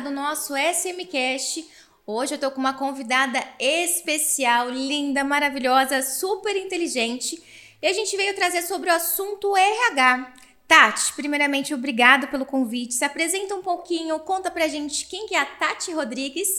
do 0.00 0.10
nosso 0.10 0.54
SMCast. 0.56 1.66
Hoje 2.06 2.34
eu 2.34 2.38
tô 2.38 2.50
com 2.50 2.60
uma 2.60 2.74
convidada 2.74 3.42
especial, 3.58 4.68
linda, 4.68 5.24
maravilhosa, 5.24 6.02
super 6.02 6.54
inteligente. 6.54 7.42
E 7.80 7.86
a 7.86 7.92
gente 7.92 8.16
veio 8.16 8.34
trazer 8.34 8.62
sobre 8.62 8.90
o 8.90 8.92
assunto 8.92 9.56
RH. 9.56 10.34
Tati, 10.68 11.12
primeiramente, 11.14 11.72
obrigado 11.72 12.28
pelo 12.28 12.44
convite. 12.44 12.94
Se 12.94 13.04
apresenta 13.04 13.54
um 13.54 13.62
pouquinho, 13.62 14.18
conta 14.20 14.50
pra 14.50 14.68
gente 14.68 15.06
quem 15.06 15.26
que 15.26 15.34
é 15.34 15.40
a 15.40 15.46
Tati 15.46 15.92
Rodrigues. 15.92 16.58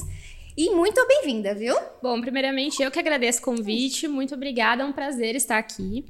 E 0.57 0.71
muito 0.71 1.05
bem-vinda, 1.07 1.53
viu? 1.53 1.75
Bom, 2.01 2.19
primeiramente, 2.19 2.81
eu 2.81 2.89
que 2.89 2.99
agradeço 2.99 3.39
o 3.39 3.43
convite. 3.43 4.07
Muito 4.07 4.33
obrigada, 4.33 4.81
é 4.81 4.85
um 4.85 4.91
prazer 4.91 5.35
estar 5.35 5.59
aqui. 5.59 6.03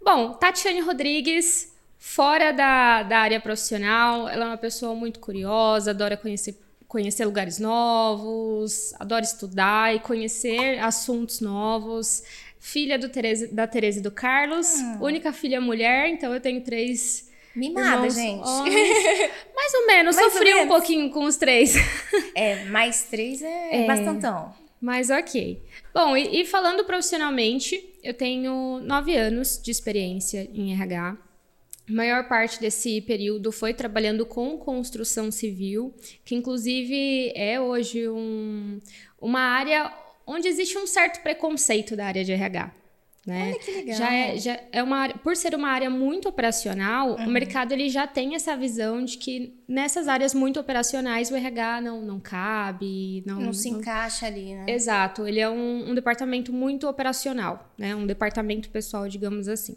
Bom, 0.00 0.34
Tatiane 0.34 0.80
Rodrigues, 0.80 1.73
fora 2.04 2.52
da, 2.52 3.02
da 3.02 3.18
área 3.18 3.40
profissional, 3.40 4.28
ela 4.28 4.44
é 4.44 4.48
uma 4.48 4.58
pessoa 4.58 4.94
muito 4.94 5.18
curiosa, 5.18 5.90
adora 5.90 6.18
conhecer, 6.18 6.54
conhecer 6.86 7.24
lugares 7.24 7.58
novos, 7.58 8.92
adora 9.00 9.24
estudar 9.24 9.94
e 9.96 9.98
conhecer 9.98 10.78
assuntos 10.80 11.40
novos. 11.40 12.22
Filha 12.60 12.98
do 12.98 13.08
Tereza, 13.08 13.48
da 13.48 13.66
Tereza 13.66 13.98
e 13.98 14.02
do 14.02 14.10
Carlos, 14.10 14.74
hum. 14.76 14.98
única 15.00 15.32
filha 15.32 15.60
mulher, 15.60 16.08
então 16.08 16.32
eu 16.32 16.40
tenho 16.40 16.60
três. 16.60 17.30
Mimada, 17.56 18.06
irmãos, 18.06 18.14
gente. 18.14 18.46
Homens. 18.46 19.30
Mais 19.56 19.74
ou 19.74 19.86
menos, 19.86 20.16
mais 20.16 20.32
sofri 20.32 20.50
ou 20.50 20.56
menos. 20.56 20.64
um 20.64 20.68
pouquinho 20.68 21.10
com 21.10 21.24
os 21.24 21.36
três. 21.36 21.74
É, 22.36 22.64
mais 22.64 23.04
três 23.04 23.40
é, 23.42 23.84
é 23.84 23.86
bastantão. 23.86 24.52
Mas 24.80 25.08
ok. 25.08 25.62
Bom, 25.94 26.16
e, 26.16 26.40
e, 26.40 26.44
falando 26.44 26.84
profissionalmente, 26.84 27.94
eu 28.02 28.12
tenho 28.12 28.80
nove 28.80 29.16
anos 29.16 29.60
de 29.62 29.70
experiência 29.70 30.50
em 30.52 30.72
RH. 30.72 31.16
A 31.88 31.92
maior 31.92 32.28
parte 32.28 32.60
desse 32.60 33.00
período 33.02 33.52
foi 33.52 33.74
trabalhando 33.74 34.24
com 34.24 34.56
construção 34.58 35.30
civil, 35.30 35.94
que 36.24 36.34
inclusive 36.34 37.32
é 37.34 37.60
hoje 37.60 38.08
um, 38.08 38.80
uma 39.20 39.40
área 39.40 39.92
onde 40.26 40.48
existe 40.48 40.78
um 40.78 40.86
certo 40.86 41.22
preconceito 41.22 41.94
da 41.94 42.06
área 42.06 42.24
de 42.24 42.32
RH. 42.32 42.72
Né? 43.26 43.48
Olha 43.48 43.58
que 43.58 43.70
legal. 43.70 43.96
Já 43.96 44.12
é, 44.12 44.36
já 44.36 44.60
é 44.70 44.82
uma 44.82 44.98
área, 44.98 45.16
por 45.16 45.34
ser 45.34 45.54
uma 45.54 45.68
área 45.68 45.88
muito 45.88 46.28
operacional, 46.28 47.12
uhum. 47.12 47.26
o 47.26 47.30
mercado 47.30 47.72
ele 47.72 47.88
já 47.88 48.06
tem 48.06 48.34
essa 48.34 48.54
visão 48.54 49.02
de 49.02 49.16
que 49.16 49.54
nessas 49.66 50.08
áreas 50.08 50.34
muito 50.34 50.60
operacionais 50.60 51.30
o 51.30 51.36
RH 51.36 51.80
não, 51.80 52.02
não 52.02 52.20
cabe, 52.20 53.22
não, 53.26 53.40
não 53.40 53.52
se 53.54 53.70
não... 53.70 53.80
encaixa 53.80 54.26
ali, 54.26 54.54
né? 54.54 54.66
Exato, 54.68 55.26
ele 55.26 55.40
é 55.40 55.48
um, 55.48 55.90
um 55.90 55.94
departamento 55.94 56.52
muito 56.52 56.86
operacional, 56.86 57.72
né? 57.78 57.94
Um 57.94 58.06
departamento 58.06 58.68
pessoal, 58.68 59.08
digamos 59.08 59.48
assim. 59.48 59.76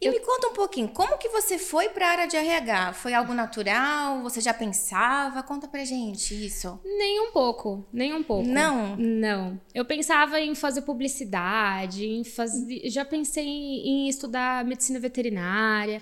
E 0.00 0.06
eu... 0.06 0.12
me 0.12 0.20
conta 0.20 0.48
um 0.48 0.52
pouquinho, 0.52 0.88
como 0.88 1.18
que 1.18 1.28
você 1.28 1.58
foi 1.58 1.88
para 1.88 2.06
a 2.06 2.10
área 2.10 2.26
de 2.26 2.36
RH? 2.36 2.92
Foi 2.94 3.12
algo 3.12 3.34
natural? 3.34 4.22
Você 4.22 4.40
já 4.40 4.54
pensava? 4.54 5.42
Conta 5.42 5.66
pra 5.66 5.84
gente 5.84 6.34
isso. 6.46 6.80
Nem 6.84 7.20
um 7.20 7.32
pouco, 7.32 7.84
nem 7.92 8.14
um 8.14 8.22
pouco. 8.22 8.48
Não? 8.48 8.96
Não. 8.96 9.60
Eu 9.74 9.84
pensava 9.84 10.40
em 10.40 10.54
fazer 10.54 10.82
publicidade, 10.82 12.06
em 12.06 12.24
fazer, 12.24 12.88
já 12.88 13.04
pensei 13.04 13.46
em 13.46 14.08
estudar 14.08 14.64
medicina 14.64 15.00
veterinária, 15.00 16.00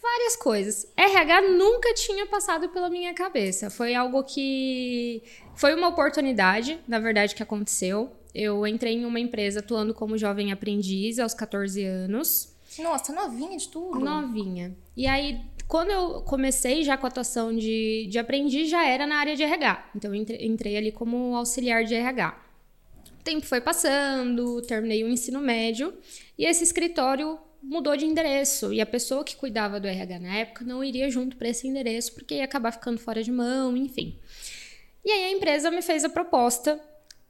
várias 0.00 0.36
coisas. 0.36 0.90
RH 0.96 1.42
nunca 1.42 1.94
tinha 1.94 2.26
passado 2.26 2.68
pela 2.68 2.90
minha 2.90 3.14
cabeça. 3.14 3.70
Foi 3.70 3.94
algo 3.94 4.22
que 4.24 5.22
foi 5.54 5.74
uma 5.74 5.88
oportunidade, 5.88 6.78
na 6.86 6.98
verdade, 6.98 7.34
que 7.34 7.42
aconteceu. 7.42 8.12
Eu 8.34 8.66
entrei 8.66 8.94
em 8.94 9.04
uma 9.04 9.18
empresa 9.18 9.60
atuando 9.60 9.94
como 9.94 10.18
jovem 10.18 10.52
aprendiz 10.52 11.18
aos 11.18 11.34
14 11.34 11.84
anos. 11.84 12.57
Nossa, 12.82 13.12
novinha 13.12 13.56
de 13.56 13.68
tudo. 13.68 14.00
Novinha. 14.00 14.76
E 14.96 15.06
aí, 15.06 15.40
quando 15.66 15.90
eu 15.90 16.22
comecei 16.22 16.82
já 16.82 16.96
com 16.96 17.06
a 17.06 17.08
atuação 17.08 17.54
de, 17.54 18.06
de 18.10 18.18
aprendiz, 18.18 18.70
já 18.70 18.86
era 18.86 19.06
na 19.06 19.16
área 19.16 19.36
de 19.36 19.42
RH. 19.42 19.90
Então, 19.94 20.14
entrei, 20.14 20.46
entrei 20.46 20.76
ali 20.76 20.92
como 20.92 21.36
auxiliar 21.36 21.84
de 21.84 21.94
RH. 21.94 22.38
O 23.20 23.22
tempo 23.22 23.46
foi 23.46 23.60
passando, 23.60 24.62
terminei 24.62 25.04
o 25.04 25.08
ensino 25.08 25.40
médio 25.40 25.92
e 26.38 26.46
esse 26.46 26.64
escritório 26.64 27.38
mudou 27.62 27.96
de 27.96 28.06
endereço. 28.06 28.72
E 28.72 28.80
a 28.80 28.86
pessoa 28.86 29.24
que 29.24 29.36
cuidava 29.36 29.78
do 29.78 29.86
RH 29.86 30.18
na 30.20 30.34
época 30.36 30.64
não 30.64 30.82
iria 30.82 31.10
junto 31.10 31.36
para 31.36 31.48
esse 31.48 31.66
endereço 31.66 32.14
porque 32.14 32.36
ia 32.36 32.44
acabar 32.44 32.72
ficando 32.72 32.98
fora 32.98 33.22
de 33.22 33.30
mão, 33.30 33.76
enfim. 33.76 34.18
E 35.04 35.10
aí 35.10 35.24
a 35.24 35.32
empresa 35.32 35.70
me 35.70 35.82
fez 35.82 36.04
a 36.04 36.08
proposta 36.08 36.80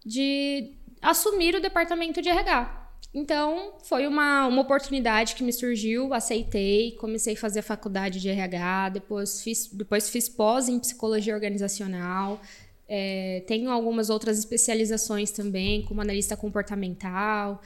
de 0.04 0.72
assumir 1.02 1.54
o 1.54 1.60
departamento 1.60 2.20
de 2.22 2.28
RH. 2.28 2.77
Então, 3.12 3.72
foi 3.82 4.06
uma, 4.06 4.46
uma 4.46 4.60
oportunidade 4.60 5.34
que 5.34 5.42
me 5.42 5.52
surgiu, 5.52 6.12
aceitei, 6.12 6.92
comecei 6.92 7.34
a 7.34 7.36
fazer 7.36 7.60
a 7.60 7.62
faculdade 7.62 8.20
de 8.20 8.28
RH, 8.28 8.90
depois 8.90 9.42
fiz, 9.42 9.68
depois 9.72 10.10
fiz 10.10 10.28
pós 10.28 10.68
em 10.68 10.78
psicologia 10.78 11.34
organizacional, 11.34 12.40
é, 12.86 13.42
tenho 13.46 13.70
algumas 13.70 14.10
outras 14.10 14.38
especializações 14.38 15.30
também, 15.30 15.82
como 15.82 16.00
analista 16.00 16.36
comportamental. 16.36 17.60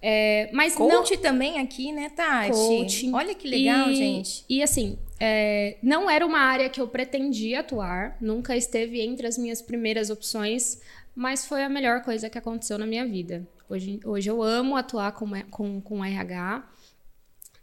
É, 0.00 0.48
mas 0.52 0.74
coach 0.74 1.14
não... 1.16 1.22
também 1.22 1.58
aqui, 1.58 1.92
né, 1.92 2.08
Tati? 2.10 2.50
Coaching. 2.50 3.12
Olha 3.14 3.34
que 3.34 3.48
legal, 3.48 3.90
e, 3.90 3.94
gente. 3.94 4.44
E 4.48 4.62
assim, 4.62 4.98
é, 5.20 5.76
não 5.82 6.08
era 6.08 6.24
uma 6.24 6.38
área 6.38 6.68
que 6.68 6.80
eu 6.80 6.86
pretendia 6.86 7.60
atuar, 7.60 8.16
nunca 8.20 8.56
esteve 8.56 9.00
entre 9.00 9.26
as 9.26 9.36
minhas 9.36 9.60
primeiras 9.60 10.08
opções, 10.08 10.80
mas 11.14 11.46
foi 11.46 11.64
a 11.64 11.68
melhor 11.68 12.02
coisa 12.02 12.30
que 12.30 12.38
aconteceu 12.38 12.78
na 12.78 12.86
minha 12.86 13.06
vida. 13.06 13.46
Hoje, 13.68 14.00
hoje 14.04 14.30
eu 14.30 14.42
amo 14.42 14.76
atuar 14.76 15.12
com, 15.12 15.30
com, 15.50 15.80
com 15.80 16.04
RH. 16.04 16.66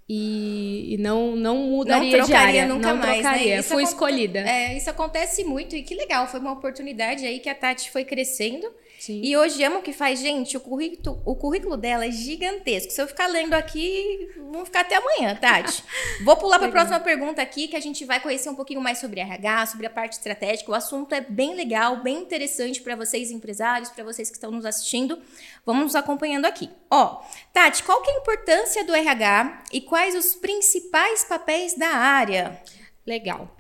E, 0.07 0.93
e, 0.93 0.97
não 0.99 1.35
não 1.35 1.57
mudaria 1.57 2.19
não 2.19 2.25
trocaria 2.27 2.51
de 2.51 2.59
área, 2.59 2.67
nunca 2.67 2.93
não 2.93 2.97
mais, 2.97 3.21
trocaria. 3.21 3.55
Né? 3.55 3.61
Fui 3.63 3.81
escolhida. 3.81 4.39
É, 4.39 4.77
isso 4.77 4.87
acontece 4.87 5.43
muito 5.43 5.75
e 5.75 5.81
que 5.81 5.95
legal, 5.95 6.27
foi 6.27 6.39
uma 6.39 6.51
oportunidade 6.51 7.25
aí 7.25 7.39
que 7.39 7.49
a 7.49 7.55
Tati 7.55 7.89
foi 7.89 8.05
crescendo 8.05 8.71
Sim. 9.05 9.21
E 9.23 9.37
hoje 9.37 9.63
amo 9.63 9.77
o 9.77 9.81
que 9.83 9.93
faz, 9.93 10.19
gente, 10.19 10.57
o 10.57 10.59
currículo, 10.59 11.21
o 11.23 11.35
currículo 11.35 11.77
dela 11.77 12.07
é 12.07 12.11
gigantesco. 12.11 12.91
Se 12.91 12.99
eu 12.99 13.07
ficar 13.07 13.27
lendo 13.27 13.53
aqui, 13.53 14.31
vamos 14.35 14.63
ficar 14.63 14.79
até 14.79 14.95
amanhã, 14.95 15.35
Tati. 15.35 15.83
Vou 16.25 16.35
pular 16.35 16.57
para 16.57 16.69
a 16.69 16.71
próxima 16.71 16.99
pergunta 16.99 17.39
aqui, 17.39 17.67
que 17.67 17.75
a 17.75 17.79
gente 17.79 18.03
vai 18.03 18.19
conhecer 18.19 18.49
um 18.49 18.55
pouquinho 18.55 18.81
mais 18.81 18.97
sobre 18.97 19.19
RH, 19.19 19.67
sobre 19.67 19.85
a 19.85 19.91
parte 19.91 20.13
estratégica. 20.13 20.71
O 20.71 20.73
assunto 20.73 21.13
é 21.13 21.21
bem 21.21 21.53
legal, 21.53 22.01
bem 22.01 22.17
interessante 22.17 22.81
para 22.81 22.95
vocês 22.95 23.29
empresários, 23.29 23.91
para 23.91 24.03
vocês 24.03 24.31
que 24.31 24.37
estão 24.37 24.49
nos 24.49 24.65
assistindo. 24.65 25.21
Vamos 25.63 25.83
nos 25.83 25.95
acompanhando 25.95 26.45
aqui. 26.45 26.67
Ó, 26.89 27.21
Tati, 27.53 27.83
qual 27.83 28.01
que 28.01 28.09
é 28.09 28.15
a 28.15 28.17
importância 28.17 28.83
do 28.85 28.95
RH 28.95 29.65
e 29.71 29.81
quais 29.81 30.15
os 30.15 30.33
principais 30.33 31.23
papéis 31.23 31.77
da 31.77 31.89
área? 31.89 32.59
Legal. 33.05 33.55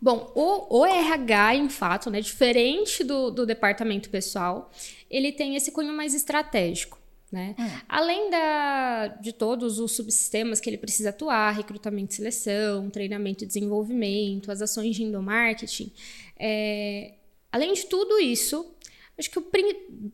Bom, 0.00 0.32
o, 0.34 0.78
o 0.80 0.86
RH, 0.86 1.56
em 1.56 1.68
fato, 1.68 2.10
né, 2.10 2.20
diferente 2.20 3.04
do, 3.04 3.30
do 3.30 3.44
departamento 3.44 4.08
pessoal, 4.08 4.70
ele 5.10 5.30
tem 5.30 5.56
esse 5.56 5.70
cunho 5.70 5.92
mais 5.92 6.14
estratégico. 6.14 6.98
Né? 7.30 7.54
Hum. 7.58 7.68
Além 7.88 8.30
da, 8.30 9.08
de 9.20 9.32
todos 9.32 9.78
os 9.78 9.92
subsistemas 9.92 10.58
que 10.58 10.68
ele 10.68 10.78
precisa 10.78 11.10
atuar, 11.10 11.52
recrutamento 11.52 12.12
e 12.12 12.16
seleção, 12.16 12.90
treinamento 12.90 13.44
e 13.44 13.46
desenvolvimento, 13.46 14.50
as 14.50 14.60
ações 14.62 14.96
de 14.96 15.04
endomarketing, 15.04 15.92
é, 16.36 17.14
além 17.52 17.72
de 17.72 17.86
tudo 17.86 18.18
isso, 18.18 18.74
acho 19.16 19.30
que 19.30 19.40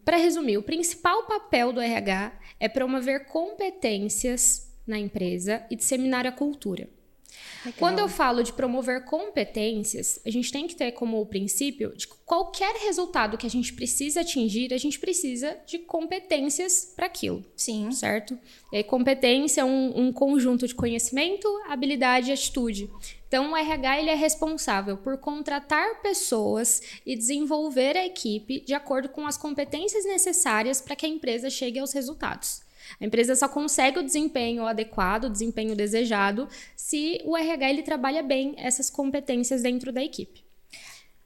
para 0.04 0.16
resumir, 0.16 0.58
o 0.58 0.62
principal 0.62 1.22
papel 1.26 1.72
do 1.72 1.80
RH 1.80 2.38
é 2.60 2.68
promover 2.68 3.26
competências 3.26 4.70
na 4.86 4.98
empresa 4.98 5.64
e 5.70 5.76
disseminar 5.76 6.26
a 6.26 6.32
cultura. 6.32 6.88
Legal. 7.64 7.78
Quando 7.78 7.98
eu 7.98 8.08
falo 8.08 8.42
de 8.42 8.52
promover 8.52 9.04
competências, 9.04 10.20
a 10.24 10.30
gente 10.30 10.52
tem 10.52 10.66
que 10.66 10.76
ter 10.76 10.92
como 10.92 11.24
princípio 11.26 11.94
de 11.96 12.06
qualquer 12.06 12.76
resultado 12.76 13.36
que 13.36 13.46
a 13.46 13.50
gente 13.50 13.72
precisa 13.72 14.20
atingir, 14.20 14.72
a 14.72 14.78
gente 14.78 14.98
precisa 14.98 15.56
de 15.66 15.78
competências 15.78 16.92
para 16.94 17.06
aquilo. 17.06 17.44
Sim. 17.56 17.90
Certo? 17.90 18.38
E 18.72 18.76
aí, 18.76 18.84
competência 18.84 19.62
é 19.62 19.64
um, 19.64 20.06
um 20.06 20.12
conjunto 20.12 20.66
de 20.66 20.74
conhecimento, 20.74 21.48
habilidade 21.68 22.30
e 22.30 22.32
atitude. 22.32 22.90
Então, 23.26 23.52
o 23.52 23.56
RH 23.56 24.00
ele 24.00 24.10
é 24.10 24.14
responsável 24.14 24.96
por 24.96 25.18
contratar 25.18 26.00
pessoas 26.00 26.80
e 27.04 27.16
desenvolver 27.16 27.96
a 27.96 28.06
equipe 28.06 28.60
de 28.60 28.74
acordo 28.74 29.08
com 29.08 29.26
as 29.26 29.36
competências 29.36 30.04
necessárias 30.04 30.80
para 30.80 30.94
que 30.94 31.06
a 31.06 31.08
empresa 31.08 31.50
chegue 31.50 31.78
aos 31.78 31.92
resultados. 31.92 32.65
A 33.00 33.04
empresa 33.04 33.34
só 33.34 33.48
consegue 33.48 33.98
o 33.98 34.02
desempenho 34.02 34.66
adequado, 34.66 35.24
o 35.24 35.30
desempenho 35.30 35.74
desejado, 35.76 36.48
se 36.74 37.20
o 37.24 37.36
RH 37.36 37.70
ele 37.70 37.82
trabalha 37.82 38.22
bem 38.22 38.54
essas 38.56 38.90
competências 38.90 39.62
dentro 39.62 39.92
da 39.92 40.02
equipe. 40.02 40.44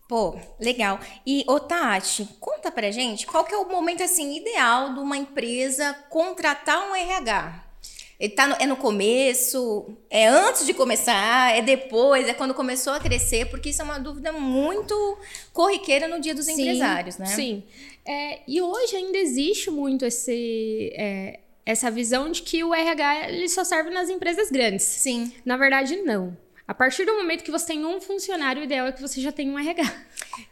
Pô, 0.09 0.37
legal. 0.59 0.99
E, 1.25 1.45
ô 1.47 1.61
Tati, 1.61 2.29
conta 2.41 2.71
pra 2.73 2.91
gente 2.91 3.27
qual 3.29 3.45
que 3.45 3.55
é 3.55 3.57
o 3.57 3.69
momento, 3.69 4.03
assim, 4.03 4.37
ideal 4.37 4.93
de 4.93 4.99
uma 4.99 5.17
empresa 5.17 5.95
contratar 6.09 6.91
um 6.91 6.97
RH? 6.97 7.71
Ele 8.19 8.33
tá 8.35 8.47
no, 8.49 8.57
é 8.57 8.67
no 8.67 8.77
começo, 8.77 9.97
é 10.11 10.27
antes 10.27 10.67
de 10.67 10.75
começar, 10.75 11.57
é 11.57 11.63
depois, 11.63 12.29
é 12.29 12.35
quando 12.35 12.53
começou 12.53 12.93
a 12.93 13.01
crescer, 13.01 13.47
porque 13.47 13.71
isso 13.71 13.81
é 13.81 13.85
uma 13.85 13.99
dúvida 13.99 14.31
muito 14.31 15.17
corriqueira 15.55 16.07
no 16.07 16.21
dia 16.21 16.35
dos 16.35 16.45
sim, 16.45 16.53
empresários, 16.61 17.17
né? 17.17 17.27
Sim. 17.27 17.63
É, 18.05 18.41
e 18.47 18.61
hoje 18.61 18.97
ainda 18.97 19.17
existe 19.17 19.71
muito 19.71 20.05
esse, 20.05 20.93
é, 20.95 21.41
essa 21.65 21.91
visão 21.91 22.31
de 22.31 22.43
que 22.43 22.65
o 22.65 22.75
RH 22.75 23.29
ele 23.29 23.49
só 23.49 23.65
serve 23.65 23.91
nas 23.91 24.09
empresas 24.09 24.51
grandes. 24.51 24.85
Sim. 24.85 25.33
Na 25.45 25.57
verdade, 25.57 25.97
não. 25.97 26.37
A 26.67 26.75
partir 26.75 27.05
do 27.05 27.15
momento 27.15 27.43
que 27.43 27.51
você 27.51 27.67
tem 27.67 27.85
um 27.85 28.01
funcionário, 28.01 28.63
o 28.63 28.65
ideal 28.65 28.87
é 28.87 28.93
que 28.93 29.03
você 29.03 29.21
já 29.21 29.33
tenha 29.33 29.53
um 29.53 29.59
RH. 29.59 29.93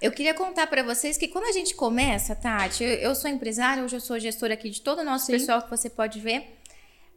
Eu 0.03 0.11
queria 0.11 0.35
contar 0.35 0.67
para 0.67 0.83
vocês 0.83 1.17
que 1.17 1.29
quando 1.29 1.45
a 1.45 1.53
gente 1.53 1.77
começa, 1.77 2.35
Tati, 2.35 2.83
eu, 2.83 2.91
eu, 2.91 3.15
sou 3.15 3.31
empresária, 3.31 3.85
hoje 3.85 3.95
eu 3.95 4.01
sou 4.01 4.19
gestora 4.19 4.55
aqui 4.55 4.69
de 4.69 4.81
todo 4.81 4.99
o 4.99 5.05
nosso 5.05 5.27
Sim. 5.27 5.33
pessoal 5.33 5.63
que 5.63 5.71
você 5.71 5.89
pode 5.89 6.19
ver. 6.19 6.59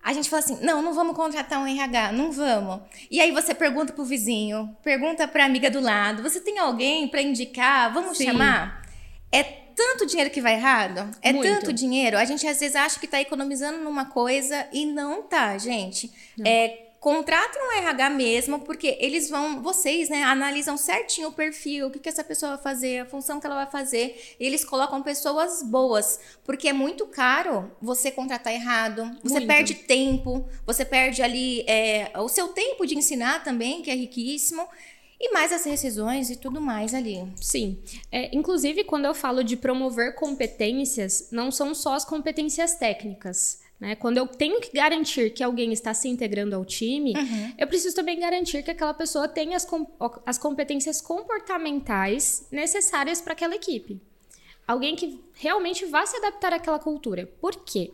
A 0.04 0.14
gente 0.14 0.30
fala 0.30 0.44
assim: 0.44 0.60
não, 0.62 0.84
não 0.84 0.94
vamos 0.94 1.16
contratar 1.16 1.60
um 1.60 1.68
RH, 1.68 2.12
não 2.12 2.32
vamos. 2.32 2.82
E 3.10 3.20
aí 3.20 3.32
você 3.32 3.56
pergunta 3.56 3.92
pro 3.92 4.04
vizinho, 4.04 4.76
pergunta 4.84 5.28
pra 5.28 5.46
amiga 5.46 5.70
do 5.70 5.80
lado: 5.80 6.24
você 6.24 6.40
tem 6.40 6.60
alguém 6.60 7.08
para 7.08 7.24
indicar? 7.24 7.92
Vamos 7.92 8.18
Sim. 8.18 8.26
chamar? 8.26 8.81
É 9.32 9.44
tanto 9.76 10.06
dinheiro 10.06 10.30
que 10.30 10.42
vai 10.42 10.54
errado, 10.54 11.10
é 11.22 11.32
Muito. 11.32 11.48
tanto 11.48 11.74
dinheiro. 11.74 12.18
A 12.18 12.26
gente 12.26 12.46
às 12.46 12.60
vezes 12.60 12.76
acha 12.76 13.00
que 13.00 13.08
tá 13.08 13.20
economizando 13.22 13.80
numa 13.80 14.06
coisa 14.06 14.68
e 14.72 14.86
não 14.86 15.24
tá, 15.24 15.58
gente. 15.58 16.12
Não. 16.38 16.46
É 16.46 16.88
contratem 17.02 17.60
um 17.60 17.72
RH 17.80 18.12
mesmo, 18.12 18.60
porque 18.60 18.96
eles 19.00 19.28
vão, 19.28 19.60
vocês, 19.64 20.08
né, 20.08 20.22
analisam 20.22 20.78
certinho 20.78 21.30
o 21.30 21.32
perfil, 21.32 21.88
o 21.88 21.90
que, 21.90 21.98
que 21.98 22.08
essa 22.08 22.24
pessoa 22.24 22.52
vai 22.54 22.62
fazer, 22.62 23.00
a 23.00 23.06
função 23.08 23.40
que 23.40 23.48
ela 23.48 23.56
vai 23.56 23.66
fazer. 23.66 24.36
eles 24.40 24.64
colocam 24.64 25.02
pessoas 25.02 25.64
boas, 25.64 26.20
porque 26.44 26.70
é 26.70 26.74
muito 26.74 27.08
caro 27.08 27.72
você 27.82 28.12
contratar 28.12 28.54
errado. 28.54 29.18
Você 29.24 29.40
muito. 29.40 29.48
perde 29.48 29.74
tempo, 29.74 30.48
você 30.64 30.86
perde 30.86 31.24
ali 31.24 31.66
é, 31.68 32.12
o 32.20 32.30
seu 32.30 32.50
tempo 32.50 32.86
de 32.86 32.96
ensinar 32.96 33.44
também, 33.44 33.82
que 33.82 33.90
é 33.90 33.96
riquíssimo. 33.96 34.68
E 35.24 35.32
mais 35.32 35.52
as 35.52 35.64
rescisões 35.64 36.32
e 36.32 36.36
tudo 36.36 36.60
mais 36.60 36.96
ali. 36.96 37.32
Sim. 37.40 37.78
É, 38.12 38.36
inclusive, 38.36 38.84
quando 38.84 39.06
eu 39.06 39.14
falo 39.14 39.44
de 39.44 39.56
promover 39.56 40.16
competências, 40.16 41.30
não 41.32 41.52
são 41.52 41.76
só 41.76 41.94
as 41.94 42.04
competências 42.04 42.74
técnicas. 42.74 43.62
Né? 43.80 43.96
Quando 43.96 44.18
eu 44.18 44.26
tenho 44.26 44.60
que 44.60 44.72
garantir 44.74 45.32
que 45.32 45.44
alguém 45.44 45.72
está 45.72 45.94
se 45.94 46.08
integrando 46.08 46.56
ao 46.56 46.66
time, 46.66 47.14
uhum. 47.16 47.54
eu 47.56 47.68
preciso 47.68 47.96
também 47.96 48.20
garantir 48.20 48.64
que 48.64 48.72
aquela 48.72 48.96
pessoa 48.96 49.28
tenha 49.28 49.56
as, 49.56 49.64
com 49.64 49.86
as 50.26 50.40
competências 50.40 51.00
comportamentais 51.00 52.48
necessárias 52.52 53.22
para 53.22 53.34
aquela 53.34 53.56
equipe. 53.56 54.02
Alguém 54.68 54.96
que 54.96 55.24
realmente 55.36 55.86
vá 55.86 56.04
se 56.06 56.18
adaptar 56.18 56.52
àquela 56.52 56.80
cultura. 56.80 57.28
Por 57.40 57.64
quê? 57.64 57.92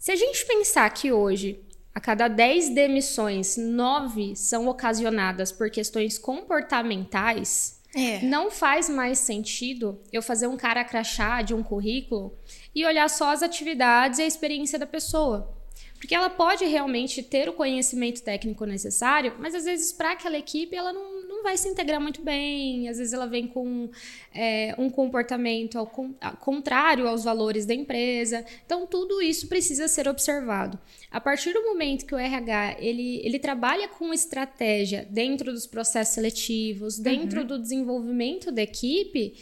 Se 0.00 0.10
a 0.10 0.16
gente 0.16 0.44
pensar 0.46 0.88
que 0.90 1.12
hoje, 1.12 1.60
a 1.98 2.00
cada 2.00 2.28
10 2.28 2.68
demissões, 2.76 3.56
9 3.56 4.36
são 4.36 4.68
ocasionadas 4.68 5.50
por 5.50 5.68
questões 5.68 6.16
comportamentais, 6.16 7.82
é. 7.92 8.22
não 8.22 8.52
faz 8.52 8.88
mais 8.88 9.18
sentido 9.18 10.00
eu 10.12 10.22
fazer 10.22 10.46
um 10.46 10.56
cara 10.56 10.84
crachá 10.84 11.42
de 11.42 11.54
um 11.54 11.60
currículo 11.60 12.38
e 12.72 12.86
olhar 12.86 13.10
só 13.10 13.32
as 13.32 13.42
atividades 13.42 14.20
e 14.20 14.22
a 14.22 14.26
experiência 14.26 14.78
da 14.78 14.86
pessoa. 14.86 15.52
Porque 15.98 16.14
ela 16.14 16.30
pode 16.30 16.64
realmente 16.64 17.20
ter 17.20 17.48
o 17.48 17.52
conhecimento 17.52 18.22
técnico 18.22 18.64
necessário, 18.64 19.34
mas 19.40 19.52
às 19.52 19.64
vezes 19.64 19.92
para 19.92 20.12
aquela 20.12 20.38
equipe 20.38 20.76
ela 20.76 20.92
não, 20.92 21.17
não 21.38 21.42
vai 21.44 21.56
se 21.56 21.68
integrar 21.68 22.00
muito 22.00 22.20
bem, 22.20 22.88
às 22.88 22.98
vezes 22.98 23.12
ela 23.12 23.26
vem 23.26 23.46
com 23.46 23.88
é, 24.34 24.74
um 24.76 24.90
comportamento 24.90 25.78
ao, 25.78 25.86
contrário 25.86 27.06
aos 27.06 27.24
valores 27.24 27.64
da 27.64 27.72
empresa. 27.72 28.44
Então 28.66 28.86
tudo 28.86 29.22
isso 29.22 29.46
precisa 29.46 29.86
ser 29.86 30.08
observado. 30.08 30.78
A 31.10 31.20
partir 31.20 31.52
do 31.52 31.62
momento 31.62 32.06
que 32.06 32.14
o 32.14 32.18
RH 32.18 32.76
ele, 32.80 33.20
ele 33.24 33.38
trabalha 33.38 33.88
com 33.88 34.12
estratégia 34.12 35.06
dentro 35.08 35.52
dos 35.52 35.66
processos 35.66 36.14
seletivos, 36.14 36.98
dentro 36.98 37.40
uhum. 37.40 37.46
do 37.46 37.58
desenvolvimento 37.58 38.50
da 38.50 38.62
equipe, 38.62 39.34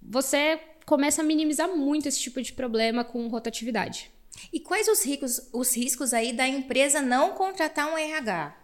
você 0.00 0.60
começa 0.84 1.22
a 1.22 1.24
minimizar 1.24 1.74
muito 1.74 2.08
esse 2.08 2.20
tipo 2.20 2.40
de 2.42 2.52
problema 2.52 3.04
com 3.04 3.26
rotatividade. 3.28 4.10
E 4.52 4.60
quais 4.60 4.86
os 4.86 5.04
riscos, 5.04 5.48
os 5.52 5.76
riscos 5.76 6.12
aí 6.12 6.32
da 6.32 6.46
empresa 6.46 7.00
não 7.00 7.30
contratar 7.30 7.92
um 7.92 7.98
RH? 7.98 8.56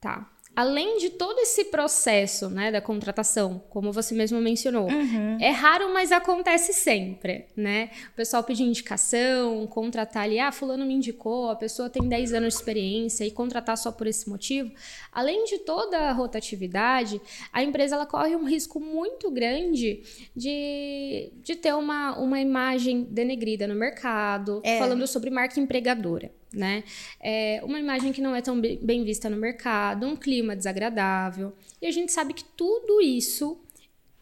Tá 0.00 0.37
além 0.58 0.98
de 0.98 1.10
todo 1.10 1.38
esse 1.38 1.66
processo 1.66 2.50
né, 2.50 2.72
da 2.72 2.80
contratação, 2.80 3.62
como 3.70 3.92
você 3.92 4.12
mesmo 4.12 4.40
mencionou, 4.40 4.90
uhum. 4.90 5.38
é 5.40 5.50
raro, 5.50 5.94
mas 5.94 6.10
acontece 6.10 6.72
sempre, 6.72 7.46
né? 7.56 7.90
O 8.12 8.16
pessoal 8.16 8.42
pedir 8.42 8.64
indicação, 8.64 9.68
contratar 9.68 10.24
ali, 10.24 10.40
ah, 10.40 10.50
fulano 10.50 10.84
me 10.84 10.94
indicou, 10.94 11.48
a 11.48 11.54
pessoa 11.54 11.88
tem 11.88 12.02
10 12.08 12.32
anos 12.32 12.54
de 12.54 12.58
experiência 12.58 13.24
e 13.24 13.30
contratar 13.30 13.78
só 13.78 13.92
por 13.92 14.08
esse 14.08 14.28
motivo. 14.28 14.72
Além 15.12 15.44
de 15.44 15.58
toda 15.58 15.96
a 15.96 16.12
rotatividade, 16.12 17.20
a 17.52 17.62
empresa 17.62 17.94
ela 17.94 18.04
corre 18.04 18.34
um 18.34 18.44
risco 18.44 18.80
muito 18.80 19.30
grande 19.30 20.02
de, 20.34 21.30
de 21.36 21.54
ter 21.54 21.72
uma, 21.72 22.18
uma 22.18 22.40
imagem 22.40 23.04
denegrida 23.04 23.68
no 23.68 23.76
mercado, 23.76 24.60
é. 24.64 24.80
falando 24.80 25.06
sobre 25.06 25.30
marca 25.30 25.60
empregadora 25.60 26.32
né? 26.52 26.84
É 27.20 27.60
uma 27.62 27.78
imagem 27.78 28.12
que 28.12 28.20
não 28.20 28.34
é 28.34 28.40
tão 28.40 28.60
bem 28.60 29.04
vista 29.04 29.28
no 29.28 29.36
mercado, 29.36 30.06
um 30.06 30.16
clima 30.16 30.56
desagradável. 30.56 31.52
E 31.80 31.86
a 31.86 31.90
gente 31.90 32.12
sabe 32.12 32.34
que 32.34 32.44
tudo 32.44 33.00
isso 33.00 33.60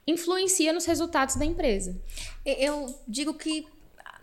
influencia 0.07 0.73
nos 0.73 0.85
resultados 0.85 1.37
da 1.37 1.45
empresa. 1.45 2.01
Eu 2.45 2.95
digo 3.09 3.35
que, 3.35 3.67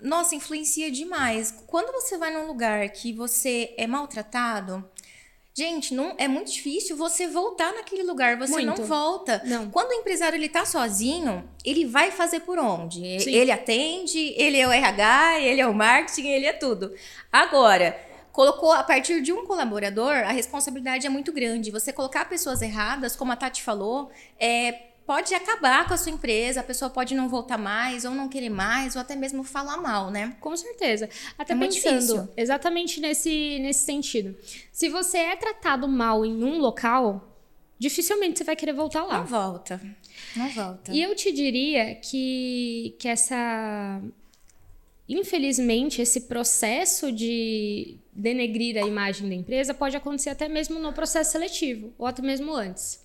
nossa, 0.02 0.36
influencia 0.36 0.90
demais. 0.90 1.64
Quando 1.68 1.92
você 1.92 2.18
vai 2.18 2.34
num 2.34 2.48
lugar 2.48 2.90
que 2.90 3.12
você 3.12 3.74
é 3.78 3.86
maltratado, 3.86 4.84
Gente, 5.56 5.94
não 5.94 6.16
é 6.18 6.28
muito 6.28 6.52
difícil 6.52 6.98
você 6.98 7.28
voltar 7.28 7.72
naquele 7.74 8.02
lugar, 8.02 8.38
você 8.38 8.54
muito. 8.54 8.82
não 8.82 8.88
volta. 8.88 9.40
Não. 9.46 9.70
Quando 9.70 9.92
o 9.92 9.94
empresário 9.94 10.36
ele 10.36 10.50
tá 10.50 10.66
sozinho, 10.66 11.48
ele 11.64 11.86
vai 11.86 12.10
fazer 12.10 12.40
por 12.40 12.58
onde? 12.58 13.20
Sim. 13.20 13.32
Ele 13.32 13.52
atende, 13.52 14.34
ele 14.36 14.58
é 14.58 14.68
o 14.68 14.72
RH, 14.72 15.42
ele 15.42 15.62
é 15.62 15.68
o 15.68 15.74
marketing, 15.74 16.28
ele 16.28 16.48
é 16.48 16.54
tudo. 16.54 16.92
Agora, 17.32 17.96
colocou 18.32 18.72
a 18.72 18.82
partir 18.84 19.22
de 19.22 19.32
um 19.32 19.46
colaborador, 19.46 20.16
a 20.16 20.32
responsabilidade 20.32 21.06
é 21.06 21.10
muito 21.10 21.32
grande. 21.32 21.70
Você 21.70 21.94
colocar 21.94 22.26
pessoas 22.26 22.64
erradas, 22.64 23.16
como 23.16 23.32
a 23.32 23.36
Tati 23.36 23.62
falou, 23.62 24.10
é 24.40 24.93
pode 25.06 25.34
acabar 25.34 25.88
com 25.88 25.94
a 25.94 25.98
sua 25.98 26.12
empresa, 26.12 26.62
a 26.62 26.64
pessoa 26.64 26.90
pode 26.90 27.14
não 27.14 27.28
voltar 27.28 27.58
mais, 27.58 28.06
ou 28.06 28.12
não 28.12 28.30
querer 28.30 28.50
mais, 28.50 28.96
ou 28.96 29.02
até 29.02 29.16
mesmo 29.16 29.44
falar 29.44 29.78
mal, 29.78 30.10
né? 30.10 30.36
Com 30.40 30.56
certeza. 30.56 31.10
Até 31.38 31.54
é 31.54 31.58
pensando 31.58 32.30
exatamente 32.38 33.00
nesse, 33.00 33.60
nesse 33.60 33.86
sentido. 33.86 34.36
Se 34.72 34.90
você 34.90 35.18
é 35.18 35.36
tratado 35.36 35.88
mal 35.88 36.26
em 36.26 36.44
um 36.44 36.60
local, 36.60 37.38
dificilmente 37.78 38.40
você 38.40 38.44
vai 38.44 38.56
querer 38.56 38.74
voltar 38.74 39.04
lá. 39.04 39.20
Não 39.20 39.26
volta. 39.26 39.82
Não 40.36 40.50
volta. 40.50 40.92
E 40.92 41.02
eu 41.02 41.14
te 41.16 41.32
diria 41.32 41.96
que, 41.96 42.96
que 42.98 43.08
essa. 43.08 44.02
Infelizmente, 45.08 46.02
esse 46.02 46.22
processo 46.22 47.12
de 47.12 47.98
denegrir 48.14 48.78
a 48.78 48.88
imagem 48.88 49.28
da 49.28 49.36
empresa 49.36 49.74
pode 49.74 49.98
acontecer 49.98 50.30
até 50.30 50.48
mesmo 50.48 50.80
no 50.80 50.94
processo 50.94 51.34
seletivo, 51.34 51.94
ou 51.98 52.08
até 52.08 52.22
mesmo 52.22 52.54
antes. 52.54 53.03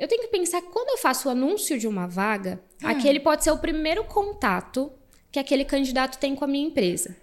Eu 0.00 0.08
tenho 0.08 0.22
que 0.22 0.28
pensar 0.28 0.62
que 0.62 0.68
quando 0.68 0.88
eu 0.88 0.96
faço 0.96 1.28
o 1.28 1.30
anúncio 1.30 1.78
de 1.78 1.86
uma 1.86 2.06
vaga, 2.06 2.58
hum. 2.82 2.88
aquele 2.88 3.20
pode 3.20 3.44
ser 3.44 3.50
o 3.50 3.58
primeiro 3.58 4.02
contato 4.04 4.90
que 5.30 5.38
aquele 5.38 5.62
candidato 5.62 6.18
tem 6.18 6.34
com 6.34 6.42
a 6.42 6.48
minha 6.48 6.66
empresa. 6.66 7.14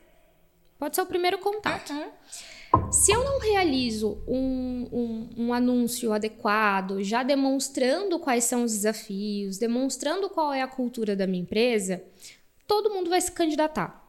Pode 0.78 0.96
ser 0.96 1.02
o 1.02 1.08
primeiro 1.08 1.40
contato. 1.40 1.92
Uhum. 1.92 2.92
Se 2.92 3.12
eu 3.12 3.24
não 3.24 3.40
realizo 3.40 4.22
um, 4.28 4.88
um, 4.92 5.30
um, 5.38 5.54
anúncio 5.54 6.14
adequado, 6.14 7.02
já 7.02 7.24
demonstrando 7.24 8.20
quais 8.20 8.44
são 8.44 8.64
os 8.64 8.74
desafios, 8.74 9.58
demonstrando 9.58 10.30
qual 10.30 10.54
é 10.54 10.62
a 10.62 10.68
cultura 10.68 11.16
da 11.16 11.26
minha 11.26 11.42
empresa, 11.42 12.04
todo 12.68 12.92
mundo 12.92 13.10
vai 13.10 13.20
se 13.20 13.32
candidatar. 13.32 14.08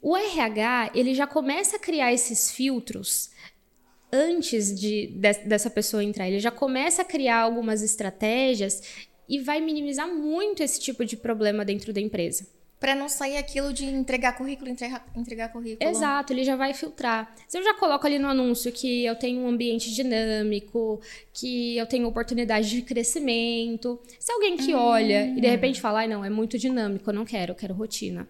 O 0.00 0.16
RH 0.16 0.92
ele 0.94 1.14
já 1.14 1.26
começa 1.26 1.76
a 1.76 1.80
criar 1.80 2.10
esses 2.10 2.50
filtros 2.50 3.30
antes 4.12 4.74
de, 4.74 5.08
de, 5.08 5.32
dessa 5.44 5.70
pessoa 5.70 6.02
entrar. 6.02 6.28
Ele 6.28 6.40
já 6.40 6.50
começa 6.50 7.02
a 7.02 7.04
criar 7.04 7.40
algumas 7.40 7.82
estratégias 7.82 8.82
e 9.28 9.38
vai 9.38 9.60
minimizar 9.60 10.08
muito 10.08 10.62
esse 10.62 10.80
tipo 10.80 11.04
de 11.04 11.16
problema 11.16 11.64
dentro 11.64 11.92
da 11.92 12.00
empresa. 12.00 12.46
Para 12.80 12.94
não 12.94 13.08
sair 13.08 13.36
aquilo 13.36 13.72
de 13.72 13.84
entregar 13.84 14.36
currículo, 14.36 14.70
entregar, 14.70 15.04
entregar 15.16 15.48
currículo. 15.48 15.90
Exato, 15.90 16.32
ele 16.32 16.44
já 16.44 16.54
vai 16.54 16.72
filtrar. 16.72 17.34
Se 17.48 17.58
eu 17.58 17.64
já 17.64 17.74
coloco 17.74 18.06
ali 18.06 18.20
no 18.20 18.28
anúncio 18.28 18.70
que 18.70 19.04
eu 19.04 19.16
tenho 19.16 19.40
um 19.40 19.48
ambiente 19.48 19.92
dinâmico, 19.92 21.00
que 21.32 21.76
eu 21.76 21.86
tenho 21.86 22.06
oportunidade 22.06 22.70
de 22.70 22.82
crescimento. 22.82 24.00
Se 24.18 24.30
alguém 24.30 24.56
que 24.56 24.72
hum. 24.72 24.78
olha 24.78 25.26
e 25.26 25.40
de 25.40 25.48
repente 25.48 25.80
fala, 25.80 26.00
ai 26.00 26.08
não, 26.08 26.24
é 26.24 26.30
muito 26.30 26.56
dinâmico, 26.56 27.10
eu 27.10 27.14
não 27.14 27.24
quero, 27.24 27.50
eu 27.50 27.56
quero 27.56 27.74
rotina. 27.74 28.28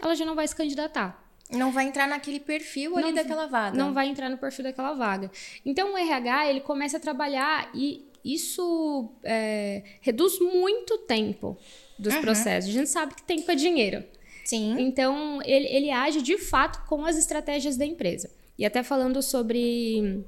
Ela 0.00 0.14
já 0.14 0.24
não 0.24 0.34
vai 0.34 0.48
se 0.48 0.56
candidatar. 0.56 1.27
Não 1.50 1.72
vai 1.72 1.86
entrar 1.86 2.06
naquele 2.06 2.40
perfil 2.40 2.96
ali 2.96 3.06
não, 3.06 3.14
daquela 3.14 3.46
vaga. 3.46 3.76
Não 3.76 3.94
vai 3.94 4.08
entrar 4.08 4.28
no 4.28 4.36
perfil 4.36 4.64
daquela 4.64 4.92
vaga. 4.92 5.30
Então, 5.64 5.94
o 5.94 5.96
RH, 5.96 6.50
ele 6.50 6.60
começa 6.60 6.98
a 6.98 7.00
trabalhar 7.00 7.70
e 7.74 8.06
isso 8.24 9.10
é, 9.24 9.82
reduz 10.00 10.38
muito 10.38 10.94
o 10.94 10.98
tempo 10.98 11.56
dos 11.98 12.14
uhum. 12.14 12.20
processos. 12.20 12.70
A 12.70 12.72
gente 12.72 12.90
sabe 12.90 13.14
que 13.14 13.22
tempo 13.22 13.50
é 13.50 13.54
dinheiro. 13.54 14.04
Sim. 14.44 14.76
Então, 14.78 15.40
ele, 15.44 15.66
ele 15.68 15.90
age 15.90 16.20
de 16.20 16.36
fato 16.36 16.86
com 16.86 17.04
as 17.04 17.16
estratégias 17.16 17.76
da 17.76 17.86
empresa. 17.86 18.30
E 18.58 18.66
até 18.66 18.82
falando 18.82 19.22
sobre 19.22 20.24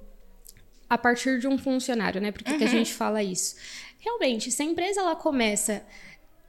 a 0.89 0.97
partir 0.99 1.39
de 1.39 1.47
um 1.47 1.59
funcionário, 1.59 2.21
né? 2.21 2.33
Por 2.33 2.43
que, 2.43 2.51
uhum. 2.53 2.59
que 2.59 2.65
a 2.65 2.67
uhum. 2.67 2.73
gente 2.73 2.93
fala 2.93 3.23
isso? 3.23 3.57
Realmente, 3.99 4.51
se 4.51 4.63
a 4.63 4.65
empresa 4.65 5.01
ela 5.01 5.15
começa 5.15 5.85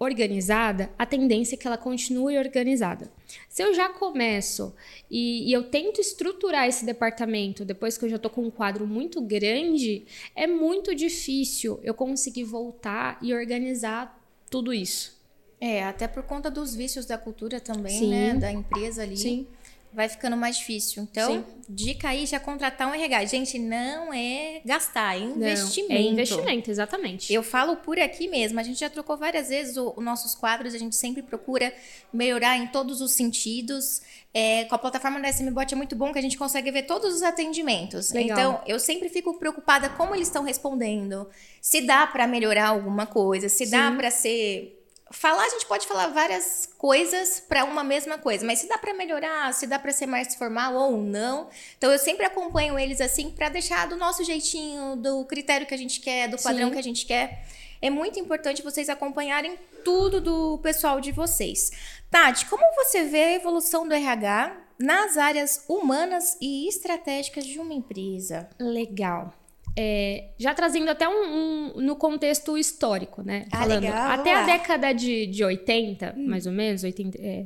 organizada, 0.03 0.89
a 0.97 1.05
tendência 1.05 1.53
é 1.53 1.57
que 1.57 1.67
ela 1.67 1.77
continue 1.77 2.35
organizada. 2.35 3.11
Se 3.47 3.61
eu 3.61 3.71
já 3.71 3.87
começo 3.87 4.73
e, 5.11 5.47
e 5.47 5.53
eu 5.53 5.69
tento 5.69 6.01
estruturar 6.01 6.67
esse 6.67 6.83
departamento 6.83 7.63
depois 7.63 7.99
que 7.99 8.05
eu 8.05 8.09
já 8.09 8.15
estou 8.15 8.31
com 8.31 8.41
um 8.41 8.49
quadro 8.49 8.87
muito 8.87 9.21
grande, 9.21 10.03
é 10.35 10.47
muito 10.47 10.95
difícil 10.95 11.79
eu 11.83 11.93
conseguir 11.93 12.45
voltar 12.45 13.19
e 13.21 13.31
organizar 13.31 14.19
tudo 14.49 14.73
isso. 14.73 15.21
É, 15.59 15.83
até 15.83 16.07
por 16.07 16.23
conta 16.23 16.49
dos 16.49 16.73
vícios 16.73 17.05
da 17.05 17.19
cultura 17.19 17.59
também, 17.59 17.99
Sim. 17.99 18.09
né? 18.09 18.33
Da 18.33 18.51
empresa 18.51 19.03
ali. 19.03 19.17
Sim 19.17 19.47
vai 19.93 20.07
ficando 20.07 20.37
mais 20.37 20.57
difícil. 20.57 21.03
Então, 21.03 21.33
Sim. 21.33 21.45
dica 21.67 22.09
aí 22.09 22.25
já 22.25 22.39
contratar 22.39 22.87
um 22.87 22.93
RH. 22.93 23.25
Gente, 23.25 23.59
não 23.59 24.13
é 24.13 24.61
gastar, 24.65 25.15
é 25.15 25.19
investimento. 25.19 25.89
Não, 25.89 25.97
é 25.97 26.01
investimento, 26.01 26.71
exatamente. 26.71 27.33
Eu 27.33 27.43
falo 27.43 27.75
por 27.77 27.99
aqui 27.99 28.27
mesmo. 28.27 28.59
A 28.59 28.63
gente 28.63 28.79
já 28.79 28.89
trocou 28.89 29.17
várias 29.17 29.49
vezes 29.49 29.75
os 29.75 30.03
nossos 30.03 30.33
quadros, 30.33 30.73
a 30.73 30.77
gente 30.77 30.95
sempre 30.95 31.21
procura 31.21 31.73
melhorar 32.13 32.57
em 32.57 32.67
todos 32.67 33.01
os 33.01 33.11
sentidos. 33.11 34.01
É, 34.33 34.63
com 34.65 34.75
a 34.75 34.77
plataforma 34.77 35.19
da 35.19 35.29
SMBot 35.29 35.73
é 35.73 35.77
muito 35.77 35.95
bom 35.95 36.13
que 36.13 36.19
a 36.19 36.21
gente 36.21 36.37
consegue 36.37 36.71
ver 36.71 36.83
todos 36.83 37.13
os 37.13 37.21
atendimentos. 37.21 38.13
Legal. 38.13 38.39
Então, 38.39 38.61
eu 38.65 38.79
sempre 38.79 39.09
fico 39.09 39.37
preocupada 39.37 39.89
como 39.89 40.15
eles 40.15 40.29
estão 40.29 40.43
respondendo, 40.43 41.27
se 41.61 41.81
dá 41.81 42.07
para 42.07 42.25
melhorar 42.27 42.69
alguma 42.69 43.05
coisa, 43.05 43.49
se 43.49 43.65
Sim. 43.65 43.71
dá 43.71 43.91
para 43.91 44.09
ser 44.09 44.80
falar, 45.11 45.45
a 45.45 45.49
gente 45.49 45.65
pode 45.65 45.87
falar 45.87 46.07
várias 46.07 46.69
coisas 46.77 47.39
para 47.39 47.63
uma 47.63 47.83
mesma 47.83 48.17
coisa, 48.17 48.45
mas 48.45 48.59
se 48.59 48.67
dá 48.67 48.77
para 48.77 48.93
melhorar, 48.93 49.53
se 49.53 49.67
dá 49.67 49.77
para 49.77 49.91
ser 49.91 50.05
mais 50.05 50.35
formal 50.35 50.73
ou 50.73 50.97
não. 50.97 51.49
Então 51.77 51.91
eu 51.91 51.99
sempre 51.99 52.25
acompanho 52.25 52.79
eles 52.79 53.01
assim 53.01 53.29
para 53.29 53.49
deixar 53.49 53.87
do 53.87 53.95
nosso 53.95 54.23
jeitinho, 54.23 54.95
do 54.95 55.25
critério 55.25 55.67
que 55.67 55.73
a 55.73 55.77
gente 55.77 55.99
quer, 55.99 56.27
do 56.27 56.41
padrão 56.41 56.67
Sim. 56.67 56.73
que 56.73 56.79
a 56.79 56.83
gente 56.83 57.05
quer. 57.05 57.45
É 57.81 57.89
muito 57.89 58.19
importante 58.19 58.61
vocês 58.61 58.89
acompanharem 58.89 59.57
tudo 59.83 60.21
do 60.21 60.59
pessoal 60.59 61.01
de 61.01 61.11
vocês. 61.11 61.71
Tati, 62.09 62.45
como 62.45 62.63
você 62.75 63.03
vê 63.05 63.23
a 63.23 63.33
evolução 63.33 63.87
do 63.87 63.93
RH 63.93 64.55
nas 64.77 65.17
áreas 65.17 65.65
humanas 65.67 66.37
e 66.39 66.67
estratégicas 66.67 67.45
de 67.45 67.59
uma 67.59 67.73
empresa? 67.73 68.49
Legal. 68.59 69.33
É, 69.77 70.31
já 70.37 70.53
trazendo 70.53 70.89
até 70.89 71.07
um, 71.07 71.13
um, 71.13 71.81
no 71.81 71.95
contexto 71.95 72.57
histórico, 72.57 73.21
né? 73.21 73.45
Ah, 73.51 73.59
Falando, 73.59 73.83
legal, 73.83 74.11
até 74.11 74.33
a 74.33 74.45
década 74.45 74.91
de, 74.93 75.27
de 75.27 75.43
80, 75.43 76.15
hum. 76.17 76.27
mais 76.27 76.45
ou 76.45 76.51
menos, 76.51 76.83
80, 76.83 77.17
é, 77.21 77.45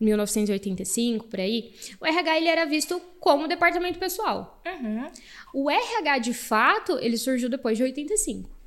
1985, 0.00 1.26
por 1.26 1.40
aí, 1.40 1.72
o 2.00 2.06
RH 2.06 2.36
ele 2.36 2.48
era 2.48 2.64
visto 2.64 3.00
como 3.18 3.48
departamento 3.48 3.98
pessoal. 3.98 4.62
Uhum. 4.66 5.10
O 5.54 5.70
RH, 5.70 6.18
de 6.18 6.34
fato, 6.34 6.98
ele 7.00 7.16
surgiu 7.16 7.48
depois 7.48 7.76
de 7.76 7.82
85. 7.82 8.57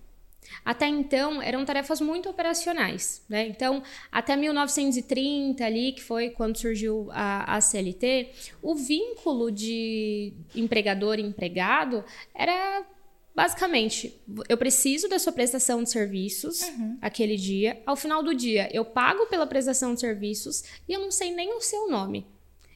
Até 0.63 0.87
então, 0.87 1.41
eram 1.41 1.65
tarefas 1.65 2.01
muito 2.01 2.29
operacionais, 2.29 3.23
né? 3.27 3.47
Então, 3.47 3.81
até 4.11 4.35
1930 4.35 5.65
ali, 5.65 5.93
que 5.93 6.01
foi 6.01 6.29
quando 6.29 6.57
surgiu 6.57 7.09
a, 7.11 7.57
a 7.57 7.61
CLT, 7.61 8.31
o 8.61 8.75
vínculo 8.75 9.51
de 9.51 10.33
empregador 10.55 11.19
e 11.19 11.23
empregado 11.23 12.03
era 12.33 12.85
basicamente, 13.33 14.21
eu 14.49 14.57
preciso 14.57 15.07
da 15.07 15.17
sua 15.17 15.31
prestação 15.31 15.83
de 15.83 15.89
serviços 15.89 16.61
uhum. 16.61 16.97
aquele 17.01 17.37
dia. 17.37 17.81
Ao 17.85 17.95
final 17.95 18.21
do 18.21 18.35
dia, 18.35 18.69
eu 18.73 18.83
pago 18.83 19.25
pela 19.27 19.47
prestação 19.47 19.93
de 19.93 20.01
serviços 20.01 20.63
e 20.87 20.93
eu 20.93 20.99
não 20.99 21.11
sei 21.11 21.33
nem 21.33 21.53
o 21.55 21.61
seu 21.61 21.89
nome. 21.89 22.27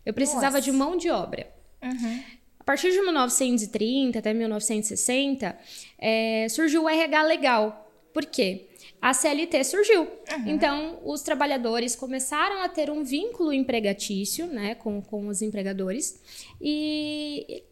Eu 0.06 0.14
precisava 0.14 0.58
Nossa. 0.58 0.62
de 0.62 0.72
mão 0.72 0.96
de 0.96 1.10
obra. 1.10 1.52
Uhum. 1.84 2.24
A 2.66 2.74
partir 2.74 2.92
de 2.92 3.00
1930 3.00 4.18
até 4.18 4.34
1960, 4.34 5.56
é, 6.00 6.48
surgiu 6.50 6.86
o 6.86 6.90
RH 6.90 7.22
legal. 7.22 7.92
Por 8.12 8.26
quê? 8.26 8.66
A 9.00 9.14
CLT 9.14 9.64
surgiu. 9.64 10.02
Uhum. 10.02 10.48
Então, 10.48 11.00
os 11.06 11.22
trabalhadores 11.22 11.96
começaram 11.96 12.64
a 12.64 12.68
ter 12.68 12.90
um 12.90 13.04
vínculo 13.04 13.54
empregatício 13.54 14.48
né, 14.48 14.74
com, 14.74 15.00
com 15.00 15.28
os 15.28 15.44
empregadores 15.44 16.20
e 16.60 17.64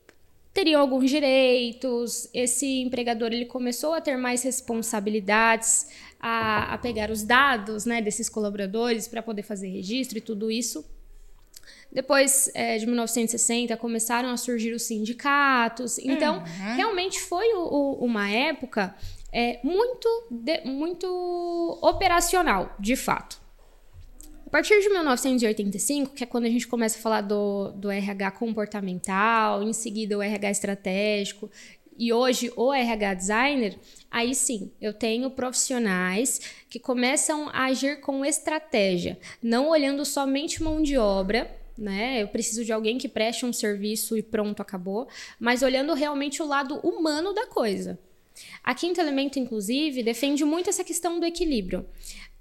teriam 0.53 0.79
alguns 0.79 1.09
direitos. 1.09 2.29
Esse 2.31 2.81
empregador 2.81 3.33
ele 3.33 3.45
começou 3.45 3.95
a 3.95 4.01
ter 4.01 4.15
mais 4.15 4.43
responsabilidades, 4.43 5.87
a, 6.19 6.75
a 6.75 6.77
pegar 6.77 7.09
os 7.09 7.23
dados 7.23 7.85
né, 7.85 7.99
desses 7.99 8.29
colaboradores 8.29 9.07
para 9.07 9.23
poder 9.23 9.41
fazer 9.41 9.69
registro 9.69 10.19
e 10.19 10.21
tudo 10.21 10.51
isso. 10.51 10.85
Depois 11.91 12.49
é, 12.53 12.77
de 12.77 12.85
1960 12.85 13.77
começaram 13.77 14.29
a 14.29 14.37
surgir 14.37 14.73
os 14.73 14.83
sindicatos. 14.83 15.99
Então, 15.99 16.37
uhum. 16.39 16.75
realmente 16.75 17.21
foi 17.21 17.53
o, 17.53 17.61
o, 17.61 18.05
uma 18.05 18.29
época 18.29 18.95
é, 19.31 19.59
muito, 19.63 20.07
de, 20.29 20.61
muito 20.65 21.79
operacional, 21.81 22.75
de 22.79 22.95
fato. 22.95 23.41
A 24.45 24.49
partir 24.49 24.79
de 24.81 24.89
1985, 24.89 26.13
que 26.13 26.23
é 26.23 26.27
quando 26.27 26.45
a 26.45 26.49
gente 26.49 26.67
começa 26.67 26.99
a 26.99 27.01
falar 27.01 27.21
do, 27.21 27.71
do 27.71 27.89
RH 27.89 28.31
comportamental, 28.31 29.63
em 29.63 29.73
seguida 29.73 30.15
o 30.15 30.21
RH 30.21 30.51
estratégico, 30.51 31.49
e 31.97 32.13
hoje 32.13 32.51
o 32.55 32.73
RH 32.73 33.13
designer, 33.13 33.79
aí 34.09 34.33
sim, 34.33 34.71
eu 34.81 34.93
tenho 34.93 35.29
profissionais 35.31 36.41
que 36.69 36.79
começam 36.79 37.49
a 37.49 37.65
agir 37.65 37.99
com 38.01 38.25
estratégia, 38.25 39.17
não 39.41 39.69
olhando 39.69 40.05
somente 40.05 40.61
mão 40.61 40.81
de 40.81 40.97
obra, 40.97 41.49
né? 41.77 42.21
Eu 42.21 42.27
preciso 42.27 42.63
de 42.63 42.71
alguém 42.71 42.97
que 42.97 43.07
preste 43.07 43.45
um 43.45 43.53
serviço 43.53 44.17
e 44.17 44.21
pronto, 44.21 44.61
acabou. 44.61 45.07
Mas 45.39 45.63
olhando 45.63 45.93
realmente 45.93 46.41
o 46.41 46.45
lado 46.45 46.75
humano 46.79 47.33
da 47.33 47.47
coisa. 47.47 47.97
A 48.63 48.73
Quinto 48.73 48.99
Elemento, 48.99 49.39
inclusive, 49.39 50.03
defende 50.03 50.43
muito 50.43 50.69
essa 50.69 50.83
questão 50.83 51.19
do 51.19 51.25
equilíbrio. 51.25 51.85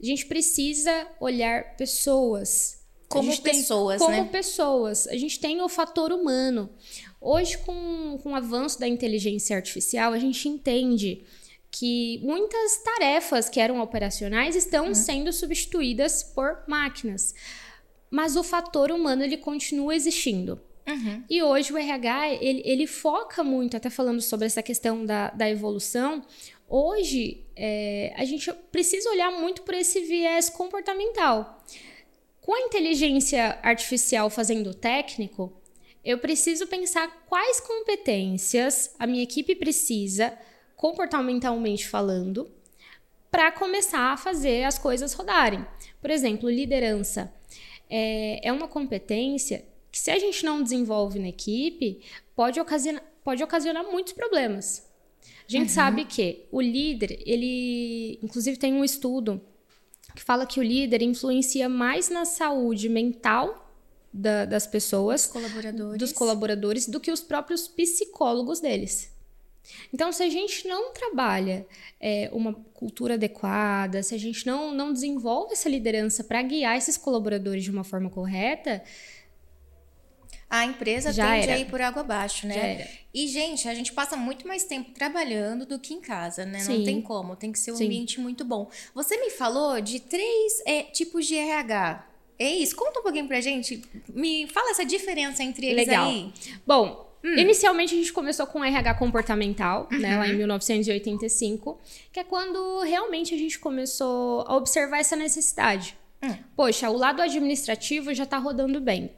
A 0.00 0.04
gente 0.04 0.26
precisa 0.26 1.06
olhar 1.20 1.76
pessoas. 1.76 2.80
Como 3.08 3.36
pessoas, 3.42 4.00
tem, 4.00 4.08
né? 4.08 4.16
Como 4.16 4.30
pessoas. 4.30 5.06
A 5.06 5.16
gente 5.16 5.38
tem 5.38 5.60
o 5.60 5.68
fator 5.68 6.12
humano. 6.12 6.70
Hoje, 7.22 7.56
com, 7.58 8.18
com 8.22 8.32
o 8.32 8.34
avanço 8.34 8.80
da 8.80 8.88
inteligência 8.88 9.56
artificial, 9.56 10.12
a 10.12 10.18
gente 10.18 10.48
entende 10.48 11.22
que 11.70 12.20
muitas 12.22 12.78
tarefas 12.78 13.48
que 13.48 13.60
eram 13.60 13.80
operacionais 13.80 14.56
estão 14.56 14.88
uhum. 14.88 14.94
sendo 14.94 15.32
substituídas 15.32 16.22
por 16.22 16.64
máquinas 16.66 17.34
mas 18.12 18.36
o 18.36 18.44
fator 18.44 18.92
humano 18.92 19.24
ele 19.24 19.38
continua 19.38 19.96
existindo. 19.96 20.60
Uhum. 20.86 21.24
E 21.30 21.42
hoje 21.42 21.72
o 21.72 21.78
RH 21.78 22.34
ele, 22.34 22.62
ele, 22.62 22.86
foca 22.86 23.42
muito, 23.42 23.74
até 23.74 23.88
falando 23.88 24.20
sobre 24.20 24.46
essa 24.46 24.62
questão 24.62 25.06
da, 25.06 25.30
da 25.30 25.48
evolução. 25.48 26.22
Hoje 26.68 27.46
é, 27.56 28.12
a 28.14 28.24
gente 28.26 28.52
precisa 28.70 29.08
olhar 29.08 29.30
muito 29.30 29.62
por 29.62 29.72
esse 29.72 30.00
viés 30.00 30.50
comportamental. 30.50 31.64
Com 32.42 32.54
a 32.54 32.60
inteligência 32.60 33.58
artificial 33.62 34.28
fazendo 34.28 34.70
o 34.70 34.74
técnico, 34.74 35.50
eu 36.04 36.18
preciso 36.18 36.66
pensar 36.66 37.24
quais 37.26 37.60
competências 37.60 38.94
a 38.98 39.06
minha 39.06 39.22
equipe 39.22 39.54
precisa, 39.54 40.36
comportamentalmente 40.76 41.86
falando, 41.86 42.50
para 43.30 43.52
começar 43.52 44.12
a 44.12 44.16
fazer 44.16 44.64
as 44.64 44.78
coisas 44.78 45.14
rodarem. 45.14 45.64
Por 46.00 46.10
exemplo, 46.10 46.50
liderança 46.50 47.32
é, 47.88 48.46
é 48.46 48.52
uma 48.52 48.68
competência 48.68 49.64
que, 49.90 49.98
se 49.98 50.10
a 50.10 50.18
gente 50.18 50.44
não 50.44 50.62
desenvolve 50.62 51.18
na 51.18 51.28
equipe, 51.28 52.00
pode 52.34 52.58
ocasionar, 52.60 53.02
pode 53.22 53.42
ocasionar 53.42 53.84
muitos 53.84 54.12
problemas. 54.12 54.90
A 55.48 55.50
gente 55.50 55.68
uhum. 55.68 55.74
sabe 55.74 56.04
que 56.04 56.46
o 56.50 56.60
líder, 56.60 57.22
ele. 57.24 58.18
Inclusive, 58.22 58.56
tem 58.56 58.72
um 58.72 58.84
estudo 58.84 59.40
que 60.14 60.22
fala 60.22 60.46
que 60.46 60.58
o 60.58 60.62
líder 60.62 61.02
influencia 61.02 61.68
mais 61.68 62.08
na 62.08 62.24
saúde 62.24 62.88
mental 62.88 63.61
da, 64.12 64.44
das 64.44 64.66
pessoas, 64.66 65.26
colaboradores. 65.26 65.98
dos 65.98 66.12
colaboradores, 66.12 66.86
do 66.86 67.00
que 67.00 67.10
os 67.10 67.20
próprios 67.20 67.66
psicólogos 67.66 68.60
deles. 68.60 69.10
Então, 69.92 70.12
se 70.12 70.22
a 70.22 70.28
gente 70.28 70.66
não 70.66 70.92
trabalha 70.92 71.66
é, 72.00 72.28
uma 72.32 72.52
cultura 72.74 73.14
adequada, 73.14 74.02
se 74.02 74.14
a 74.14 74.18
gente 74.18 74.46
não, 74.46 74.72
não 74.74 74.92
desenvolve 74.92 75.52
essa 75.52 75.68
liderança 75.68 76.24
para 76.24 76.42
guiar 76.42 76.76
esses 76.76 76.96
colaboradores 76.96 77.62
de 77.62 77.70
uma 77.70 77.84
forma 77.84 78.10
correta, 78.10 78.82
a 80.50 80.66
empresa 80.66 81.12
já 81.12 81.30
tende 81.32 81.44
era. 81.44 81.54
a 81.54 81.58
ir 81.58 81.66
por 81.66 81.80
água 81.80 82.02
abaixo, 82.02 82.46
né? 82.46 82.86
E, 83.14 83.26
gente, 83.26 83.66
a 83.68 83.74
gente 83.74 83.90
passa 83.92 84.16
muito 84.16 84.46
mais 84.46 84.64
tempo 84.64 84.90
trabalhando 84.90 85.64
do 85.64 85.78
que 85.78 85.94
em 85.94 86.00
casa, 86.00 86.44
né? 86.44 86.58
Sim. 86.58 86.78
Não 86.78 86.84
tem 86.84 87.00
como, 87.00 87.36
tem 87.36 87.50
que 87.50 87.58
ser 87.58 87.72
um 87.72 87.76
Sim. 87.76 87.86
ambiente 87.86 88.20
muito 88.20 88.44
bom. 88.44 88.68
Você 88.94 89.16
me 89.16 89.30
falou 89.30 89.80
de 89.80 90.00
três 90.00 90.62
é, 90.66 90.82
tipos 90.82 91.26
de 91.26 91.36
RH. 91.36 92.11
É 92.38 92.50
isso? 92.50 92.74
Conta 92.74 93.00
um 93.00 93.02
pouquinho 93.02 93.26
pra 93.28 93.40
gente. 93.40 93.82
Me 94.08 94.46
fala 94.48 94.70
essa 94.70 94.84
diferença 94.84 95.42
entre 95.42 95.66
eles 95.66 95.86
Legal. 95.86 96.08
aí. 96.08 96.32
Bom, 96.66 97.12
Hum. 97.24 97.38
Inicialmente 97.38 97.94
a 97.94 97.96
gente 97.96 98.12
começou 98.12 98.46
com 98.46 98.64
RH 98.64 98.94
comportamental, 98.94 99.88
uhum. 99.92 99.98
né, 99.98 100.18
lá 100.18 100.26
em 100.26 100.36
1985, 100.36 101.70
uhum. 101.70 101.76
que 102.12 102.18
é 102.18 102.24
quando 102.24 102.80
realmente 102.80 103.32
a 103.32 103.38
gente 103.38 103.58
começou 103.60 104.44
a 104.46 104.56
observar 104.56 104.98
essa 104.98 105.14
necessidade. 105.14 105.96
Hum. 106.20 106.34
Poxa, 106.56 106.90
o 106.90 106.96
lado 106.96 107.22
administrativo 107.22 108.12
já 108.12 108.24
está 108.24 108.38
rodando 108.38 108.80
bem, 108.80 109.12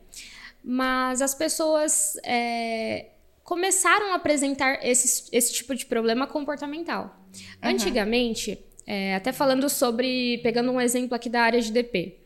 mas 0.62 1.22
as 1.22 1.34
pessoas 1.34 2.18
é, 2.24 3.06
começaram 3.42 4.12
a 4.12 4.16
apresentar 4.16 4.80
esse, 4.86 5.28
esse 5.32 5.52
tipo 5.54 5.74
de 5.74 5.86
problema 5.86 6.26
comportamental. 6.26 7.18
Uhum. 7.62 7.70
Antigamente, 7.70 8.58
É, 8.86 9.14
até 9.14 9.32
falando 9.32 9.66
sobre, 9.70 10.36
pegando 10.42 10.70
um 10.70 10.78
exemplo 10.78 11.14
aqui 11.14 11.30
da 11.30 11.40
área 11.40 11.58
de 11.58 11.72
DP. 11.72 12.18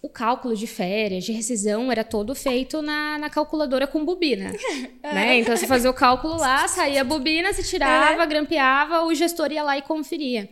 O 0.00 0.08
cálculo 0.08 0.54
de 0.54 0.66
férias, 0.66 1.24
de 1.24 1.32
rescisão, 1.32 1.90
era 1.90 2.04
todo 2.04 2.34
feito 2.34 2.80
na, 2.80 3.18
na 3.18 3.28
calculadora 3.28 3.86
com 3.86 4.04
bobina. 4.04 4.52
né? 5.02 5.38
Então, 5.38 5.56
você 5.56 5.66
fazia 5.66 5.90
o 5.90 5.94
cálculo 5.94 6.36
lá, 6.36 6.68
saía 6.68 7.00
a 7.00 7.04
bobina, 7.04 7.52
se 7.52 7.64
tirava, 7.64 8.24
grampeava, 8.24 9.04
o 9.04 9.12
gestor 9.12 9.50
ia 9.50 9.62
lá 9.62 9.76
e 9.76 9.82
conferia. 9.82 10.48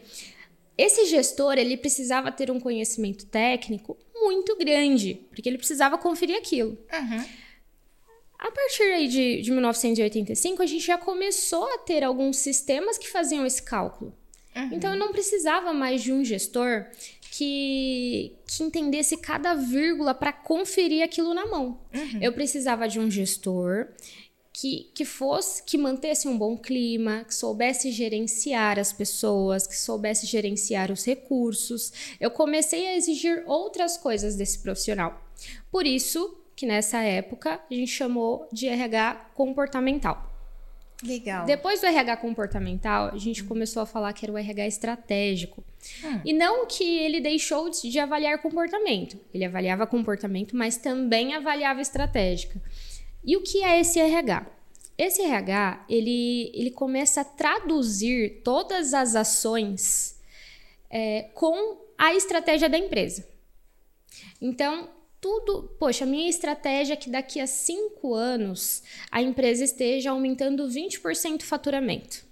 Esse 0.77 1.07
gestor, 1.07 1.55
ele 1.57 1.77
precisava 1.77 2.31
ter 2.31 2.51
um 2.51 2.61
conhecimento 2.61 3.25
técnico 3.27 3.97
muito 4.15 4.57
grande, 4.57 5.21
porque 5.31 5.49
ele 5.49 5.59
precisava 5.59 5.97
conferir 5.97 6.37
aquilo. 6.37 6.77
Uhum. 6.93 7.25
A 8.39 8.51
partir 8.51 8.83
aí 8.83 9.09
de, 9.09 9.41
de 9.41 9.51
1985, 9.51 10.63
a 10.63 10.67
gente 10.67 10.85
já 10.85 10.99
começou 10.99 11.65
a 11.73 11.79
ter 11.79 12.05
alguns 12.05 12.37
sistemas 12.37 12.99
que 12.99 13.09
faziam 13.09 13.47
esse 13.47 13.63
cálculo. 13.63 14.15
Uhum. 14.55 14.71
Então, 14.73 14.93
eu 14.93 14.99
não 14.99 15.13
precisava 15.13 15.73
mais 15.73 16.03
de 16.03 16.13
um 16.13 16.25
gestor 16.25 16.87
que, 17.37 18.35
que 18.47 18.63
entendesse 18.63 19.15
cada 19.19 19.53
vírgula 19.53 20.15
para 20.15 20.33
conferir 20.33 21.05
aquilo 21.05 21.35
na 21.35 21.45
mão. 21.45 21.79
Uhum. 21.95 22.19
Eu 22.23 22.33
precisava 22.33 22.89
de 22.89 22.99
um 22.99 23.11
gestor 23.11 23.89
que, 24.55 24.91
que 24.95 25.05
fosse, 25.05 25.63
que 25.63 25.77
mantesse 25.77 26.27
um 26.27 26.39
bom 26.39 26.57
clima, 26.57 27.25
que 27.25 27.35
soubesse 27.35 27.93
gerenciar 27.93 28.79
as 28.79 28.91
pessoas, 28.91 29.67
que 29.67 29.77
soubesse 29.77 30.25
gerenciar 30.25 30.91
os 30.91 31.05
recursos. 31.05 31.93
Eu 32.19 32.31
comecei 32.31 32.87
a 32.87 32.97
exigir 32.97 33.43
outras 33.47 33.99
coisas 33.99 34.35
desse 34.35 34.61
profissional. 34.61 35.23
Por 35.71 35.85
isso 35.85 36.43
que 36.57 36.65
nessa 36.65 37.03
época 37.03 37.61
a 37.71 37.75
gente 37.75 37.91
chamou 37.91 38.49
de 38.51 38.67
RH 38.67 39.33
comportamental. 39.35 40.33
Legal. 41.03 41.45
Depois 41.45 41.83
do 41.83 41.87
RH 41.87 42.17
comportamental, 42.17 43.11
a 43.13 43.19
gente 43.19 43.45
começou 43.45 43.83
a 43.83 43.87
falar 43.87 44.15
que 44.15 44.25
era 44.25 44.33
o 44.33 44.39
RH 44.39 44.67
estratégico. 44.67 45.63
Hum. 46.05 46.21
E 46.25 46.33
não 46.33 46.67
que 46.67 46.85
ele 46.99 47.21
deixou 47.21 47.71
de 47.71 47.99
avaliar 47.99 48.41
comportamento. 48.41 49.19
Ele 49.33 49.45
avaliava 49.45 49.87
comportamento, 49.87 50.57
mas 50.57 50.77
também 50.77 51.35
avaliava 51.35 51.81
estratégica. 51.81 52.61
E 53.25 53.37
o 53.37 53.43
que 53.43 53.63
é 53.63 53.81
esse 53.81 53.99
RH? 53.99 54.47
Esse 54.99 55.23
RH, 55.23 55.85
ele, 55.89 56.51
ele 56.55 56.71
começa 56.71 57.21
a 57.21 57.25
traduzir 57.25 58.41
todas 58.43 58.95
as 58.95 59.15
ações 59.15 60.19
é, 60.91 61.29
com 61.35 61.79
a 61.99 62.15
estratégia 62.15 62.69
da 62.69 62.79
empresa. 62.79 63.27
Então, 64.41 64.89
tudo. 65.21 65.71
Poxa, 65.79 66.05
a 66.05 66.07
minha 66.07 66.29
estratégia 66.29 66.95
é 66.95 66.97
que 66.97 67.11
daqui 67.11 67.41
a 67.41 67.47
cinco 67.47 68.15
anos 68.15 68.83
a 69.11 69.21
empresa 69.21 69.65
esteja 69.65 70.11
aumentando 70.11 70.69
20% 70.69 71.41
o 71.41 71.45
faturamento. 71.45 72.25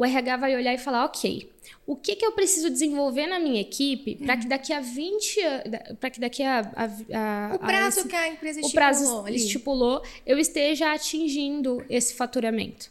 O 0.00 0.04
RH 0.04 0.36
vai 0.38 0.56
olhar 0.56 0.72
e 0.72 0.78
falar: 0.78 1.04
ok, 1.04 1.50
o 1.86 1.94
que, 1.94 2.16
que 2.16 2.24
eu 2.24 2.32
preciso 2.32 2.70
desenvolver 2.70 3.26
na 3.26 3.38
minha 3.38 3.60
equipe 3.60 4.16
para 4.16 4.36
que 4.38 4.46
daqui 4.48 4.72
a 4.72 4.80
20 4.80 5.40
anos. 5.42 5.64
Para 6.00 6.08
que 6.10 6.18
daqui 6.18 6.42
a. 6.42 6.60
a- 6.60 7.50
a- 7.52 7.54
O 7.56 7.58
prazo 7.58 8.00
a 8.00 8.04
que 8.08 8.16
a 8.16 8.28
empresa 8.28 8.60
o 8.60 8.62
estipulou 8.62 8.72
prazo 8.88 9.26
ali. 9.26 9.36
estipulou, 9.36 10.02
eu 10.26 10.38
esteja 10.38 10.92
atingindo 10.92 11.84
esse 11.90 12.14
faturamento. 12.14 12.90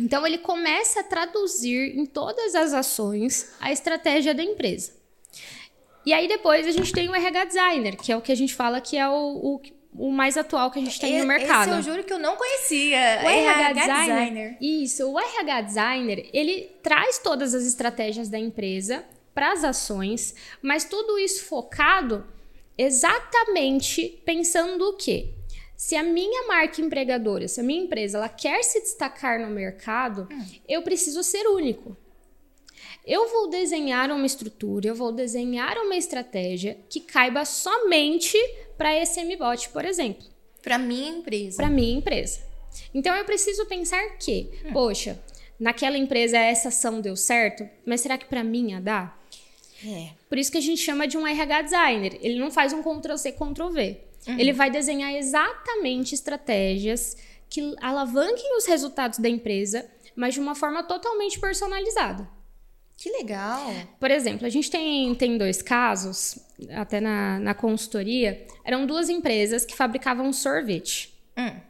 Então 0.00 0.26
ele 0.26 0.38
começa 0.38 1.00
a 1.00 1.04
traduzir 1.04 1.96
em 1.96 2.04
todas 2.04 2.54
as 2.56 2.72
ações 2.72 3.52
a 3.60 3.70
estratégia 3.70 4.34
da 4.34 4.42
empresa. 4.42 4.92
E 6.04 6.12
aí 6.12 6.26
depois 6.26 6.66
a 6.66 6.70
gente 6.72 6.92
tem 6.92 7.08
o 7.08 7.14
RH 7.14 7.44
designer, 7.44 7.96
que 7.96 8.10
é 8.10 8.16
o 8.16 8.20
que 8.20 8.32
a 8.32 8.34
gente 8.34 8.54
fala 8.54 8.80
que 8.80 8.96
é 8.96 9.08
o, 9.08 9.14
o, 9.54 9.60
o 9.94 10.10
mais 10.12 10.36
atual 10.36 10.70
que 10.70 10.78
a 10.78 10.82
gente 10.84 11.00
tem 11.00 11.16
E- 11.16 11.18
no 11.20 11.26
mercado. 11.26 11.68
Esse 11.70 11.78
eu 11.78 11.82
juro 11.82 12.04
que 12.04 12.12
eu 12.12 12.18
não 12.18 12.36
conhecia. 12.36 12.98
O 13.24 13.28
RH, 13.28 13.72
designer. 13.72 13.98
designer, 14.06 14.56
Isso, 14.60 15.10
o 15.10 15.18
RH 15.18 15.60
designer, 15.62 16.30
ele 16.32 16.70
traz 16.82 17.18
todas 17.18 17.54
as 17.54 17.64
estratégias 17.64 18.28
da 18.28 18.38
empresa 18.38 19.04
para 19.34 19.52
as 19.52 19.64
ações, 19.64 20.34
mas 20.62 20.84
tudo 20.84 21.18
isso 21.18 21.44
focado 21.44 22.26
exatamente 22.76 24.20
pensando 24.24 24.88
o 24.90 24.92
quê? 24.96 25.30
Se 25.76 25.94
a 25.94 26.02
minha 26.02 26.46
marca 26.48 26.80
empregadora, 26.80 27.46
se 27.46 27.60
a 27.60 27.62
minha 27.62 27.82
empresa, 27.84 28.18
ela 28.18 28.28
quer 28.28 28.62
se 28.64 28.80
destacar 28.80 29.38
no 29.40 29.48
mercado, 29.48 30.28
eu 30.68 30.82
preciso 30.82 31.22
ser 31.22 31.46
único. 31.46 31.96
Eu 33.06 33.28
vou 33.30 33.48
desenhar 33.48 34.10
uma 34.10 34.26
estrutura, 34.26 34.88
eu 34.88 34.94
vou 34.94 35.12
desenhar 35.12 35.78
uma 35.78 35.96
estratégia 35.96 36.78
que 36.90 37.00
caiba 37.00 37.44
somente 37.44 38.36
para 38.78 38.96
esse 38.96 39.22
MBOT, 39.22 39.68
por 39.70 39.84
exemplo 39.84 40.24
Pra 40.62 40.78
minha 40.78 41.10
empresa. 41.10 41.56
para 41.58 41.68
minha 41.68 41.98
empresa. 41.98 42.40
Então 42.94 43.14
eu 43.14 43.24
preciso 43.24 43.66
pensar 43.66 44.02
que, 44.18 44.50
poxa, 44.72 45.18
naquela 45.58 45.98
empresa 45.98 46.38
essa 46.38 46.68
ação 46.68 47.00
deu 47.00 47.16
certo, 47.16 47.68
mas 47.84 48.00
será 48.00 48.16
que 48.16 48.26
para 48.26 48.44
mim 48.44 48.70
ia 48.70 48.80
dar? 48.80 49.18
É. 49.84 50.10
Por 50.28 50.38
isso 50.38 50.50
que 50.50 50.58
a 50.58 50.62
gente 50.62 50.80
chama 50.82 51.06
de 51.06 51.16
um 51.16 51.26
RH 51.26 51.62
designer. 51.62 52.18
Ele 52.20 52.38
não 52.38 52.50
faz 52.50 52.72
um 52.72 52.82
Ctrl 52.82 53.16
C, 53.16 53.32
Ctrl 53.32 53.68
V. 53.70 53.96
Ele 54.26 54.52
vai 54.52 54.70
desenhar 54.70 55.14
exatamente 55.14 56.14
estratégias 56.14 57.16
que 57.48 57.74
alavanquem 57.80 58.56
os 58.58 58.66
resultados 58.66 59.18
da 59.18 59.28
empresa, 59.28 59.88
mas 60.14 60.34
de 60.34 60.40
uma 60.40 60.54
forma 60.54 60.82
totalmente 60.82 61.38
personalizada. 61.40 62.28
Que 62.98 63.10
legal. 63.10 63.72
Por 64.00 64.10
exemplo, 64.10 64.44
a 64.44 64.50
gente 64.50 64.68
tem, 64.68 65.14
tem 65.14 65.38
dois 65.38 65.62
casos, 65.62 66.36
até 66.70 67.00
na, 67.00 67.38
na 67.38 67.54
consultoria, 67.54 68.44
eram 68.64 68.86
duas 68.86 69.08
empresas 69.08 69.64
que 69.64 69.76
fabricavam 69.76 70.32
sorvete. 70.32 71.16
Hum. 71.38 71.60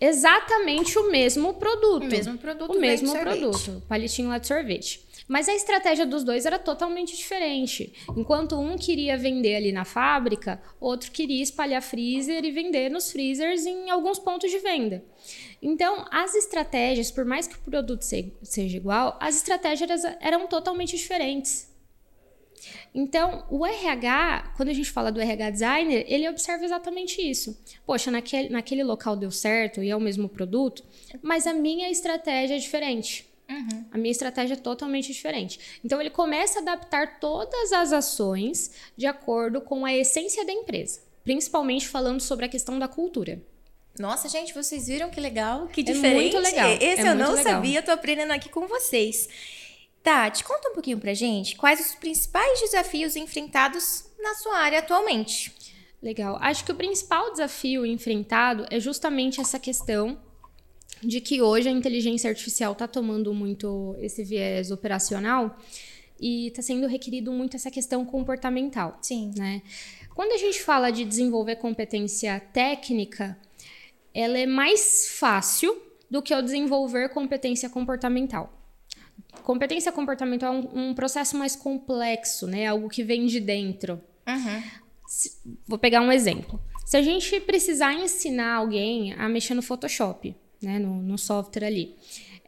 Exatamente 0.00 0.98
o 0.98 1.08
mesmo 1.08 1.54
produto. 1.54 2.02
O 2.02 2.06
mesmo 2.06 2.36
produto. 2.36 2.72
O 2.72 2.80
mesmo 2.80 3.08
sorvete. 3.08 3.38
produto, 3.38 3.82
palitinho 3.88 4.28
lá 4.28 4.38
de 4.38 4.48
sorvete. 4.48 5.07
Mas 5.28 5.46
a 5.48 5.54
estratégia 5.54 6.06
dos 6.06 6.24
dois 6.24 6.46
era 6.46 6.58
totalmente 6.58 7.14
diferente. 7.14 7.92
Enquanto 8.16 8.58
um 8.58 8.78
queria 8.78 9.16
vender 9.16 9.56
ali 9.56 9.70
na 9.72 9.84
fábrica, 9.84 10.60
outro 10.80 11.12
queria 11.12 11.42
espalhar 11.42 11.82
freezer 11.82 12.42
e 12.44 12.50
vender 12.50 12.90
nos 12.90 13.12
freezers 13.12 13.66
em 13.66 13.90
alguns 13.90 14.18
pontos 14.18 14.50
de 14.50 14.58
venda. 14.58 15.04
Então, 15.60 16.06
as 16.10 16.34
estratégias, 16.34 17.10
por 17.10 17.26
mais 17.26 17.46
que 17.46 17.56
o 17.56 17.60
produto 17.60 18.02
se- 18.02 18.32
seja 18.42 18.78
igual, 18.78 19.18
as 19.20 19.36
estratégias 19.36 20.02
eram 20.20 20.46
totalmente 20.46 20.96
diferentes. 20.96 21.68
Então, 22.94 23.44
o 23.50 23.64
RH, 23.66 24.54
quando 24.56 24.70
a 24.70 24.72
gente 24.72 24.90
fala 24.90 25.12
do 25.12 25.20
RH 25.20 25.50
designer, 25.50 26.04
ele 26.08 26.28
observa 26.28 26.64
exatamente 26.64 27.20
isso. 27.20 27.56
Poxa, 27.86 28.10
naquele, 28.10 28.48
naquele 28.48 28.82
local 28.82 29.14
deu 29.14 29.30
certo 29.30 29.82
e 29.82 29.90
é 29.90 29.94
o 29.96 30.00
mesmo 30.00 30.28
produto, 30.28 30.82
mas 31.22 31.46
a 31.46 31.52
minha 31.52 31.90
estratégia 31.90 32.56
é 32.56 32.58
diferente. 32.58 33.27
Uhum. 33.48 33.84
A 33.90 33.98
minha 33.98 34.12
estratégia 34.12 34.54
é 34.54 34.56
totalmente 34.58 35.12
diferente. 35.12 35.58
Então, 35.84 36.00
ele 36.00 36.10
começa 36.10 36.58
a 36.58 36.62
adaptar 36.62 37.18
todas 37.18 37.72
as 37.72 37.92
ações 37.92 38.70
de 38.96 39.06
acordo 39.06 39.60
com 39.60 39.84
a 39.86 39.94
essência 39.94 40.44
da 40.44 40.52
empresa, 40.52 41.00
principalmente 41.24 41.88
falando 41.88 42.20
sobre 42.20 42.44
a 42.44 42.48
questão 42.48 42.78
da 42.78 42.86
cultura. 42.88 43.40
Nossa, 43.98 44.28
gente, 44.28 44.54
vocês 44.54 44.86
viram 44.86 45.10
que 45.10 45.20
legal? 45.20 45.66
Que 45.68 45.80
É 45.80 45.84
diferente. 45.84 46.32
muito 46.34 46.38
legal, 46.38 46.70
Esse 46.80 47.02
é 47.02 47.10
eu 47.10 47.14
não 47.16 47.32
legal. 47.34 47.54
sabia, 47.54 47.82
tô 47.82 47.90
aprendendo 47.90 48.32
aqui 48.32 48.48
com 48.48 48.68
vocês. 48.68 49.28
Tati, 50.02 50.44
conta 50.44 50.68
um 50.70 50.74
pouquinho 50.74 50.98
pra 50.98 51.12
gente 51.14 51.56
quais 51.56 51.80
os 51.80 51.94
principais 51.96 52.60
desafios 52.60 53.16
enfrentados 53.16 54.04
na 54.20 54.34
sua 54.34 54.56
área 54.58 54.78
atualmente. 54.78 55.52
Legal. 56.00 56.38
Acho 56.40 56.64
que 56.64 56.70
o 56.70 56.76
principal 56.76 57.32
desafio 57.32 57.84
enfrentado 57.84 58.64
é 58.70 58.78
justamente 58.78 59.40
essa 59.40 59.58
questão 59.58 60.16
de 61.02 61.20
que 61.20 61.40
hoje 61.42 61.68
a 61.68 61.72
inteligência 61.72 62.28
artificial 62.30 62.72
está 62.72 62.88
tomando 62.88 63.32
muito 63.34 63.94
esse 64.00 64.24
viés 64.24 64.70
operacional 64.70 65.56
e 66.20 66.48
está 66.48 66.62
sendo 66.62 66.86
requerido 66.86 67.30
muito 67.32 67.56
essa 67.56 67.70
questão 67.70 68.04
comportamental. 68.04 68.98
Sim. 69.00 69.32
né? 69.36 69.62
Quando 70.14 70.32
a 70.32 70.36
gente 70.36 70.60
fala 70.62 70.90
de 70.90 71.04
desenvolver 71.04 71.56
competência 71.56 72.40
técnica, 72.52 73.38
ela 74.12 74.36
é 74.36 74.46
mais 74.46 75.08
fácil 75.18 75.80
do 76.10 76.20
que 76.20 76.34
o 76.34 76.42
desenvolver 76.42 77.10
competência 77.10 77.68
comportamental. 77.70 78.52
Competência 79.44 79.92
comportamental 79.92 80.54
é 80.54 80.56
um, 80.58 80.88
um 80.90 80.94
processo 80.94 81.36
mais 81.36 81.54
complexo, 81.54 82.46
né? 82.46 82.66
Algo 82.66 82.88
que 82.88 83.04
vem 83.04 83.26
de 83.26 83.38
dentro. 83.40 84.00
Uhum. 84.26 84.62
Se- 85.06 85.36
Vou 85.66 85.78
pegar 85.78 86.00
um 86.00 86.10
exemplo. 86.10 86.60
Se 86.84 86.96
a 86.96 87.02
gente 87.02 87.38
precisar 87.40 87.92
ensinar 87.94 88.54
alguém 88.56 89.12
a 89.14 89.28
mexer 89.28 89.54
no 89.54 89.62
Photoshop, 89.62 90.34
né, 90.60 90.78
no, 90.78 91.02
no 91.02 91.18
software 91.18 91.66
ali, 91.66 91.96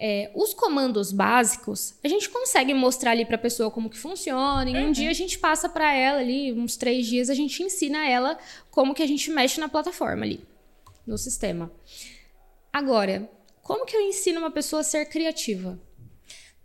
é, 0.03 0.31
os 0.35 0.55
comandos 0.55 1.13
básicos, 1.13 1.95
a 2.03 2.09
gente 2.09 2.31
consegue 2.31 2.73
mostrar 2.73 3.11
ali 3.11 3.27
para 3.27 3.37
a 3.37 3.39
pessoa 3.39 3.71
como 3.71 3.91
que 3.91 3.99
funciona. 3.99 4.69
E 4.71 4.75
um 4.75 4.91
dia 4.91 5.11
a 5.11 5.15
gente 5.15 5.39
passa 5.39 5.69
para 5.69 5.93
ela 5.95 6.21
ali, 6.21 6.53
uns 6.53 6.77
três 6.77 7.07
dias, 7.07 7.29
a 7.29 7.35
gente 7.35 7.63
ensina 7.63 8.09
ela 8.09 8.39
como 8.71 8.95
que 8.95 9.03
a 9.03 9.07
gente 9.07 9.31
mexe 9.31 9.61
na 9.61 9.69
plataforma 9.69 10.25
ali, 10.25 10.41
no 11.07 11.19
sistema. 11.19 11.71
Agora, 12.73 13.31
como 13.63 13.85
que 13.85 13.95
eu 13.95 14.01
ensino 14.01 14.41
uma 14.41 14.51
pessoa 14.51 14.81
a 14.81 14.85
ser 14.85 15.05
criativa? 15.05 15.79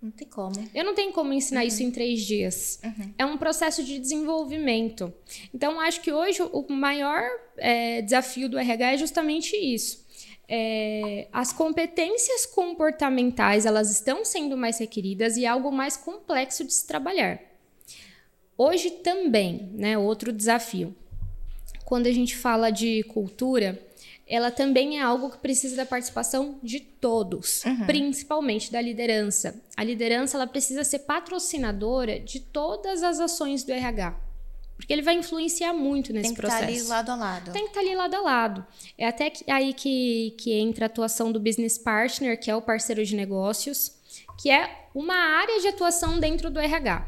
Não 0.01 0.11
tem 0.11 0.27
como. 0.27 0.55
Eu 0.73 0.85
não 0.85 0.93
tenho 0.93 1.11
como 1.11 1.33
ensinar 1.33 1.65
isso 1.65 1.81
em 1.81 1.89
três 1.89 2.21
dias. 2.21 2.79
É 3.17 3.25
um 3.25 3.37
processo 3.37 3.83
de 3.83 3.97
desenvolvimento. 3.97 5.11
Então, 5.53 5.79
acho 5.79 5.99
que 5.99 6.11
hoje 6.11 6.41
o 6.41 6.71
maior 6.71 7.23
é, 7.57 8.01
desafio 8.01 8.47
do 8.47 8.57
RH 8.57 8.93
é 8.93 8.97
justamente 8.97 9.57
isso. 9.57 10.04
É, 10.47 11.27
as 11.31 11.51
competências 11.51 12.45
comportamentais 12.45 13.65
elas 13.65 13.91
estão 13.91 14.23
sendo 14.23 14.55
mais 14.55 14.79
requeridas 14.79 15.37
e 15.37 15.45
é 15.45 15.47
algo 15.47 15.71
mais 15.71 15.97
complexo 15.97 16.63
de 16.63 16.73
se 16.73 16.85
trabalhar. 16.85 17.39
Hoje 18.57 18.89
também, 18.89 19.69
né, 19.73 19.97
outro 19.97 20.31
desafio. 20.31 20.95
Quando 21.83 22.07
a 22.07 22.11
gente 22.11 22.35
fala 22.35 22.71
de 22.71 23.03
cultura, 23.03 23.79
ela 24.27 24.49
também 24.49 24.97
é 24.97 25.01
algo 25.01 25.29
que 25.29 25.37
precisa 25.37 25.75
da 25.75 25.85
participação 25.85 26.57
de 26.63 26.79
todos, 26.79 27.63
uhum. 27.63 27.85
principalmente 27.85 28.71
da 28.71 28.81
liderança. 28.81 29.61
A 29.77 29.83
liderança 29.83 30.37
ela 30.37 30.47
precisa 30.47 30.83
ser 30.83 30.99
patrocinadora 30.99 32.19
de 32.19 32.39
todas 32.39 33.03
as 33.03 33.19
ações 33.19 33.63
do 33.63 33.71
RH. 33.71 34.24
Porque 34.75 34.91
ele 34.91 35.01
vai 35.01 35.15
influenciar 35.15 35.73
muito 35.73 36.11
nesse 36.11 36.33
processo. 36.33 36.65
Tem 36.65 36.75
que 36.75 36.81
estar 36.81 36.93
tá 36.93 36.99
ali 36.99 37.07
lado 37.07 37.09
a 37.11 37.15
lado. 37.15 37.51
Tem 37.51 37.63
que 37.63 37.69
estar 37.69 37.81
tá 37.81 37.85
ali 37.85 37.95
lado 37.95 38.15
a 38.15 38.19
lado. 38.19 38.67
É 38.97 39.07
até 39.07 39.31
aí 39.47 39.73
que, 39.73 40.35
que 40.37 40.53
entra 40.53 40.85
a 40.85 40.87
atuação 40.87 41.31
do 41.31 41.39
business 41.39 41.77
partner, 41.77 42.39
que 42.39 42.51
é 42.51 42.55
o 42.55 42.61
parceiro 42.61 43.03
de 43.03 43.15
negócios, 43.15 43.95
que 44.41 44.49
é 44.49 44.87
uma 44.93 45.15
área 45.15 45.59
de 45.61 45.67
atuação 45.67 46.19
dentro 46.19 46.49
do 46.49 46.59
RH. 46.59 47.07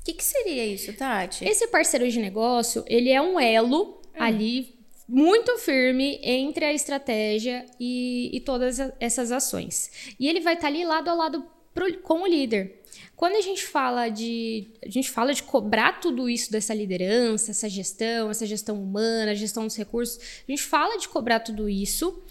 O 0.00 0.04
que, 0.04 0.12
que 0.12 0.24
seria 0.24 0.66
isso, 0.66 0.92
Tati? 0.92 1.44
Esse 1.44 1.68
parceiro 1.68 2.08
de 2.10 2.20
negócio, 2.20 2.84
ele 2.86 3.10
é 3.10 3.22
um 3.22 3.40
elo 3.40 4.02
hum. 4.14 4.22
ali 4.22 4.74
muito 5.08 5.56
firme 5.58 6.18
entre 6.22 6.64
a 6.64 6.72
estratégia 6.72 7.64
e, 7.78 8.30
e 8.32 8.40
todas 8.40 8.78
essas 8.98 9.30
ações. 9.30 10.14
E 10.18 10.28
ele 10.28 10.40
vai 10.40 10.54
estar 10.54 10.68
tá 10.68 10.68
ali 10.68 10.84
lado 10.84 11.08
a 11.08 11.14
lado 11.14 11.46
pro, 11.72 11.98
com 11.98 12.22
o 12.22 12.26
líder. 12.26 12.82
Quando 13.16 13.36
a 13.36 13.40
gente 13.40 13.64
fala 13.64 14.08
de 14.08 14.68
a 14.84 14.88
gente 14.88 15.10
fala 15.10 15.32
de 15.32 15.42
cobrar 15.42 16.00
tudo 16.00 16.28
isso 16.28 16.50
dessa 16.50 16.74
liderança, 16.74 17.50
essa 17.50 17.68
gestão, 17.68 18.30
essa 18.30 18.46
gestão 18.46 18.82
humana, 18.82 19.34
gestão 19.34 19.66
dos 19.66 19.76
recursos, 19.76 20.18
a 20.46 20.50
gente 20.50 20.62
fala 20.62 20.98
de 20.98 21.08
cobrar 21.08 21.40
tudo 21.40 21.68
isso. 21.68 22.22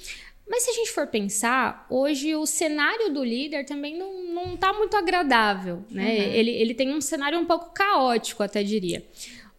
Mas 0.47 0.63
se 0.63 0.71
a 0.71 0.73
gente 0.73 0.91
for 0.91 1.07
pensar, 1.07 1.87
hoje 1.89 2.35
o 2.35 2.45
cenário 2.45 3.13
do 3.13 3.23
líder 3.23 3.65
também 3.65 3.97
não, 3.97 4.23
não 4.25 4.57
tá 4.57 4.73
muito 4.73 4.95
agradável, 4.97 5.83
né? 5.89 6.03
Uhum. 6.03 6.33
Ele, 6.33 6.51
ele 6.51 6.73
tem 6.73 6.93
um 6.93 6.99
cenário 6.99 7.39
um 7.39 7.45
pouco 7.45 7.73
caótico, 7.73 8.43
até 8.43 8.61
diria. 8.61 9.05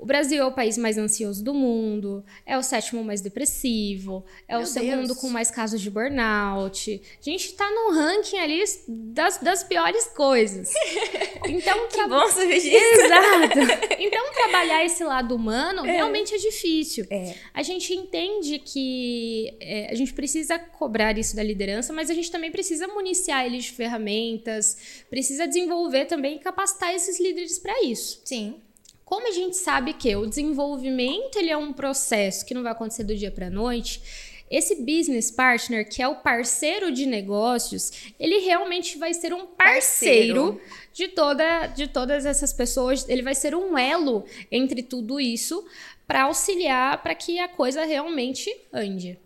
O 0.04 0.06
Brasil 0.06 0.42
é 0.42 0.44
o 0.44 0.52
país 0.52 0.76
mais 0.76 0.98
ansioso 0.98 1.42
do 1.42 1.54
mundo, 1.54 2.22
é 2.44 2.58
o 2.58 2.62
sétimo 2.62 3.02
mais 3.02 3.22
depressivo, 3.22 4.22
é 4.46 4.52
Meu 4.52 4.64
o 4.64 4.66
segundo 4.66 5.06
Deus. 5.06 5.18
com 5.18 5.30
mais 5.30 5.50
casos 5.50 5.80
de 5.80 5.90
burnout. 5.90 7.00
A 7.18 7.30
gente 7.30 7.54
tá 7.54 7.66
no 7.70 7.94
ranking 7.94 8.36
ali 8.36 8.62
das, 8.86 9.38
das 9.38 9.64
piores 9.64 10.04
coisas. 10.08 10.70
Então, 11.46 11.88
que 11.88 11.96
tra... 11.96 12.08
bom 12.08 12.26
saber 12.28 12.58
disso. 12.58 12.74
Exato. 12.74 13.58
Então, 14.00 14.32
trabalhar 14.32 14.82
esse 14.84 15.04
lado 15.04 15.36
humano 15.36 15.84
é. 15.84 15.92
realmente 15.92 16.34
é 16.34 16.38
difícil. 16.38 17.06
É. 17.10 17.34
A 17.52 17.62
gente 17.62 17.92
entende 17.94 18.58
que 18.58 19.54
é, 19.60 19.90
a 19.90 19.94
gente 19.94 20.14
precisa 20.14 20.58
cobrar 20.58 21.16
isso 21.18 21.36
da 21.36 21.42
liderança, 21.42 21.92
mas 21.92 22.10
a 22.10 22.14
gente 22.14 22.30
também 22.30 22.50
precisa 22.50 22.88
municiar 22.88 23.44
eles 23.44 23.64
de 23.64 23.72
ferramentas, 23.72 25.04
precisa 25.10 25.46
desenvolver 25.46 26.06
também 26.06 26.36
e 26.36 26.38
capacitar 26.38 26.94
esses 26.94 27.20
líderes 27.20 27.58
para 27.58 27.82
isso. 27.82 28.22
Sim. 28.24 28.60
Como 29.04 29.28
a 29.28 29.32
gente 29.32 29.56
sabe 29.56 29.92
que 29.92 30.14
o 30.16 30.26
desenvolvimento 30.26 31.36
ele 31.36 31.50
é 31.50 31.56
um 31.56 31.72
processo 31.72 32.44
que 32.44 32.54
não 32.54 32.62
vai 32.62 32.72
acontecer 32.72 33.04
do 33.04 33.14
dia 33.14 33.30
para 33.30 33.46
a 33.46 33.50
noite, 33.50 34.02
esse 34.50 34.76
business 34.76 35.30
partner, 35.30 35.88
que 35.88 36.02
é 36.02 36.08
o 36.08 36.16
parceiro 36.16 36.92
de 36.92 37.06
negócios, 37.06 38.12
ele 38.20 38.38
realmente 38.38 38.98
vai 38.98 39.12
ser 39.12 39.32
um 39.32 39.46
parceiro, 39.46 40.54
parceiro, 40.54 40.60
de, 40.92 41.08
toda, 41.08 41.66
de 41.66 41.88
todas 41.88 42.24
essas 42.26 42.52
pessoas. 42.52 43.08
Ele 43.08 43.22
vai 43.22 43.34
ser 43.34 43.54
um 43.54 43.76
elo 43.76 44.24
entre 44.52 44.82
tudo 44.82 45.18
isso 45.18 45.66
para 46.06 46.24
auxiliar 46.24 47.02
para 47.02 47.14
que 47.14 47.38
a 47.38 47.48
coisa 47.48 47.84
realmente 47.84 48.54
ande. 48.72 49.18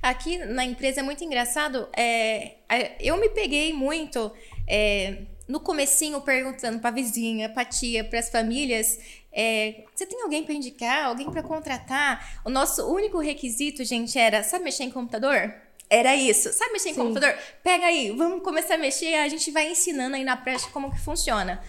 Aqui 0.00 0.38
na 0.38 0.64
empresa 0.64 1.00
é 1.00 1.02
muito 1.02 1.22
engraçado. 1.22 1.88
É, 1.94 2.52
eu 3.00 3.18
me 3.18 3.28
peguei 3.28 3.72
muito 3.72 4.32
é, 4.66 5.18
no 5.46 5.60
comecinho 5.60 6.20
perguntando 6.20 6.78
para 6.78 6.90
vizinha, 6.90 7.48
para 7.48 7.64
tia, 7.64 8.04
para 8.04 8.18
as 8.18 8.30
famílias 8.30 8.98
é, 9.32 9.84
você 9.94 10.06
tem 10.06 10.20
alguém 10.22 10.44
para 10.44 10.54
indicar, 10.54 11.06
alguém 11.06 11.30
para 11.30 11.42
contratar? 11.42 12.40
O 12.44 12.50
nosso 12.50 12.86
único 12.86 13.18
requisito, 13.18 13.84
gente, 13.84 14.18
era: 14.18 14.42
sabe 14.42 14.64
mexer 14.64 14.84
em 14.84 14.90
computador? 14.90 15.54
Era 15.88 16.14
isso. 16.14 16.52
Sabe 16.52 16.72
mexer 16.72 16.90
em 16.90 16.94
Sim. 16.94 17.00
computador? 17.00 17.36
Pega 17.62 17.86
aí, 17.86 18.12
vamos 18.12 18.42
começar 18.44 18.74
a 18.74 18.78
mexer, 18.78 19.14
a 19.14 19.28
gente 19.28 19.50
vai 19.50 19.70
ensinando 19.70 20.14
aí 20.16 20.22
na 20.22 20.36
prática 20.36 20.70
como 20.72 20.90
que 20.90 21.00
funciona. 21.00 21.62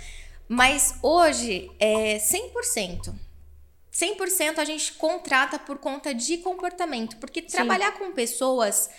Mas 0.48 0.96
hoje 1.02 1.72
é 1.80 2.18
100%. 2.18 3.14
100% 3.92 4.60
a 4.60 4.66
gente 4.66 4.94
contrata 4.94 5.60
por 5.60 5.78
conta 5.78 6.14
de 6.14 6.38
comportamento, 6.38 7.18
porque 7.18 7.42
Sim. 7.42 7.48
trabalhar 7.48 7.92
com 7.94 8.12
pessoas 8.12 8.90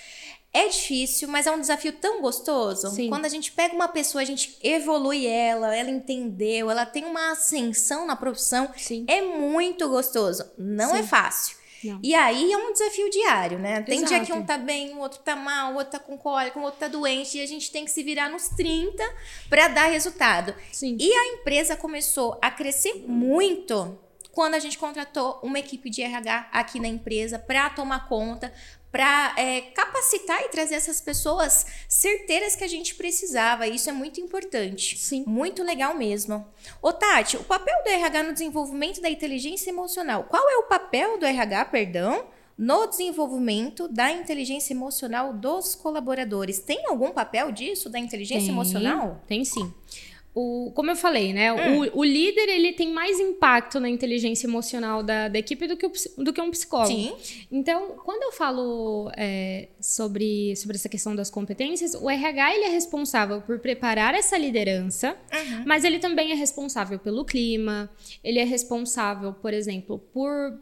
é 0.53 0.69
difícil, 0.69 1.29
mas 1.29 1.47
é 1.47 1.51
um 1.51 1.61
desafio 1.61 1.93
tão 1.95 2.21
gostoso. 2.21 2.91
Sim. 2.91 3.09
Quando 3.09 3.25
a 3.25 3.29
gente 3.29 3.51
pega 3.53 3.75
uma 3.75 3.89
pessoa, 3.89 4.21
a 4.21 4.25
gente 4.25 4.59
evolui 4.63 5.27
ela, 5.27 5.75
ela 5.75 5.91
entendeu, 5.91 6.71
ela 6.71 6.85
tem 6.85 7.05
uma 7.05 7.33
ascensão 7.33 8.07
na 8.07 8.15
profissão. 8.15 8.71
Sim. 8.77 9.05
É 9.09 9.23
muito 9.23 9.89
gostoso. 9.89 10.45
Não 10.59 10.91
é 10.91 10.99
Sim. 10.99 11.01
é 11.01 11.03
fácil. 11.05 11.63
Não. 11.83 11.99
E 12.03 12.15
aí 12.15 12.53
é 12.53 12.57
um 12.57 12.73
desafio 12.73 13.11
diário, 13.11 13.59
né? 13.59 13.83
Tem 13.83 13.99
Exato. 13.99 14.15
dia 14.15 14.25
que 14.25 14.33
um 14.33 14.45
tá 14.45 14.57
bem, 14.57 14.95
o 14.95 14.99
outro 14.99 15.19
tá 15.21 15.35
mal, 15.35 15.73
o 15.73 15.77
outro 15.77 15.93
tá 15.93 15.99
com 15.99 16.17
cólica, 16.17 16.59
o 16.59 16.63
outro 16.63 16.79
tá 16.79 16.87
doente, 16.87 17.39
e 17.39 17.41
a 17.41 17.47
gente 17.47 17.73
tem 17.73 17.85
que 17.85 17.91
se 17.91 18.03
virar 18.03 18.29
nos 18.29 18.49
30 18.51 19.03
para 19.49 19.69
dar 19.69 19.87
resultado. 19.87 20.55
Sim. 20.71 20.97
E 21.01 21.13
a 21.13 21.27
empresa 21.35 21.75
começou 21.75 22.39
a 22.41 22.51
crescer 22.51 23.03
muito 23.07 23.99
quando 24.31 24.55
a 24.55 24.59
gente 24.59 24.79
contratou 24.79 25.41
uma 25.43 25.59
equipe 25.59 25.91
de 25.91 26.03
RH 26.03 26.49
aqui 26.53 26.81
na 26.81 26.89
empresa 26.89 27.39
para 27.39 27.69
tomar 27.71 28.09
conta, 28.09 28.53
para 28.93 29.35
é, 29.39 29.63
capacitar 29.63 30.43
e 30.43 30.51
trazer 30.51 30.75
essas 30.75 31.01
pessoas 31.01 31.67
certeiras 31.89 32.55
que 32.55 32.63
a 32.63 32.69
gente 32.69 32.95
precisava. 32.95 33.67
Isso 33.67 33.89
é 33.89 33.93
muito 33.93 34.21
importante. 34.21 34.99
Sim. 34.99 35.25
Muito 35.27 35.63
legal 35.63 35.95
mesmo. 35.95 36.47
Ô, 36.83 36.93
Tati, 36.93 37.39
o 37.39 37.43
papel 37.43 37.75
do 37.83 37.89
RH 37.89 38.23
no 38.23 38.33
desenvolvimento 38.35 39.01
da 39.01 39.09
inteligência 39.09 39.71
emocional. 39.71 40.25
Qual 40.25 40.47
é 40.51 40.59
o 40.59 40.65
papel 40.65 41.19
do 41.19 41.25
RH, 41.25 41.65
perdão, 41.65 42.27
no 42.57 42.87
desenvolvimento 42.87 43.89
da 43.89 44.13
inteligência 44.13 44.75
emocional 44.75 45.33
dos 45.33 45.75
colaboradores? 45.75 46.59
Tem 46.59 46.87
algum 46.87 47.13
papel 47.13 47.51
disso, 47.51 47.89
da 47.89 47.99
inteligência 47.99 48.45
tem, 48.45 48.55
emocional? 48.55 49.23
Tem 49.27 49.43
sim 49.43 49.73
o, 50.35 50.73
como 50.75 50.91
eu 50.91 50.97
falei, 50.97 51.33
né? 51.33 51.53
Hum. 51.53 51.81
O, 51.81 51.99
o, 51.99 52.05
líder 52.05 52.49
ele 52.49 52.73
tem 52.73 52.91
mais 52.91 53.21
impacto 53.21 53.79
na 53.79 53.89
inteligência 53.89 54.47
emocional 54.47 55.03
da, 55.03 55.29
da 55.29 55.39
equipe 55.39 55.67
do 55.67 55.77
que, 55.77 55.85
o, 55.85 55.93
do 56.19 56.33
que 56.33 56.41
um 56.41 56.51
psicólogo. 56.51 56.91
Sim. 56.91 57.47
Então, 57.51 57.99
quando 58.03 58.23
eu 58.23 58.33
falo 58.33 59.11
é, 59.15 59.69
sobre, 59.79 60.57
sobre 60.57 60.77
essa 60.77 60.89
questão 60.89 61.15
das 61.15 61.29
competências, 61.29 61.95
o 61.95 62.09
RH 62.09 62.55
ele 62.55 62.65
é 62.65 62.71
responsável 62.71 63.43
por 63.43 63.59
preparar 63.59 64.15
essa 64.15 64.39
liderança, 64.39 65.17
uhum. 65.33 65.65
mas 65.67 65.85
ele 65.85 65.99
também 65.99 66.33
é 66.33 66.35
responsável 66.35 66.99
pelo 66.99 67.27
clima, 67.27 67.91
ele 68.25 68.39
é 68.39 68.45
responsável, 68.45 69.35
por 69.35 69.53
exemplo, 69.53 69.99
por 69.99 70.59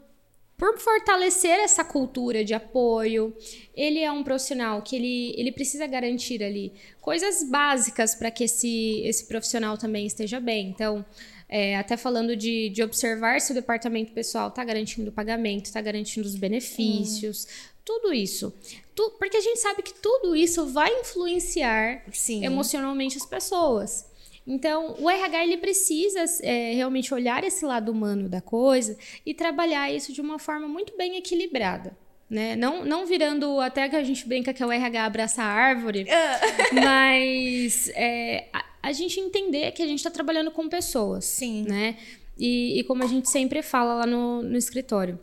por 0.61 0.77
fortalecer 0.77 1.59
essa 1.59 1.83
cultura 1.83 2.45
de 2.45 2.53
apoio. 2.53 3.35
Ele 3.75 3.97
é 3.97 4.11
um 4.11 4.23
profissional 4.23 4.79
que 4.83 4.95
ele, 4.95 5.33
ele 5.35 5.51
precisa 5.51 5.87
garantir 5.87 6.43
ali 6.43 6.71
coisas 7.01 7.41
básicas 7.49 8.13
para 8.13 8.29
que 8.29 8.43
esse, 8.43 9.01
esse 9.03 9.25
profissional 9.25 9.75
também 9.75 10.05
esteja 10.05 10.39
bem. 10.39 10.69
Então, 10.69 11.03
é, 11.49 11.75
até 11.75 11.97
falando 11.97 12.35
de, 12.35 12.69
de 12.69 12.83
observar 12.83 13.41
se 13.41 13.53
o 13.53 13.55
departamento 13.55 14.11
pessoal 14.11 14.49
está 14.49 14.63
garantindo 14.63 15.09
o 15.09 15.11
pagamento, 15.11 15.65
está 15.65 15.81
garantindo 15.81 16.27
os 16.27 16.35
benefícios, 16.35 17.45
hum. 17.45 17.73
tudo 17.83 18.13
isso. 18.13 18.53
Tu, 18.93 19.15
porque 19.17 19.37
a 19.37 19.41
gente 19.41 19.59
sabe 19.59 19.81
que 19.81 19.95
tudo 19.95 20.35
isso 20.35 20.67
vai 20.67 20.93
influenciar 20.99 22.03
Sim. 22.13 22.45
emocionalmente 22.45 23.17
as 23.17 23.25
pessoas. 23.25 24.10
Então, 24.45 24.95
o 24.99 25.09
RH 25.09 25.43
ele 25.43 25.57
precisa 25.57 26.25
é, 26.41 26.73
realmente 26.73 27.13
olhar 27.13 27.43
esse 27.43 27.63
lado 27.65 27.91
humano 27.91 28.27
da 28.27 28.41
coisa 28.41 28.97
e 29.25 29.33
trabalhar 29.33 29.91
isso 29.91 30.11
de 30.11 30.21
uma 30.21 30.39
forma 30.39 30.67
muito 30.67 30.95
bem 30.97 31.15
equilibrada. 31.17 31.95
Né? 32.29 32.55
Não, 32.55 32.85
não 32.85 33.05
virando 33.05 33.59
até 33.59 33.89
que 33.89 33.95
a 33.95 34.03
gente 34.03 34.25
brinca 34.25 34.53
que 34.53 34.63
é 34.63 34.65
o 34.65 34.71
RH 34.71 35.05
abraça 35.05 35.43
a 35.43 35.45
árvore, 35.45 36.07
ah. 36.09 36.39
mas 36.73 37.89
é, 37.93 38.47
a, 38.53 38.63
a, 38.83 38.91
gente 38.93 39.19
entender 39.19 39.71
que 39.73 39.83
a 39.83 39.85
gente 39.85 39.99
está 39.99 40.09
trabalhando 40.09 40.49
com 40.49 40.69
pessoas. 40.69 41.25
Sim. 41.25 41.65
Né? 41.67 41.97
E, 42.37 42.79
e 42.79 42.83
como 42.85 43.03
a 43.03 43.07
gente 43.07 43.29
sempre 43.29 43.61
fala 43.61 43.95
lá 43.95 44.07
no, 44.07 44.41
no 44.41 44.57
escritório, 44.57 45.19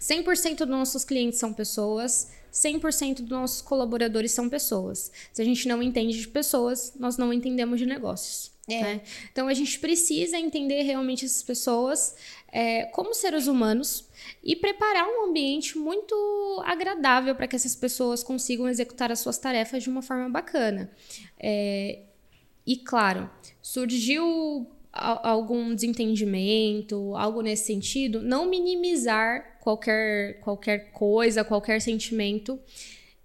100% 0.00 0.58
dos 0.58 0.68
nossos 0.68 1.04
clientes 1.04 1.38
são 1.38 1.52
pessoas, 1.52 2.32
100% 2.52 3.22
dos 3.22 3.30
nossos 3.30 3.62
colaboradores 3.62 4.32
são 4.32 4.48
pessoas. 4.48 5.10
Se 5.32 5.40
a 5.40 5.44
gente 5.44 5.66
não 5.66 5.82
entende 5.82 6.20
de 6.20 6.28
pessoas, 6.28 6.92
nós 6.98 7.16
não 7.16 7.32
entendemos 7.32 7.78
de 7.78 7.86
negócios. 7.86 8.52
É. 8.68 8.80
Né? 8.80 9.00
Então 9.32 9.48
a 9.48 9.54
gente 9.54 9.78
precisa 9.80 10.38
entender 10.38 10.82
realmente 10.82 11.24
essas 11.24 11.42
pessoas 11.42 12.14
é, 12.52 12.84
como 12.86 13.12
seres 13.12 13.46
humanos 13.46 14.08
e 14.42 14.54
preparar 14.54 15.04
um 15.08 15.28
ambiente 15.28 15.76
muito 15.76 16.62
agradável 16.64 17.34
para 17.34 17.48
que 17.48 17.56
essas 17.56 17.74
pessoas 17.74 18.22
consigam 18.22 18.68
executar 18.68 19.10
as 19.10 19.18
suas 19.18 19.38
tarefas 19.38 19.82
de 19.82 19.90
uma 19.90 20.02
forma 20.02 20.28
bacana. 20.28 20.90
É, 21.40 22.00
e 22.64 22.76
claro, 22.76 23.28
surgiu 23.60 24.70
algum 24.92 25.74
desentendimento, 25.74 27.16
algo 27.16 27.40
nesse 27.40 27.64
sentido, 27.64 28.20
não 28.20 28.44
minimizar 28.44 29.51
qualquer, 29.62 30.40
qualquer 30.40 30.90
coisa, 30.90 31.44
qualquer 31.44 31.80
sentimento 31.80 32.58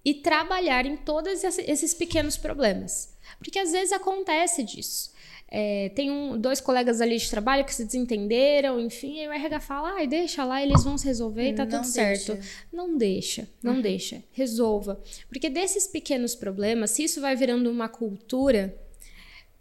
e 0.06 0.14
trabalhar 0.14 0.86
em 0.86 0.96
todos 0.96 1.44
esses 1.44 1.96
pequenos 1.96 2.38
problemas. 2.38 3.18
Porque 3.40 3.58
às 3.58 3.72
vezes 3.72 3.92
acontece 3.92 4.64
disso. 4.64 5.12
É, 5.50 5.90
tem 5.96 6.12
um, 6.12 6.40
dois 6.40 6.62
colegas 6.62 7.02
ali 7.02 7.18
de 7.18 7.28
trabalho 7.30 7.66
que 7.66 7.74
se 7.74 7.84
desentenderam, 7.84 8.80
enfim, 8.80 9.22
e 9.22 9.28
o 9.28 9.32
RH 9.32 9.60
fala, 9.62 9.94
ai, 9.94 10.06
deixa 10.06 10.44
lá, 10.44 10.62
eles 10.62 10.84
vão 10.84 10.98
se 10.98 11.08
resolver 11.08 11.50
e 11.50 11.56
tá 11.56 11.66
não 11.66 11.82
tudo 11.82 11.92
deixa. 11.94 12.36
certo. 12.36 12.46
Não 12.72 12.98
deixa, 12.98 13.50
não 13.64 13.76
uhum. 13.76 13.82
deixa. 13.82 14.24
Resolva. 14.32 15.02
Porque 15.30 15.50
desses 15.50 15.88
pequenos 15.88 16.36
problemas, 16.36 16.92
se 16.92 17.04
isso 17.04 17.20
vai 17.20 17.36
virando 17.36 17.72
uma 17.72 17.90
cultura, 17.90 18.78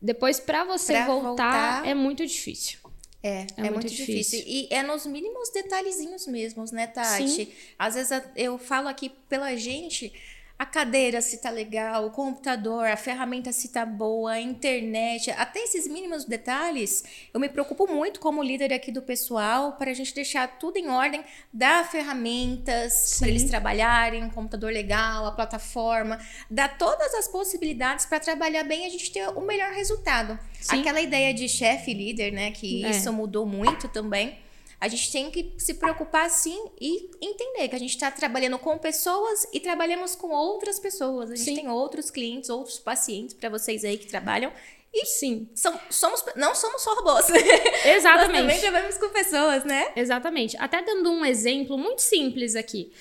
depois 0.02 0.38
para 0.38 0.64
você 0.64 1.04
voltar, 1.04 1.22
voltar, 1.22 1.88
é 1.88 1.94
muito 1.94 2.26
difícil. 2.26 2.80
É, 3.22 3.29
é, 3.29 3.46
é 3.57 3.62
muito, 3.62 3.72
muito 3.74 3.88
difícil. 3.88 4.38
difícil. 4.38 4.44
E 4.46 4.68
é 4.70 4.83
nos 4.83 5.07
mínimos 5.07 5.50
detalhezinhos 5.50 6.26
mesmos, 6.26 6.70
né, 6.70 6.87
Tati? 6.87 7.29
Sim. 7.29 7.48
Às 7.79 7.94
vezes 7.94 8.22
eu 8.37 8.59
falo 8.59 8.88
aqui 8.88 9.11
pela 9.29 9.55
gente, 9.57 10.12
a 10.58 10.64
cadeira 10.64 11.20
se 11.20 11.38
tá 11.38 11.50
legal, 11.50 12.06
o 12.06 12.10
computador, 12.10 12.86
a 12.86 12.96
ferramenta 12.96 13.52
se 13.52 13.68
tá 13.68 13.84
boa, 13.84 14.32
a 14.32 14.40
internet, 14.40 15.30
até 15.32 15.60
esses 15.60 15.86
mínimos 15.86 16.24
detalhes, 16.24 17.04
eu 17.32 17.38
me 17.38 17.48
preocupo 17.48 17.86
muito 17.86 18.20
como 18.20 18.42
líder 18.42 18.72
aqui 18.72 18.90
do 18.90 19.02
pessoal 19.02 19.72
para 19.72 19.90
a 19.90 19.94
gente 19.94 20.14
deixar 20.14 20.58
tudo 20.58 20.78
em 20.78 20.88
ordem, 20.88 21.22
dar 21.52 21.86
ferramentas 21.90 23.18
para 23.18 23.28
eles 23.28 23.44
trabalharem, 23.44 24.24
um 24.24 24.30
computador 24.30 24.72
legal, 24.72 25.26
a 25.26 25.32
plataforma, 25.32 26.18
dar 26.50 26.78
todas 26.78 27.14
as 27.14 27.28
possibilidades 27.28 28.06
para 28.06 28.18
trabalhar 28.18 28.64
bem 28.64 28.84
e 28.84 28.86
a 28.86 28.90
gente 28.90 29.12
ter 29.12 29.28
o 29.28 29.42
melhor 29.42 29.72
resultado. 29.72 30.38
Sim. 30.58 30.80
Aquela 30.80 31.02
ideia 31.02 31.34
de 31.34 31.48
chefe 31.50 31.92
líder, 31.92 32.32
né, 32.32 32.50
que 32.50 32.82
é. 32.82 32.90
isso 32.90 33.12
mudou 33.12 33.44
muito 33.44 33.88
também 33.88 34.45
a 34.80 34.88
gente 34.88 35.10
tem 35.10 35.30
que 35.30 35.54
se 35.58 35.74
preocupar 35.74 36.28
sim 36.28 36.70
e 36.80 37.10
entender 37.20 37.68
que 37.68 37.76
a 37.76 37.78
gente 37.78 37.90
está 37.90 38.10
trabalhando 38.10 38.58
com 38.58 38.76
pessoas 38.76 39.46
e 39.52 39.58
trabalhamos 39.58 40.14
com 40.14 40.28
outras 40.28 40.78
pessoas. 40.78 41.30
A 41.30 41.36
gente 41.36 41.44
sim. 41.44 41.54
tem 41.54 41.68
outros 41.68 42.10
clientes, 42.10 42.50
outros 42.50 42.78
pacientes 42.78 43.34
para 43.34 43.48
vocês 43.48 43.84
aí 43.84 43.96
que 43.96 44.06
trabalham. 44.06 44.52
E 44.92 45.06
sim, 45.06 45.48
são, 45.54 45.78
somos, 45.90 46.24
não 46.36 46.54
somos 46.54 46.82
só 46.82 46.94
robôs. 46.94 47.26
Exatamente. 47.84 48.32
Nós 48.32 48.40
também 48.40 48.60
trabalhamos 48.60 48.98
com 48.98 49.08
pessoas, 49.10 49.64
né? 49.64 49.92
Exatamente. 49.96 50.56
Até 50.58 50.82
dando 50.82 51.10
um 51.10 51.24
exemplo 51.24 51.76
muito 51.76 52.00
simples 52.00 52.54
aqui. 52.54 52.92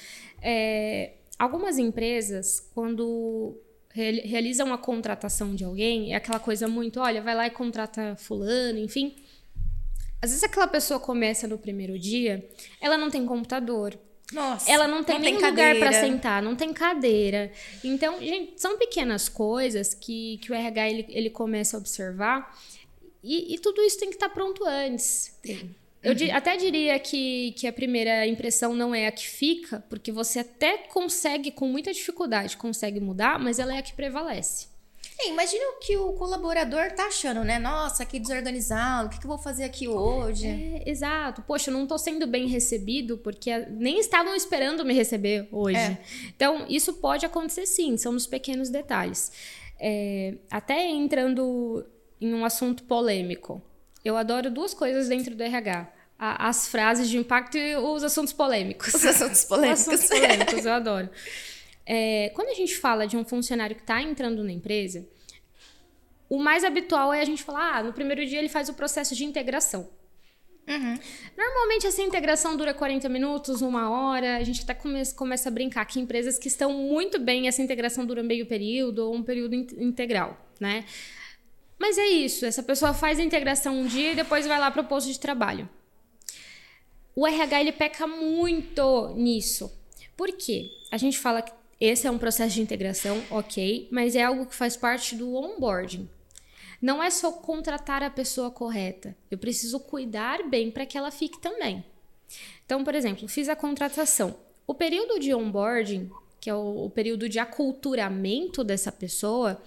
É, 0.41 1.13
algumas 1.37 1.77
empresas, 1.77 2.69
quando 2.73 3.57
realizam 3.95 4.73
a 4.73 4.77
contratação 4.77 5.55
de 5.55 5.63
alguém, 5.63 6.13
é 6.13 6.17
aquela 6.17 6.39
coisa 6.39 6.67
muito, 6.67 6.99
olha, 6.99 7.21
vai 7.21 7.33
lá 7.33 7.47
e 7.47 7.49
contrata 7.49 8.15
fulano, 8.17 8.77
enfim. 8.77 9.15
Às 10.21 10.31
vezes 10.31 10.43
aquela 10.43 10.67
pessoa 10.67 10.99
começa 10.99 11.47
no 11.47 11.57
primeiro 11.57 11.99
dia, 11.99 12.47
ela 12.81 12.97
não 12.97 13.09
tem 13.09 13.25
computador. 13.25 13.97
Nossa, 14.33 14.71
ela 14.71 14.87
não 14.87 15.03
tem 15.03 15.15
não 15.15 15.21
nem 15.21 15.37
tem 15.37 15.49
lugar 15.49 15.75
para 15.77 15.93
sentar, 15.93 16.41
não 16.41 16.55
tem 16.55 16.73
cadeira. 16.73 17.51
Então, 17.83 18.19
gente, 18.19 18.59
são 18.59 18.77
pequenas 18.77 19.29
coisas 19.29 19.93
que, 19.93 20.39
que 20.39 20.51
o 20.51 20.55
RH 20.55 20.89
ele, 20.89 21.05
ele 21.09 21.29
começa 21.29 21.77
a 21.77 21.79
observar 21.79 22.51
e, 23.23 23.55
e 23.55 23.59
tudo 23.59 23.81
isso 23.81 23.99
tem 23.99 24.09
que 24.09 24.15
estar 24.15 24.29
tá 24.29 24.33
pronto 24.33 24.63
antes. 24.65 25.35
Eu 26.03 26.13
uhum. 26.13 26.35
até 26.35 26.55
diria 26.55 26.99
que, 26.99 27.53
que 27.53 27.65
a 27.65 27.73
primeira 27.73 28.27
impressão 28.27 28.75
não 28.75 28.93
é 28.93 29.07
a 29.07 29.11
que 29.11 29.27
fica, 29.27 29.83
porque 29.89 30.11
você 30.11 30.39
até 30.39 30.77
consegue, 30.77 31.49
com 31.49 31.67
muita 31.67 31.91
dificuldade, 31.91 32.55
consegue 32.55 32.99
mudar, 32.99 33.39
mas 33.39 33.57
ela 33.57 33.75
é 33.75 33.79
a 33.79 33.81
que 33.81 33.93
prevalece. 33.93 34.67
É, 35.17 35.29
imagina 35.29 35.63
o 35.71 35.79
que 35.79 35.95
o 35.95 36.13
colaborador 36.13 36.91
tá 36.91 37.05
achando, 37.05 37.43
né? 37.43 37.57
Nossa, 37.57 38.05
que 38.05 38.19
desorganizado, 38.19 39.07
o 39.07 39.09
que, 39.09 39.19
que 39.19 39.25
eu 39.25 39.29
vou 39.29 39.37
fazer 39.37 39.63
aqui 39.63 39.87
hoje? 39.87 40.47
É, 40.47 40.89
exato. 40.89 41.41
Poxa, 41.41 41.69
eu 41.69 41.73
não 41.73 41.87
tô 41.87 41.97
sendo 41.97 42.27
bem 42.27 42.47
recebido 42.47 43.17
porque 43.17 43.57
nem 43.69 43.99
estavam 43.99 44.35
esperando 44.35 44.83
me 44.83 44.93
receber 44.93 45.47
hoje. 45.51 45.77
É. 45.77 45.97
Então, 46.35 46.65
isso 46.67 46.93
pode 46.95 47.25
acontecer 47.25 47.65
sim, 47.65 47.95
são 47.95 48.11
nos 48.11 48.27
pequenos 48.27 48.69
detalhes. 48.69 49.31
É, 49.79 50.35
até 50.51 50.85
entrando 50.89 51.85
em 52.19 52.33
um 52.33 52.43
assunto 52.43 52.83
polêmico, 52.83 53.61
eu 54.03 54.17
adoro 54.17 54.51
duas 54.51 54.73
coisas 54.73 55.07
dentro 55.07 55.33
do 55.33 55.43
RH. 55.43 55.91
as 56.17 56.67
frases 56.67 57.09
de 57.09 57.17
impacto 57.17 57.57
e 57.57 57.75
os 57.77 58.03
assuntos 58.03 58.33
polêmicos. 58.33 58.93
Os 58.93 59.05
assuntos 59.05 59.45
polêmicos. 59.45 59.81
Os 59.87 59.93
assuntos 59.93 60.09
polêmicos, 60.09 60.65
eu 60.65 60.73
adoro. 60.73 61.09
É, 61.85 62.31
quando 62.33 62.49
a 62.49 62.53
gente 62.53 62.75
fala 62.77 63.05
de 63.05 63.15
um 63.15 63.23
funcionário 63.23 63.75
que 63.75 63.83
está 63.83 64.01
entrando 64.01 64.43
na 64.43 64.51
empresa, 64.51 65.07
o 66.27 66.39
mais 66.39 66.63
habitual 66.63 67.13
é 67.13 67.21
a 67.21 67.25
gente 67.25 67.43
falar, 67.43 67.77
ah, 67.77 67.83
no 67.83 67.93
primeiro 67.93 68.25
dia 68.25 68.39
ele 68.39 68.49
faz 68.49 68.69
o 68.69 68.73
processo 68.73 69.15
de 69.15 69.23
integração. 69.23 69.87
Uhum. 70.67 70.97
Normalmente 71.37 71.85
essa 71.85 72.01
integração 72.01 72.57
dura 72.57 72.73
40 72.73 73.07
minutos, 73.07 73.61
uma 73.61 73.89
hora. 73.89 74.37
A 74.37 74.43
gente 74.43 74.63
até 74.63 74.73
come 74.73 75.05
começa 75.13 75.47
a 75.49 75.51
brincar 75.51 75.85
que 75.85 75.99
empresas 75.99 76.39
que 76.39 76.47
estão 76.47 76.73
muito 76.73 77.19
bem, 77.19 77.47
essa 77.47 77.61
integração 77.61 78.05
dura 78.05 78.23
meio 78.23 78.47
período 78.47 78.99
ou 78.99 79.15
um 79.15 79.23
período 79.23 79.53
in 79.53 79.67
integral, 79.77 80.37
né? 80.59 80.83
Mas 81.77 81.97
é 81.97 82.07
isso, 82.07 82.45
essa 82.45 82.63
pessoa 82.63 82.93
faz 82.93 83.19
a 83.19 83.23
integração 83.23 83.77
um 83.77 83.85
dia 83.85 84.13
e 84.13 84.15
depois 84.15 84.47
vai 84.47 84.59
lá 84.59 84.71
para 84.71 84.81
o 84.81 84.85
posto 84.85 85.11
de 85.11 85.19
trabalho. 85.19 85.69
O 87.15 87.27
RH 87.27 87.61
ele 87.61 87.71
peca 87.71 88.07
muito 88.07 89.13
nisso. 89.15 89.71
Por 90.17 90.31
quê? 90.31 90.69
A 90.89 90.97
gente 90.97 91.19
fala 91.19 91.41
que 91.41 91.51
esse 91.79 92.07
é 92.07 92.11
um 92.11 92.17
processo 92.17 92.55
de 92.55 92.61
integração, 92.61 93.21
ok, 93.29 93.87
mas 93.91 94.15
é 94.15 94.23
algo 94.23 94.45
que 94.45 94.55
faz 94.55 94.77
parte 94.77 95.15
do 95.15 95.35
onboarding. 95.35 96.09
Não 96.81 97.01
é 97.01 97.09
só 97.09 97.31
contratar 97.31 98.03
a 98.03 98.09
pessoa 98.09 98.51
correta, 98.51 99.15
eu 99.29 99.37
preciso 99.37 99.79
cuidar 99.79 100.47
bem 100.47 100.71
para 100.71 100.85
que 100.85 100.97
ela 100.97 101.11
fique 101.11 101.39
também. 101.39 101.83
Então, 102.65 102.83
por 102.83 102.95
exemplo, 102.95 103.27
fiz 103.27 103.49
a 103.49 103.55
contratação. 103.55 104.35
O 104.67 104.73
período 104.73 105.19
de 105.19 105.33
onboarding, 105.33 106.09
que 106.39 106.49
é 106.49 106.55
o, 106.55 106.85
o 106.85 106.89
período 106.89 107.29
de 107.29 107.39
aculturamento 107.39 108.63
dessa 108.63 108.91
pessoa, 108.91 109.61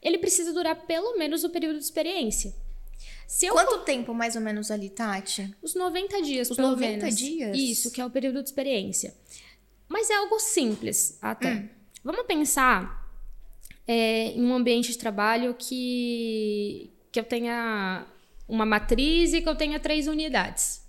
ele 0.00 0.18
precisa 0.18 0.52
durar 0.52 0.86
pelo 0.86 1.18
menos 1.18 1.44
o 1.44 1.50
período 1.50 1.78
de 1.78 1.84
experiência. 1.84 2.54
Quanto 3.50 3.74
eu... 3.76 3.78
tempo 3.80 4.14
mais 4.14 4.36
ou 4.36 4.42
menos 4.42 4.70
ali, 4.70 4.90
Tati? 4.90 5.54
Os 5.62 5.74
90 5.74 6.22
dias, 6.22 6.50
Os 6.50 6.56
pelo 6.56 6.70
90 6.70 6.98
menos. 6.98 7.16
dias? 7.16 7.56
Isso, 7.56 7.90
que 7.90 8.00
é 8.00 8.06
o 8.06 8.10
período 8.10 8.42
de 8.42 8.48
experiência. 8.48 9.14
Mas 9.94 10.10
é 10.10 10.14
algo 10.16 10.40
simples 10.40 11.16
até. 11.22 11.54
Hum. 11.54 11.68
Vamos 12.02 12.26
pensar 12.26 13.08
é, 13.86 14.32
em 14.32 14.42
um 14.42 14.52
ambiente 14.52 14.90
de 14.90 14.98
trabalho 14.98 15.54
que, 15.56 16.90
que 17.12 17.20
eu 17.20 17.22
tenha 17.22 18.04
uma 18.48 18.66
matriz 18.66 19.32
e 19.32 19.40
que 19.40 19.48
eu 19.48 19.54
tenha 19.54 19.78
três 19.78 20.08
unidades. 20.08 20.84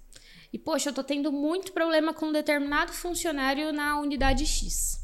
E, 0.51 0.57
poxa, 0.57 0.89
eu 0.89 0.93
tô 0.93 1.03
tendo 1.03 1.31
muito 1.31 1.71
problema 1.71 2.15
com 2.15 2.29
um 2.29 2.31
determinado 2.31 2.93
funcionário 2.93 3.71
na 3.71 3.99
unidade 3.99 4.43
X. 4.43 4.99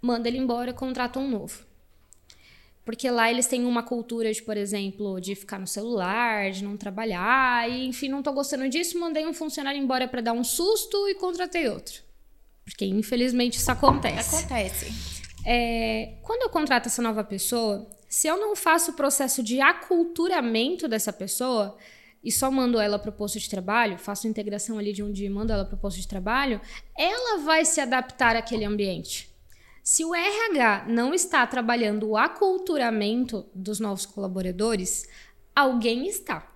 Manda 0.00 0.26
ele 0.26 0.38
embora, 0.38 0.72
contrata 0.72 1.20
um 1.20 1.30
novo. 1.30 1.64
Porque 2.84 3.08
lá 3.08 3.30
eles 3.30 3.46
têm 3.46 3.64
uma 3.64 3.84
cultura 3.84 4.32
de, 4.32 4.42
por 4.42 4.56
exemplo, 4.56 5.20
de 5.20 5.36
ficar 5.36 5.60
no 5.60 5.68
celular, 5.68 6.50
de 6.50 6.64
não 6.64 6.76
trabalhar, 6.76 7.70
e 7.70 7.86
enfim, 7.86 8.08
não 8.08 8.24
tô 8.24 8.32
gostando 8.32 8.68
disso, 8.68 8.98
mandei 8.98 9.24
um 9.24 9.32
funcionário 9.32 9.80
embora 9.80 10.08
para 10.08 10.20
dar 10.20 10.32
um 10.32 10.42
susto 10.42 11.08
e 11.08 11.14
contratei 11.14 11.68
outro. 11.68 12.10
Porque 12.64 12.84
infelizmente 12.84 13.58
isso 13.58 13.70
acontece. 13.70 14.36
Acontece. 14.36 14.92
É, 15.44 16.14
quando 16.22 16.42
eu 16.42 16.48
contrato 16.48 16.86
essa 16.86 17.02
nova 17.02 17.24
pessoa, 17.24 17.88
se 18.08 18.28
eu 18.28 18.36
não 18.36 18.54
faço 18.54 18.92
o 18.92 18.94
processo 18.94 19.42
de 19.42 19.60
aculturamento 19.60 20.86
dessa 20.86 21.12
pessoa 21.12 21.76
e 22.22 22.30
só 22.30 22.50
mando 22.50 22.78
ela 22.78 22.98
para 22.98 23.10
o 23.10 23.12
posto 23.12 23.38
de 23.40 23.50
trabalho, 23.50 23.98
faço 23.98 24.28
integração 24.28 24.78
ali 24.78 24.92
de 24.92 25.02
um 25.02 25.10
dia 25.10 25.26
e 25.26 25.30
mando 25.30 25.52
ela 25.52 25.64
para 25.64 25.74
o 25.74 25.78
posto 25.78 26.00
de 26.00 26.06
trabalho, 26.06 26.60
ela 26.96 27.38
vai 27.38 27.64
se 27.64 27.80
adaptar 27.80 28.36
àquele 28.36 28.64
ambiente. 28.64 29.32
Se 29.82 30.04
o 30.04 30.14
RH 30.14 30.84
não 30.88 31.12
está 31.12 31.44
trabalhando 31.44 32.10
o 32.10 32.16
aculturamento 32.16 33.44
dos 33.52 33.80
novos 33.80 34.06
colaboradores, 34.06 35.08
alguém 35.56 36.06
está. 36.06 36.51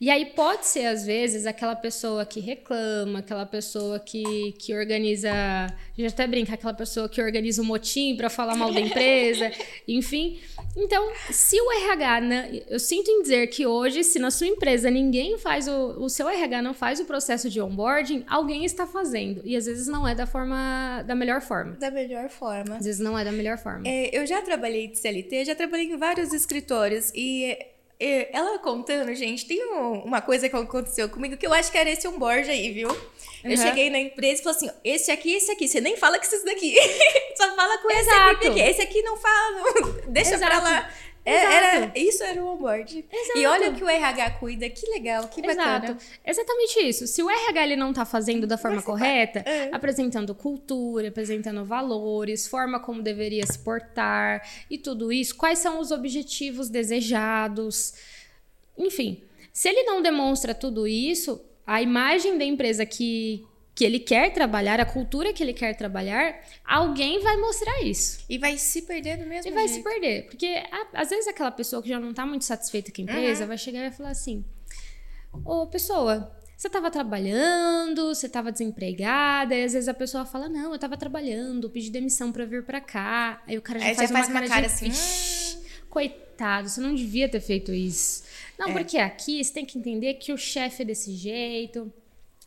E 0.00 0.10
aí 0.10 0.26
pode 0.26 0.66
ser, 0.66 0.86
às 0.86 1.04
vezes, 1.04 1.46
aquela 1.46 1.76
pessoa 1.76 2.26
que 2.26 2.40
reclama, 2.40 3.20
aquela 3.20 3.46
pessoa 3.46 3.98
que, 4.00 4.52
que 4.58 4.74
organiza. 4.74 5.30
A 5.30 5.70
gente 5.96 6.12
até 6.12 6.26
brinca, 6.26 6.54
aquela 6.54 6.74
pessoa 6.74 7.08
que 7.08 7.20
organiza 7.22 7.62
um 7.62 7.64
motim 7.64 8.16
para 8.16 8.28
falar 8.28 8.56
mal 8.56 8.72
da 8.72 8.80
empresa, 8.80 9.50
enfim. 9.86 10.40
Então, 10.76 11.12
se 11.30 11.60
o 11.60 11.72
RH. 11.72 12.20
Né, 12.22 12.62
eu 12.68 12.78
sinto 12.78 13.10
em 13.10 13.22
dizer 13.22 13.46
que 13.48 13.66
hoje, 13.66 14.04
se 14.04 14.18
na 14.18 14.30
sua 14.30 14.46
empresa 14.46 14.90
ninguém 14.90 15.38
faz 15.38 15.68
o. 15.68 16.02
O 16.02 16.08
seu 16.08 16.28
RH 16.28 16.62
não 16.62 16.74
faz 16.74 17.00
o 17.00 17.04
processo 17.04 17.48
de 17.48 17.60
onboarding, 17.60 18.24
alguém 18.28 18.64
está 18.64 18.86
fazendo. 18.86 19.40
E 19.44 19.56
às 19.56 19.66
vezes 19.66 19.86
não 19.86 20.06
é 20.06 20.14
da 20.14 20.26
forma. 20.26 21.02
da 21.06 21.14
melhor 21.14 21.40
forma. 21.40 21.72
Da 21.72 21.90
melhor 21.90 22.28
forma. 22.28 22.76
Às 22.76 22.84
vezes 22.84 23.00
não 23.00 23.18
é 23.18 23.24
da 23.24 23.32
melhor 23.32 23.58
forma. 23.58 23.86
É, 23.86 24.16
eu 24.16 24.26
já 24.26 24.42
trabalhei 24.42 24.88
de 24.88 24.98
CLT, 24.98 25.44
já 25.44 25.54
trabalhei 25.54 25.86
em 25.86 25.96
vários 25.96 26.32
escritórios. 26.32 27.12
E 27.14 27.56
ela 28.00 28.58
contando, 28.58 29.14
gente, 29.14 29.46
tem 29.46 29.62
uma 29.64 30.20
coisa 30.20 30.48
que 30.48 30.56
aconteceu 30.56 31.08
comigo 31.08 31.36
que 31.36 31.46
eu 31.46 31.52
acho 31.52 31.70
que 31.70 31.78
era 31.78 31.90
esse 31.90 32.06
onboard 32.08 32.50
aí, 32.50 32.72
viu? 32.72 32.88
Uhum. 32.88 33.50
Eu 33.50 33.56
cheguei 33.56 33.90
na 33.90 33.98
empresa 33.98 34.40
e 34.40 34.44
falei 34.44 34.56
assim: 34.56 34.70
esse 34.84 35.10
aqui, 35.10 35.34
esse 35.34 35.50
aqui. 35.50 35.66
Você 35.68 35.80
nem 35.80 35.96
fala 35.96 36.18
com 36.18 36.24
esse 36.24 36.44
daqui. 36.44 36.74
Só 37.36 37.54
fala 37.54 37.78
com 37.78 37.90
Exato. 37.90 38.38
esse 38.40 38.48
aqui. 38.48 38.60
Esse 38.60 38.82
aqui 38.82 39.02
não 39.02 39.16
fala, 39.16 39.50
não. 39.50 39.92
deixa 40.12 40.34
Exato. 40.34 40.50
pra 40.50 40.60
lá. 40.62 40.90
É, 41.24 41.34
era, 41.34 41.92
isso 41.94 42.22
era 42.24 42.42
o 42.42 42.48
onboard. 42.48 43.04
Exato. 43.10 43.38
E 43.38 43.46
olha 43.46 43.70
o 43.70 43.74
que 43.74 43.84
o 43.84 43.88
RH 43.88 44.30
cuida, 44.32 44.68
que 44.68 44.86
legal, 44.90 45.28
que 45.28 45.40
bacana. 45.40 45.84
Exato. 45.84 46.04
Exatamente 46.26 46.80
isso. 46.80 47.06
Se 47.06 47.22
o 47.22 47.30
RH 47.30 47.64
ele 47.64 47.76
não 47.76 47.92
tá 47.92 48.04
fazendo 48.04 48.46
da 48.46 48.58
forma 48.58 48.82
correta, 48.82 49.38
é. 49.46 49.70
apresentando 49.72 50.34
cultura, 50.34 51.08
apresentando 51.08 51.64
valores, 51.64 52.48
forma 52.48 52.80
como 52.80 53.02
deveria 53.02 53.46
se 53.46 53.58
portar 53.58 54.42
e 54.68 54.76
tudo 54.76 55.12
isso, 55.12 55.36
quais 55.36 55.60
são 55.60 55.78
os 55.78 55.92
objetivos 55.92 56.68
desejados, 56.68 57.94
enfim. 58.76 59.22
Se 59.52 59.68
ele 59.68 59.84
não 59.84 60.02
demonstra 60.02 60.54
tudo 60.54 60.86
isso, 60.88 61.44
a 61.66 61.80
imagem 61.80 62.36
da 62.36 62.44
empresa 62.44 62.84
que, 62.84 63.46
que 63.74 63.84
ele 63.84 63.98
quer 63.98 64.32
trabalhar, 64.32 64.80
a 64.80 64.84
cultura 64.84 65.32
que 65.32 65.42
ele 65.42 65.54
quer 65.54 65.74
trabalhar, 65.74 66.40
alguém 66.64 67.20
vai 67.20 67.36
mostrar 67.38 67.82
isso. 67.82 68.24
E 68.28 68.36
vai 68.36 68.58
se 68.58 68.82
perder 68.82 69.18
do 69.18 69.26
mesmo 69.26 69.50
E 69.50 69.54
vai 69.54 69.66
se 69.66 69.82
perder. 69.82 70.26
Porque 70.26 70.46
a, 70.46 71.00
às 71.00 71.08
vezes 71.08 71.26
aquela 71.26 71.50
pessoa 71.50 71.82
que 71.82 71.88
já 71.88 71.98
não 71.98 72.10
está 72.10 72.26
muito 72.26 72.44
satisfeita 72.44 72.92
com 72.92 73.00
a 73.00 73.04
empresa 73.04 73.42
uhum. 73.42 73.48
vai 73.48 73.58
chegar 73.58 73.78
e 73.80 73.82
vai 73.88 73.90
falar 73.90 74.10
assim: 74.10 74.44
Ô, 75.44 75.66
pessoa, 75.66 76.30
você 76.54 76.66
estava 76.66 76.90
trabalhando, 76.90 78.14
você 78.14 78.26
estava 78.26 78.52
desempregada, 78.52 79.54
e 79.54 79.64
às 79.64 79.72
vezes 79.72 79.88
a 79.88 79.94
pessoa 79.94 80.26
fala: 80.26 80.50
Não, 80.50 80.68
eu 80.68 80.74
estava 80.74 80.96
trabalhando, 80.98 81.70
pedi 81.70 81.90
demissão 81.90 82.30
para 82.30 82.44
vir 82.44 82.64
para 82.64 82.80
cá. 82.80 83.42
Aí 83.46 83.56
o 83.56 83.62
cara 83.62 83.78
já, 83.78 83.86
Aí 83.86 83.94
faz, 83.94 84.10
já 84.10 84.16
faz 84.16 84.28
uma, 84.28 84.40
uma 84.40 84.48
cara, 84.48 84.60
de, 84.60 84.66
assim: 84.66 84.90
hum. 84.90 85.62
Coitado, 85.88 86.68
você 86.68 86.80
não 86.80 86.94
devia 86.94 87.28
ter 87.28 87.40
feito 87.40 87.72
isso. 87.72 88.24
Não, 88.58 88.68
é. 88.68 88.72
porque 88.72 88.98
aqui 88.98 89.42
você 89.42 89.52
tem 89.52 89.64
que 89.64 89.78
entender 89.78 90.14
que 90.14 90.32
o 90.32 90.36
chefe 90.36 90.82
é 90.82 90.84
desse 90.84 91.14
jeito 91.14 91.92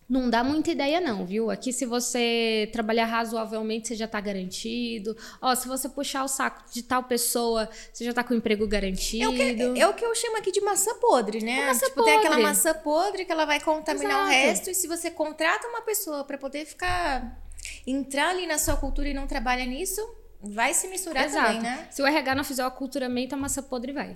não 0.07 0.29
dá 0.29 0.43
muita 0.43 0.71
ideia, 0.71 1.01
não, 1.01 1.25
viu? 1.25 1.49
Aqui, 1.49 1.73
se 1.73 1.85
você 1.85 2.69
trabalhar 2.71 3.05
razoavelmente, 3.05 3.87
você 3.87 3.95
já 3.95 4.07
tá 4.07 4.21
garantido. 4.21 5.17
Ó, 5.41 5.53
se 5.55 5.67
você 5.67 5.89
puxar 5.89 6.23
o 6.23 6.27
saco 6.27 6.63
de 6.71 6.83
tal 6.83 7.03
pessoa, 7.03 7.67
você 7.91 8.05
já 8.05 8.13
tá 8.13 8.23
com 8.23 8.33
o 8.33 8.37
emprego 8.37 8.67
garantido. 8.67 9.23
É 9.23 9.27
o 9.29 9.33
que, 9.33 9.79
é 9.79 9.87
o 9.87 9.93
que 9.93 10.05
eu 10.05 10.13
chamo 10.13 10.37
aqui 10.37 10.51
de 10.51 10.61
maçã 10.61 10.93
podre, 10.99 11.43
né? 11.43 11.61
É 11.61 11.65
maçã 11.65 11.87
tipo, 11.87 11.95
podre. 11.95 12.11
tem 12.11 12.19
aquela 12.19 12.39
maçã 12.39 12.73
podre 12.73 13.25
que 13.25 13.31
ela 13.31 13.45
vai 13.45 13.59
contaminar 13.59 14.11
Exato. 14.11 14.25
o 14.25 14.29
resto. 14.29 14.69
E 14.69 14.75
se 14.75 14.87
você 14.87 15.09
contrata 15.09 15.67
uma 15.67 15.81
pessoa 15.81 16.23
para 16.23 16.37
poder 16.37 16.65
ficar. 16.65 17.41
entrar 17.87 18.29
ali 18.29 18.45
na 18.45 18.59
sua 18.59 18.77
cultura 18.77 19.09
e 19.09 19.13
não 19.13 19.25
trabalha 19.25 19.65
nisso, 19.65 20.01
vai 20.39 20.75
se 20.75 20.87
misturar 20.87 21.25
Exato. 21.25 21.47
também, 21.47 21.61
né? 21.63 21.87
Se 21.89 22.03
o 22.03 22.05
RH 22.05 22.35
não 22.35 22.43
fizer 22.43 22.63
o 22.63 22.67
aculturamento, 22.67 23.33
a 23.33 23.37
maçã 23.37 23.63
podre 23.63 23.91
vai. 23.91 24.15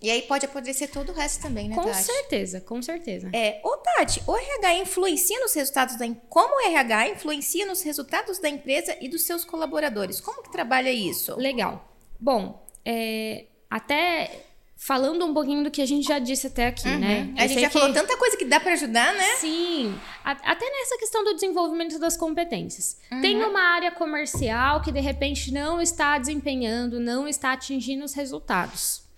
E 0.00 0.10
aí 0.10 0.22
pode 0.22 0.46
apodrecer 0.46 0.90
todo 0.90 1.10
o 1.10 1.12
resto 1.12 1.42
também, 1.42 1.68
né, 1.68 1.74
com 1.74 1.82
Tati? 1.82 1.96
Com 1.96 2.02
certeza, 2.02 2.60
com 2.60 2.80
certeza. 2.80 3.30
É, 3.34 3.60
ô 3.62 3.76
Tati, 3.76 4.22
o 4.26 4.34
RH 4.34 4.78
influencia 4.78 5.38
nos 5.40 5.52
resultados 5.52 5.96
da... 5.96 6.06
Como 6.28 6.56
o 6.56 6.68
RH 6.68 7.08
influencia 7.10 7.66
nos 7.66 7.82
resultados 7.82 8.38
da 8.38 8.48
empresa 8.48 8.96
e 9.00 9.08
dos 9.08 9.22
seus 9.22 9.44
colaboradores? 9.44 10.20
Como 10.20 10.42
que 10.42 10.50
trabalha 10.50 10.90
isso? 10.90 11.36
Legal. 11.36 11.86
Bom, 12.18 12.66
é, 12.84 13.44
até 13.68 14.46
falando 14.80 15.26
um 15.26 15.34
pouquinho 15.34 15.62
do 15.62 15.70
que 15.70 15.82
a 15.82 15.86
gente 15.86 16.08
já 16.08 16.18
disse 16.18 16.46
até 16.46 16.68
aqui, 16.68 16.88
uhum. 16.88 16.98
né? 16.98 17.34
Eu 17.36 17.44
a 17.44 17.46
gente 17.46 17.60
já 17.60 17.68
que... 17.68 17.78
falou 17.78 17.92
tanta 17.92 18.16
coisa 18.16 18.34
que 18.38 18.46
dá 18.46 18.58
para 18.58 18.72
ajudar, 18.72 19.12
né? 19.12 19.34
Sim, 19.36 19.94
até 20.24 20.70
nessa 20.70 20.96
questão 20.96 21.22
do 21.22 21.34
desenvolvimento 21.34 21.98
das 21.98 22.16
competências. 22.16 22.96
Uhum. 23.12 23.20
Tem 23.20 23.44
uma 23.44 23.60
área 23.60 23.90
comercial 23.90 24.80
que 24.80 24.90
de 24.90 25.00
repente 25.00 25.52
não 25.52 25.78
está 25.82 26.16
desempenhando, 26.16 26.98
não 26.98 27.28
está 27.28 27.52
atingindo 27.52 28.06
os 28.06 28.14
resultados. 28.14 29.09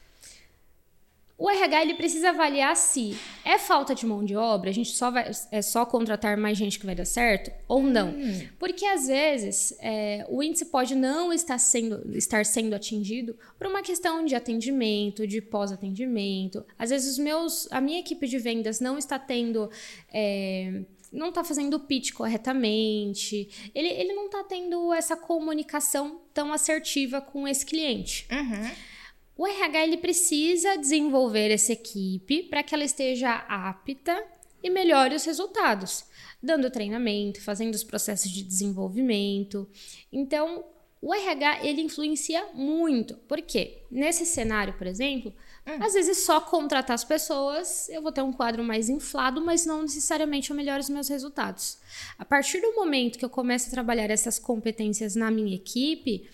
O 1.43 1.51
RH 1.51 1.83
ele 1.83 1.95
precisa 1.95 2.29
avaliar 2.29 2.77
se 2.77 3.17
é 3.45 3.59
falta 3.59 3.97
de 3.97 4.07
mão 4.07 4.25
de 4.25 4.37
obra, 4.37 4.71
a 4.71 4.73
gente 4.73 4.91
só 4.91 5.11
vai 5.11 5.29
é 5.51 5.61
só 5.61 5.85
contratar 5.85 6.37
mais 6.37 6.57
gente 6.57 6.79
que 6.79 6.87
vai 6.87 6.95
dar 6.95 7.05
certo 7.05 7.51
ou 7.67 7.83
não. 7.83 8.11
Hum. 8.11 8.47
Porque 8.61 8.87
às 8.87 9.09
vezes 9.09 9.77
é, 9.81 10.25
o 10.29 10.41
índice 10.41 10.67
pode 10.67 10.95
não 10.95 11.33
estar 11.33 11.59
sendo, 11.59 12.17
estar 12.17 12.47
sendo 12.47 12.75
atingido 12.75 13.37
por 13.59 13.67
uma 13.67 13.83
questão 13.83 14.25
de 14.25 14.37
atendimento, 14.37 15.27
de 15.27 15.43
pós-atendimento. 15.43 16.65
Às 16.79 16.91
vezes 16.91 17.11
os 17.15 17.19
meus, 17.19 17.67
a 17.73 17.81
minha 17.81 17.99
equipe 17.99 18.29
de 18.29 18.39
vendas 18.39 18.79
não 18.79 18.97
está 18.97 19.19
tendo 19.19 19.69
é, 20.15 20.83
não 21.13 21.31
está 21.31 21.43
fazendo 21.43 21.75
o 21.75 21.81
pitch 21.81 22.13
corretamente, 22.13 23.71
ele, 23.75 23.89
ele 23.89 24.13
não 24.13 24.27
está 24.27 24.45
tendo 24.45 24.93
essa 24.93 25.17
comunicação 25.17 26.21
tão 26.33 26.53
assertiva 26.53 27.21
com 27.21 27.49
esse 27.49 27.67
cliente. 27.67 28.29
Uhum. 28.31 28.92
O 29.37 29.47
RH 29.47 29.85
ele 29.85 29.97
precisa 29.97 30.77
desenvolver 30.77 31.51
essa 31.51 31.73
equipe 31.73 32.43
para 32.45 32.63
que 32.63 32.75
ela 32.75 32.85
esteja 32.85 33.35
apta 33.49 34.23
e 34.63 34.71
melhore 34.71 35.17
os 35.17 35.25
resultados, 35.25 36.05
dando 36.43 36.71
treinamento, 36.71 37.43
fazendo 37.43 37.75
os 37.75 37.83
processos 37.83 38.31
de 38.31 38.43
desenvolvimento. 38.43 39.69
Então, 40.13 40.65
o 41.03 41.13
RH 41.13 41.67
ele 41.67 41.83
influencia 41.83 42.47
muito, 42.55 43.17
porque 43.27 43.83
nesse 43.91 44.25
cenário, 44.25 44.75
por 44.75 44.87
exemplo, 44.87 45.35
hum. 45.67 45.79
às 45.81 45.95
vezes 45.95 46.19
só 46.19 46.41
contratar 46.41 46.95
as 46.95 47.03
pessoas 47.03 47.89
eu 47.89 48.01
vou 48.01 48.13
ter 48.13 48.23
um 48.23 48.33
quadro 48.33 48.63
mais 48.63 48.89
inflado, 48.89 49.45
mas 49.45 49.67
não 49.67 49.83
necessariamente 49.83 50.51
eu 50.51 50.57
melhoro 50.57 50.81
os 50.81 50.89
meus 50.89 51.09
resultados. 51.09 51.79
A 52.17 52.25
partir 52.25 52.61
do 52.61 52.75
momento 52.77 53.19
que 53.19 53.25
eu 53.25 53.31
começo 53.31 53.67
a 53.67 53.73
trabalhar 53.73 54.11
essas 54.11 54.39
competências 54.39 55.17
na 55.17 55.29
minha 55.29 55.57
equipe, 55.57 56.31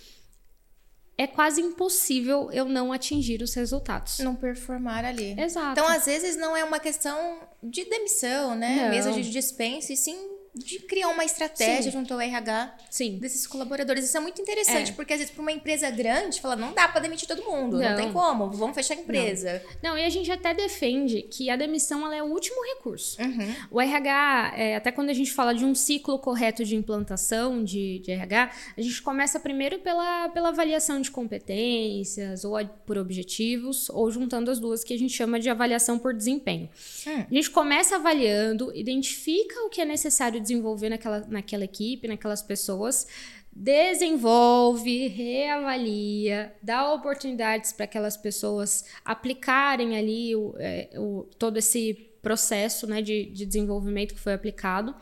é 1.19 1.27
quase 1.27 1.61
impossível 1.61 2.49
eu 2.53 2.65
não 2.65 2.93
atingir 2.93 3.43
os 3.43 3.53
resultados. 3.53 4.21
Não 4.21 4.37
performar 4.37 5.05
ali. 5.05 5.39
Exato. 5.39 5.73
Então, 5.73 5.89
às 5.89 6.07
vezes, 6.07 6.37
não 6.37 6.57
é 6.57 6.63
uma 6.63 6.79
questão 6.79 7.41
de 7.61 7.85
demissão, 7.85 8.55
né? 8.55 8.85
Não. 8.85 8.91
Mesa 8.91 9.13
de 9.13 9.29
dispensa, 9.29 9.93
e 9.93 9.97
sim 9.97 10.38
de 10.59 10.81
criar 10.81 11.09
uma 11.09 11.25
estratégia 11.25 11.91
Sim. 11.91 11.91
junto 11.91 12.15
ao 12.15 12.21
RH 12.21 12.75
Sim. 12.91 13.19
desses 13.19 13.47
colaboradores. 13.47 14.05
Isso 14.05 14.17
é 14.17 14.21
muito 14.21 14.41
interessante, 14.41 14.91
é. 14.91 14.95
porque 14.95 15.13
às 15.13 15.19
vezes 15.21 15.35
para 15.35 15.43
uma 15.43 15.53
empresa 15.53 15.91
grande, 15.91 16.41
fala, 16.41 16.57
não 16.57 16.73
dá 16.73 16.89
para 16.89 17.01
demitir 17.01 17.29
todo 17.29 17.45
mundo, 17.45 17.79
não. 17.79 17.91
não. 17.91 17.97
tem 17.97 18.13
como, 18.13 18.51
vamos 18.51 18.75
fechar 18.75 18.95
a 18.95 18.99
empresa. 18.99 19.63
Não. 19.83 19.91
não. 19.91 19.99
e 19.99 20.05
a 20.05 20.09
gente 20.09 20.31
até 20.31 20.53
defende 20.55 21.23
que 21.23 21.51
a 21.51 21.57
demissão 21.57 22.05
ela 22.05 22.17
é 22.17 22.23
o 22.23 22.27
último 22.27 22.63
recurso. 22.75 23.21
Uhum. 23.21 23.55
O 23.71 23.81
RH, 23.81 24.55
é, 24.57 24.77
até 24.77 24.91
quando 24.93 25.11
a 25.11 25.15
gente 25.15 25.33
fala 25.33 25.55
de 25.55 25.65
um 25.65 25.75
ciclo 25.75 26.19
correto 26.19 26.65
de 26.65 26.75
implantação 26.75 27.63
de, 27.63 28.01
de 28.01 28.11
RH, 28.11 28.51
a 28.77 28.81
gente 28.81 29.03
começa 29.03 29.39
primeiro 29.39 29.79
pela, 29.79 30.29
pela 30.31 30.49
avaliação 30.49 31.01
de 31.01 31.11
competências, 31.11 32.45
ou 32.45 32.59
por 32.87 32.99
objetivos, 32.99 33.89
ou 33.91 34.11
juntando 34.11 34.51
as 34.51 34.59
duas, 34.59 34.83
que 34.83 34.95
a 34.95 34.99
gente 34.99 35.13
chama 35.13 35.39
de 35.39 35.49
avaliação 35.49 35.99
por 35.99 36.15
desempenho. 36.15 36.69
Hum. 37.07 37.25
A 37.31 37.35
gente 37.35 37.51
começa 37.51 37.97
avaliando, 37.97 38.75
identifica 38.75 39.61
o 39.65 39.69
que 39.69 39.81
é 39.81 39.85
necessário 39.85 40.41
desenvolver 40.49 40.89
naquela, 40.89 41.21
naquela 41.29 41.65
equipe, 41.65 42.09
naquelas 42.09 42.43
pessoas, 42.43 43.07
desenvolve, 43.53 45.09
reavalia, 45.09 46.55
dá 46.63 46.93
oportunidades 46.93 47.73
para 47.73 47.85
aquelas 47.85 48.17
pessoas 48.17 48.85
aplicarem 49.05 49.97
ali 49.97 50.35
o, 50.37 50.55
é, 50.59 50.91
o, 50.97 51.29
todo 51.39 51.57
esse 51.57 51.95
processo 52.23 52.87
né, 52.87 53.03
de, 53.03 53.25
de 53.27 53.47
desenvolvimento 53.47 54.15
que 54.15 54.21
foi 54.21 54.33
aplicado. 54.33 54.95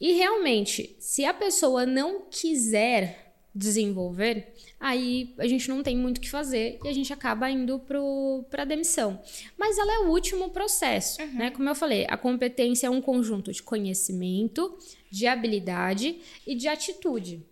E 0.00 0.12
realmente, 0.12 0.96
se 0.98 1.24
a 1.24 1.34
pessoa 1.34 1.84
não 1.84 2.22
quiser 2.30 3.27
desenvolver, 3.58 4.54
aí 4.78 5.34
a 5.38 5.46
gente 5.48 5.68
não 5.68 5.82
tem 5.82 5.96
muito 5.96 6.18
o 6.18 6.20
que 6.20 6.30
fazer 6.30 6.78
e 6.84 6.88
a 6.88 6.92
gente 6.92 7.12
acaba 7.12 7.50
indo 7.50 7.78
para 7.80 8.62
a 8.62 8.64
demissão. 8.64 9.20
Mas 9.56 9.76
ela 9.76 9.92
é 9.94 9.98
o 10.06 10.10
último 10.10 10.50
processo, 10.50 11.20
uhum. 11.20 11.34
né? 11.34 11.50
Como 11.50 11.68
eu 11.68 11.74
falei, 11.74 12.06
a 12.08 12.16
competência 12.16 12.86
é 12.86 12.90
um 12.90 13.00
conjunto 13.00 13.52
de 13.52 13.62
conhecimento, 13.62 14.78
de 15.10 15.26
habilidade 15.26 16.20
e 16.46 16.54
de 16.54 16.68
atitude. 16.68 17.44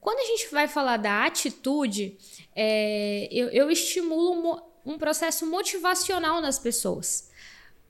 Quando 0.00 0.20
a 0.20 0.24
gente 0.24 0.50
vai 0.50 0.68
falar 0.68 0.96
da 0.96 1.26
atitude, 1.26 2.16
é, 2.54 3.28
eu, 3.30 3.48
eu 3.48 3.70
estimulo 3.70 4.62
um 4.86 4.96
processo 4.96 5.44
motivacional 5.46 6.40
nas 6.40 6.58
pessoas. 6.58 7.28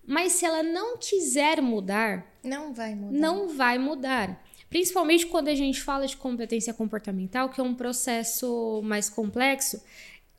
Mas 0.05 0.33
se 0.33 0.45
ela 0.45 0.63
não 0.63 0.97
quiser 0.97 1.61
mudar, 1.61 2.27
não 2.43 2.73
vai 2.73 2.95
mudar. 2.95 3.19
Não 3.19 3.49
vai 3.49 3.79
mudar. 3.79 4.45
Principalmente 4.71 5.27
quando 5.27 5.49
a 5.49 5.55
gente 5.55 5.83
fala 5.83 6.07
de 6.07 6.17
competência 6.17 6.73
comportamental, 6.73 7.49
que 7.49 7.61
é 7.61 7.65
um 7.65 7.75
processo 7.75 8.81
mais 8.85 9.11
complexo, 9.11 9.83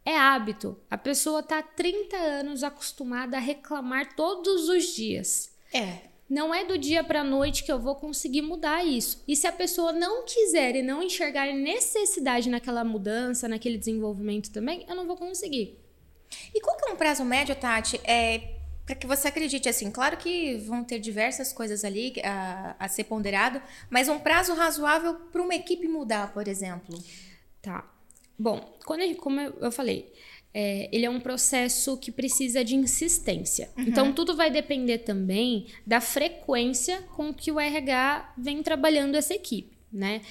é 0.06 0.18
hábito. 0.18 0.80
A 0.90 0.98
pessoa 0.98 1.42
está 1.42 1.60
há 1.60 1.64
30 1.64 2.16
anos 2.16 2.64
acostumada 2.64 3.36
a 3.36 3.42
reclamar 3.42 4.16
todos 4.16 4.70
os 4.70 4.96
dias. 4.96 5.52
É. 5.74 6.10
Não 6.30 6.56
é 6.56 6.64
do 6.64 6.78
dia 6.78 7.04
para 7.04 7.20
a 7.20 7.26
noite 7.26 7.66
que 7.66 7.72
eu 7.72 7.78
vou 7.78 7.94
conseguir 7.94 8.42
mudar 8.42 8.86
isso. 8.86 9.22
E 9.28 9.36
se 9.36 9.48
a 9.48 9.52
pessoa 9.52 9.92
não 9.92 10.24
quiser 10.24 10.78
e 10.78 10.82
não 10.82 11.04
enxergar 11.04 11.54
necessidade 11.54 12.50
naquela 12.50 12.86
mudança, 12.86 13.50
naquele 13.50 13.78
desenvolvimento 13.78 14.50
também, 14.50 14.86
eu 14.88 14.96
não 14.96 15.06
vou 15.06 15.18
conseguir. 15.18 15.78
E 16.56 16.62
qual 16.62 16.78
que 16.78 16.90
é 16.90 16.94
um 16.94 16.96
prazo 16.96 17.26
médio, 17.26 17.54
Tati? 17.54 18.00
É, 18.06 18.61
para 18.86 18.96
que 18.96 19.08
você 19.08 19.28
acredite 19.28 19.70
assim, 19.70 19.92
claro 19.92 20.18
que 20.18 20.58
vão 20.58 20.84
ter 20.84 21.00
diversas 21.00 21.54
coisas 21.54 21.86
ali 21.86 22.14
a, 22.24 22.76
a 22.80 22.88
ser 22.88 23.06
ponderado, 23.06 23.62
mas 23.90 24.10
um 24.10 24.20
prazo 24.20 24.54
razoável 24.54 25.16
para 25.32 25.42
uma 25.42 25.56
equipe 25.56 25.88
mudar, 25.88 26.34
por 26.34 26.48
exemplo. 26.48 26.98
Tá. 27.62 27.90
Bom, 28.38 28.76
quando, 28.86 29.16
como 29.18 29.40
eu 29.40 29.72
falei, 29.72 30.12
é, 30.54 30.90
ele 30.92 31.06
é 31.06 31.10
um 31.10 31.20
processo 31.20 31.98
que 31.98 32.12
precisa 32.12 32.64
de 32.64 32.76
insistência. 32.76 33.70
Uhum. 33.78 33.84
Então, 33.84 34.14
tudo 34.14 34.36
vai 34.36 34.50
depender 34.50 35.00
também 35.00 35.68
da 35.86 36.02
frequência 36.02 37.02
com 37.16 37.34
que 37.34 37.52
o 37.52 37.60
RH 37.60 38.34
vem 38.38 38.62
trabalhando 38.62 39.16
essa 39.16 39.34
equipe, 39.34 39.78
né? 39.92 40.22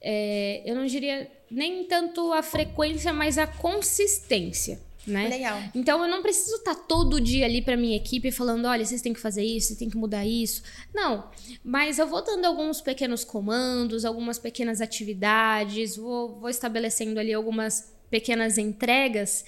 É, 0.00 0.62
eu 0.66 0.74
não 0.74 0.84
diria 0.84 1.30
nem 1.50 1.84
tanto 1.84 2.32
a 2.32 2.42
frequência, 2.42 3.12
mas 3.12 3.38
a 3.38 3.46
consistência. 3.46 4.80
Né? 5.06 5.28
Legal. 5.28 5.60
Então 5.74 6.02
eu 6.02 6.08
não 6.08 6.22
preciso 6.22 6.56
estar 6.56 6.74
todo 6.74 7.20
dia 7.20 7.44
ali 7.44 7.60
para 7.60 7.76
minha 7.76 7.96
equipe 7.96 8.30
falando, 8.30 8.66
olha, 8.66 8.84
vocês 8.84 9.02
têm 9.02 9.12
que 9.12 9.20
fazer 9.20 9.42
isso, 9.42 9.68
vocês 9.68 9.78
têm 9.78 9.90
que 9.90 9.96
mudar 9.96 10.24
isso. 10.24 10.62
Não, 10.94 11.28
mas 11.64 11.98
eu 11.98 12.06
vou 12.06 12.22
dando 12.22 12.44
alguns 12.44 12.80
pequenos 12.80 13.24
comandos, 13.24 14.04
algumas 14.04 14.38
pequenas 14.38 14.80
atividades, 14.80 15.96
vou, 15.96 16.38
vou 16.38 16.48
estabelecendo 16.48 17.18
ali 17.18 17.32
algumas 17.32 17.92
pequenas 18.08 18.58
entregas 18.58 19.44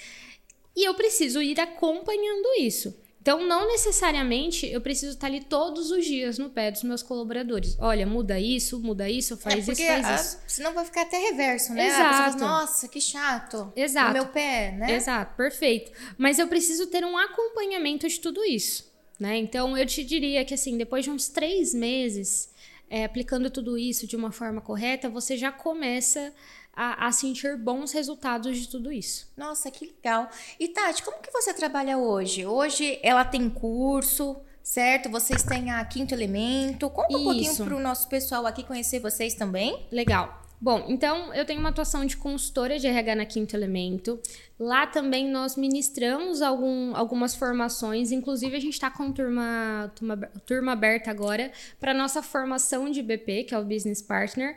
e 0.74 0.88
eu 0.88 0.94
preciso 0.94 1.40
ir 1.40 1.60
acompanhando 1.60 2.48
isso. 2.58 3.03
Então, 3.24 3.42
não 3.46 3.66
necessariamente 3.66 4.66
eu 4.66 4.82
preciso 4.82 5.12
estar 5.12 5.28
ali 5.28 5.40
todos 5.40 5.90
os 5.90 6.04
dias 6.04 6.36
no 6.36 6.50
pé 6.50 6.70
dos 6.70 6.82
meus 6.82 7.02
colaboradores. 7.02 7.74
Olha, 7.80 8.06
muda 8.06 8.38
isso, 8.38 8.78
muda 8.80 9.08
isso, 9.08 9.34
faz 9.38 9.66
é 9.66 9.72
isso, 9.72 9.82
faz 9.82 10.04
a, 10.04 10.14
isso. 10.14 10.38
Senão 10.46 10.74
vai 10.74 10.84
ficar 10.84 11.00
até 11.00 11.16
reverso, 11.16 11.72
né? 11.72 11.86
Exato. 11.86 12.38
Fala, 12.38 12.50
Nossa, 12.52 12.86
que 12.86 13.00
chato. 13.00 13.72
Exato. 13.74 14.10
O 14.10 14.12
meu 14.12 14.26
pé, 14.26 14.72
né? 14.72 14.94
Exato, 14.94 15.34
perfeito. 15.38 15.90
Mas 16.18 16.38
eu 16.38 16.46
preciso 16.48 16.86
ter 16.88 17.02
um 17.02 17.16
acompanhamento 17.16 18.06
de 18.06 18.20
tudo 18.20 18.44
isso. 18.44 18.92
Né? 19.18 19.38
Então, 19.38 19.74
eu 19.74 19.86
te 19.86 20.04
diria 20.04 20.44
que 20.44 20.52
assim, 20.52 20.76
depois 20.76 21.02
de 21.02 21.10
uns 21.10 21.26
três 21.26 21.72
meses 21.72 22.50
é, 22.90 23.04
aplicando 23.04 23.48
tudo 23.48 23.78
isso 23.78 24.06
de 24.06 24.16
uma 24.16 24.32
forma 24.32 24.60
correta, 24.60 25.08
você 25.08 25.34
já 25.34 25.50
começa 25.50 26.30
a, 26.74 27.06
a, 27.06 27.12
sentir 27.12 27.56
bons 27.56 27.92
resultados 27.92 28.58
de 28.58 28.68
tudo 28.68 28.92
isso. 28.92 29.30
Nossa, 29.36 29.70
que 29.70 29.86
legal. 29.86 30.28
E 30.58 30.68
Tati, 30.68 31.02
como 31.02 31.20
que 31.20 31.30
você 31.30 31.54
trabalha 31.54 31.98
hoje? 31.98 32.44
Hoje 32.46 32.98
ela 33.02 33.24
tem 33.24 33.48
curso, 33.48 34.36
certo? 34.62 35.08
Vocês 35.08 35.42
têm 35.42 35.70
a 35.70 35.84
Quinto 35.84 36.14
Elemento. 36.14 36.90
Conta 36.90 37.16
um 37.16 37.18
isso. 37.18 37.24
pouquinho 37.24 37.64
para 37.64 37.76
o 37.76 37.80
nosso 37.80 38.08
pessoal 38.08 38.46
aqui 38.46 38.62
conhecer 38.64 39.00
vocês 39.00 39.34
também. 39.34 39.86
Legal. 39.90 40.44
Bom, 40.60 40.86
então 40.88 41.34
eu 41.34 41.44
tenho 41.44 41.60
uma 41.60 41.68
atuação 41.68 42.06
de 42.06 42.16
consultora 42.16 42.78
de 42.78 42.86
RH 42.86 43.16
na 43.16 43.26
Quinto 43.26 43.54
Elemento. 43.54 44.18
Lá 44.58 44.86
também 44.86 45.28
nós 45.28 45.56
ministramos 45.56 46.40
algum, 46.40 46.96
algumas 46.96 47.34
formações, 47.34 48.10
inclusive 48.10 48.56
a 48.56 48.60
gente 48.60 48.72
está 48.72 48.90
com 48.90 49.12
turma, 49.12 49.92
turma, 49.94 50.16
turma 50.46 50.72
aberta 50.72 51.10
agora 51.10 51.52
para 51.78 51.92
nossa 51.92 52.22
formação 52.22 52.90
de 52.90 53.02
BP, 53.02 53.44
que 53.44 53.54
é 53.54 53.58
o 53.58 53.64
Business 53.64 54.00
Partner. 54.00 54.56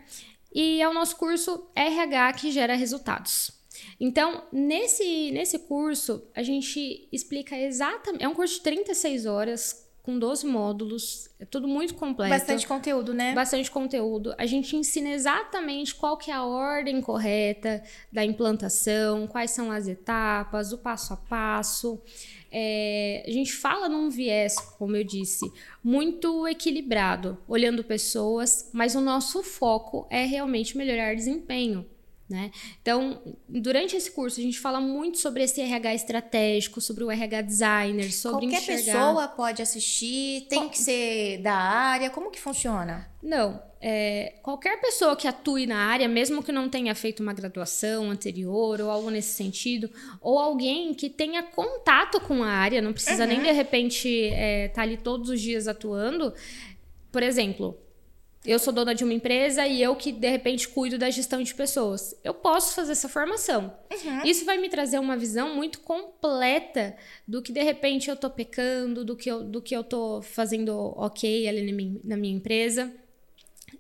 E 0.60 0.82
é 0.82 0.89
o 0.89 0.93
nosso 0.93 1.16
curso 1.18 1.70
RH 1.76 2.34
que 2.34 2.51
gera 2.51 2.74
resultados. 2.74 3.51
Então, 3.99 4.47
nesse, 4.51 5.30
nesse 5.30 5.60
curso, 5.60 6.28
a 6.36 6.41
gente 6.41 7.08
explica 7.12 7.55
exatamente. 7.55 8.24
É 8.24 8.28
um 8.28 8.34
curso 8.34 8.55
de 8.55 8.62
36 8.62 9.28
horas, 9.28 9.86
com 10.08 10.18
12 10.18 10.47
módulos, 10.47 11.30
é 11.38 11.43
tudo 11.43 11.68
muito 11.68 11.93
completo. 11.93 12.30
Bastante 12.30 12.66
conteúdo, 12.66 13.14
né? 13.14 13.34
Bastante 13.34 13.70
conteúdo. 13.70 14.34
A 14.38 14.45
gente 14.45 14.74
ensina 14.74 15.10
exatamente 15.10 15.93
qual 15.93 16.16
que 16.16 16.32
é 16.32 16.34
a 16.34 16.45
ordem 16.45 17.01
correta 17.01 17.84
da 18.10 18.24
implantação, 18.24 19.28
quais 19.28 19.51
são 19.51 19.70
as 19.70 19.86
etapas, 19.86 20.72
o 20.72 20.78
passo 20.78 21.12
a 21.12 21.18
passo. 21.18 22.01
É, 22.49 23.26
a 23.28 23.32
gente 23.32 23.51
fala 23.51 23.89
num 23.89 24.10
viés, 24.10 24.55
como 24.78 24.95
eu 24.95 25.03
disse, 25.03 25.51
muito 25.84 26.47
equilibrado, 26.47 27.38
olhando 27.45 27.84
pessoas, 27.84 28.70
mas 28.72 28.95
o 28.95 29.01
nosso 29.01 29.43
foco 29.43 30.08
é 30.10 30.24
realmente 30.24 30.78
melhorar 30.78 31.16
desempenho. 31.16 31.86
Né? 32.30 32.51
Então, 32.82 33.21
durante 33.47 33.95
esse 33.95 34.11
curso, 34.11 34.39
a 34.39 34.43
gente 34.43 34.59
fala 34.59 34.82
muito 34.82 35.17
sobre 35.17 35.43
esse 35.43 35.61
RH 35.61 35.95
estratégico, 35.95 36.82
sobre 36.82 37.05
o 37.05 37.09
RH 37.09 37.41
designer, 37.41 38.11
sobre 38.11 38.47
Qualquer 38.47 38.61
enxergar... 38.61 38.99
pessoa 38.99 39.28
pode 39.30 39.61
assistir, 39.61 40.45
tem 40.49 40.59
Qual... 40.59 40.69
que 40.69 40.78
ser 40.78 41.38
da 41.38 41.53
área, 41.53 42.09
como 42.09 42.30
que 42.30 42.39
funciona? 42.39 43.09
Não, 43.23 43.61
é, 43.80 44.36
qualquer 44.41 44.82
pessoa 44.82 45.15
que 45.15 45.28
atue 45.28 45.65
na 45.67 45.78
área, 45.78 46.07
mesmo 46.07 46.43
que 46.43 46.51
não 46.51 46.67
tenha 46.67 46.93
feito 46.95 47.21
uma 47.21 47.34
graduação 47.34 48.11
anterior 48.11 48.82
ou 48.82 48.89
algo 48.89 49.09
nesse 49.09 49.34
sentido, 49.36 49.89
ou 50.19 50.38
alguém 50.38 50.93
que 50.93 51.09
tenha 51.09 51.43
contato 51.43 52.19
com 52.19 52.43
a 52.43 52.49
área, 52.49 52.82
não 52.82 52.91
precisa 52.91 53.23
uhum. 53.23 53.30
nem 53.30 53.41
de 53.41 53.51
repente 53.51 54.09
estar 54.09 54.38
é, 54.38 54.67
tá 54.67 54.82
ali 54.82 54.97
todos 54.97 55.30
os 55.30 55.39
dias 55.39 55.67
atuando. 55.67 56.34
Por 57.09 57.23
exemplo, 57.23 57.78
eu 58.45 58.59
sou 58.59 58.71
dona 58.71 58.95
de 58.95 59.03
uma 59.03 59.13
empresa 59.13 59.67
e 59.67 59.81
eu 59.81 59.95
que 59.95 60.11
de 60.11 60.29
repente 60.29 60.69
cuido 60.69 60.97
da 60.97 61.09
gestão 61.09 61.41
de 61.41 61.53
pessoas. 61.53 62.15
Eu 62.23 62.33
posso 62.33 62.73
fazer 62.73 62.93
essa 62.93 63.09
formação. 63.09 63.73
Uhum. 63.91 64.25
Isso 64.25 64.45
vai 64.45 64.57
me 64.57 64.69
trazer 64.69 64.99
uma 64.99 65.17
visão 65.17 65.53
muito 65.53 65.79
completa 65.79 66.95
do 67.27 67.41
que 67.41 67.51
de 67.51 67.61
repente 67.61 68.09
eu 68.09 68.15
tô 68.15 68.29
pecando, 68.29 69.03
do 69.03 69.15
que 69.15 69.29
eu, 69.29 69.43
do 69.43 69.61
que 69.61 69.75
eu 69.75 69.83
tô 69.83 70.21
fazendo 70.21 70.73
ok 70.95 71.47
ali 71.47 71.61
na 71.61 71.73
minha, 71.75 71.99
na 72.03 72.17
minha 72.17 72.35
empresa. 72.35 72.93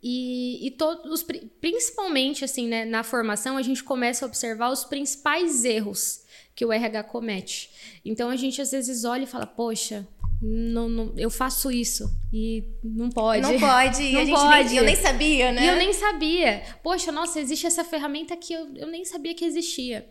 E, 0.03 0.67
e 0.67 0.71
todos, 0.71 1.25
principalmente 1.61 2.43
assim, 2.43 2.67
né, 2.67 2.85
na 2.85 3.03
formação, 3.03 3.57
a 3.57 3.61
gente 3.61 3.83
começa 3.83 4.25
a 4.25 4.27
observar 4.27 4.69
os 4.69 4.83
principais 4.83 5.63
erros 5.63 6.25
que 6.53 6.65
o 6.65 6.73
RH 6.73 7.03
comete. 7.03 7.71
Então 8.03 8.29
a 8.29 8.35
gente 8.35 8.61
às 8.61 8.71
vezes 8.71 9.05
olha 9.05 9.23
e 9.23 9.27
fala, 9.27 9.45
poxa, 9.45 10.07
não, 10.41 10.87
não, 10.87 11.13
eu 11.17 11.29
faço 11.29 11.71
isso 11.71 12.09
e 12.31 12.63
não 12.83 13.09
pode. 13.09 13.41
Não 13.41 13.59
pode, 13.59 14.11
não 14.13 14.27
pode. 14.27 14.69
Nem, 14.69 14.77
eu 14.77 14.83
nem 14.83 14.95
sabia, 14.95 15.51
né? 15.51 15.65
E 15.65 15.67
eu 15.67 15.75
nem 15.75 15.93
sabia. 15.93 16.63
Poxa, 16.83 17.11
nossa, 17.11 17.39
existe 17.39 17.65
essa 17.65 17.83
ferramenta 17.83 18.37
que 18.37 18.53
eu, 18.53 18.75
eu 18.75 18.87
nem 18.87 19.03
sabia 19.03 19.33
que 19.33 19.43
existia. 19.43 20.07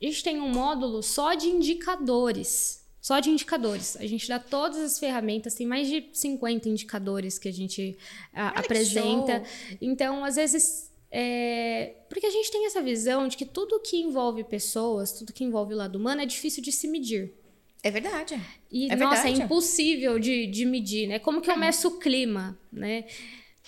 A 0.00 0.04
gente 0.04 0.22
tem 0.22 0.40
um 0.40 0.48
módulo 0.48 1.02
só 1.02 1.34
de 1.34 1.48
indicadores. 1.48 2.84
Só 3.00 3.18
de 3.18 3.30
indicadores. 3.30 3.96
A 3.96 4.06
gente 4.06 4.28
dá 4.28 4.38
todas 4.38 4.78
as 4.78 4.98
ferramentas, 4.98 5.54
tem 5.54 5.66
mais 5.66 5.88
de 5.88 6.08
50 6.12 6.68
indicadores 6.68 7.38
que 7.38 7.48
a 7.48 7.52
gente 7.52 7.96
a, 8.32 8.48
apresenta. 8.48 9.42
Então, 9.80 10.24
às 10.24 10.36
vezes, 10.36 10.92
é... 11.10 11.94
porque 12.08 12.26
a 12.26 12.30
gente 12.30 12.50
tem 12.50 12.66
essa 12.66 12.82
visão 12.82 13.26
de 13.26 13.36
que 13.36 13.46
tudo 13.46 13.80
que 13.80 13.96
envolve 13.96 14.44
pessoas, 14.44 15.12
tudo 15.12 15.32
que 15.32 15.44
envolve 15.44 15.74
o 15.74 15.76
lado 15.76 15.96
humano 15.96 16.20
é 16.20 16.26
difícil 16.26 16.62
de 16.62 16.70
se 16.72 16.86
medir. 16.86 17.32
É 17.86 17.90
verdade. 17.90 18.40
E, 18.70 18.90
é 18.90 18.96
nossa, 18.96 19.22
verdade. 19.22 19.42
é 19.42 19.44
impossível 19.44 20.18
de, 20.18 20.46
de 20.46 20.64
medir, 20.66 21.06
né? 21.06 21.18
Como 21.18 21.40
que 21.40 21.50
eu 21.50 21.56
meço 21.56 21.88
o 21.88 21.98
clima, 21.98 22.58
né? 22.72 23.04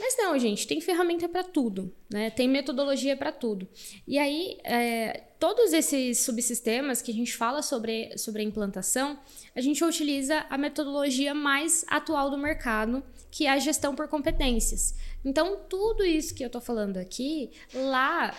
Mas 0.01 0.17
não, 0.17 0.39
gente, 0.39 0.67
tem 0.67 0.81
ferramenta 0.81 1.29
para 1.29 1.43
tudo, 1.43 1.93
né? 2.09 2.31
Tem 2.31 2.49
metodologia 2.49 3.17
para 3.17 3.33
tudo. 3.33 3.67
E 4.07 4.17
aí, 4.17 4.57
é, 4.63 5.25
todos 5.41 5.73
esses 5.73 6.21
subsistemas 6.21 7.03
que 7.03 7.11
a 7.11 7.15
gente 7.15 7.37
fala 7.37 7.63
sobre, 7.63 8.17
sobre 8.17 8.43
a 8.43 8.45
implantação, 8.45 9.19
a 9.57 9.61
gente 9.61 9.85
utiliza 9.85 10.47
a 10.49 10.57
metodologia 10.57 11.35
mais 11.35 11.85
atual 11.89 12.31
do 12.31 12.39
mercado, 12.39 13.03
que 13.31 13.47
é 13.47 13.51
a 13.51 13.59
gestão 13.59 13.95
por 13.95 14.07
competências. 14.07 14.95
Então, 15.25 15.61
tudo 15.69 16.05
isso 16.05 16.33
que 16.33 16.45
eu 16.45 16.51
tô 16.51 16.61
falando 16.61 16.97
aqui, 16.97 17.51
lá 17.75 18.33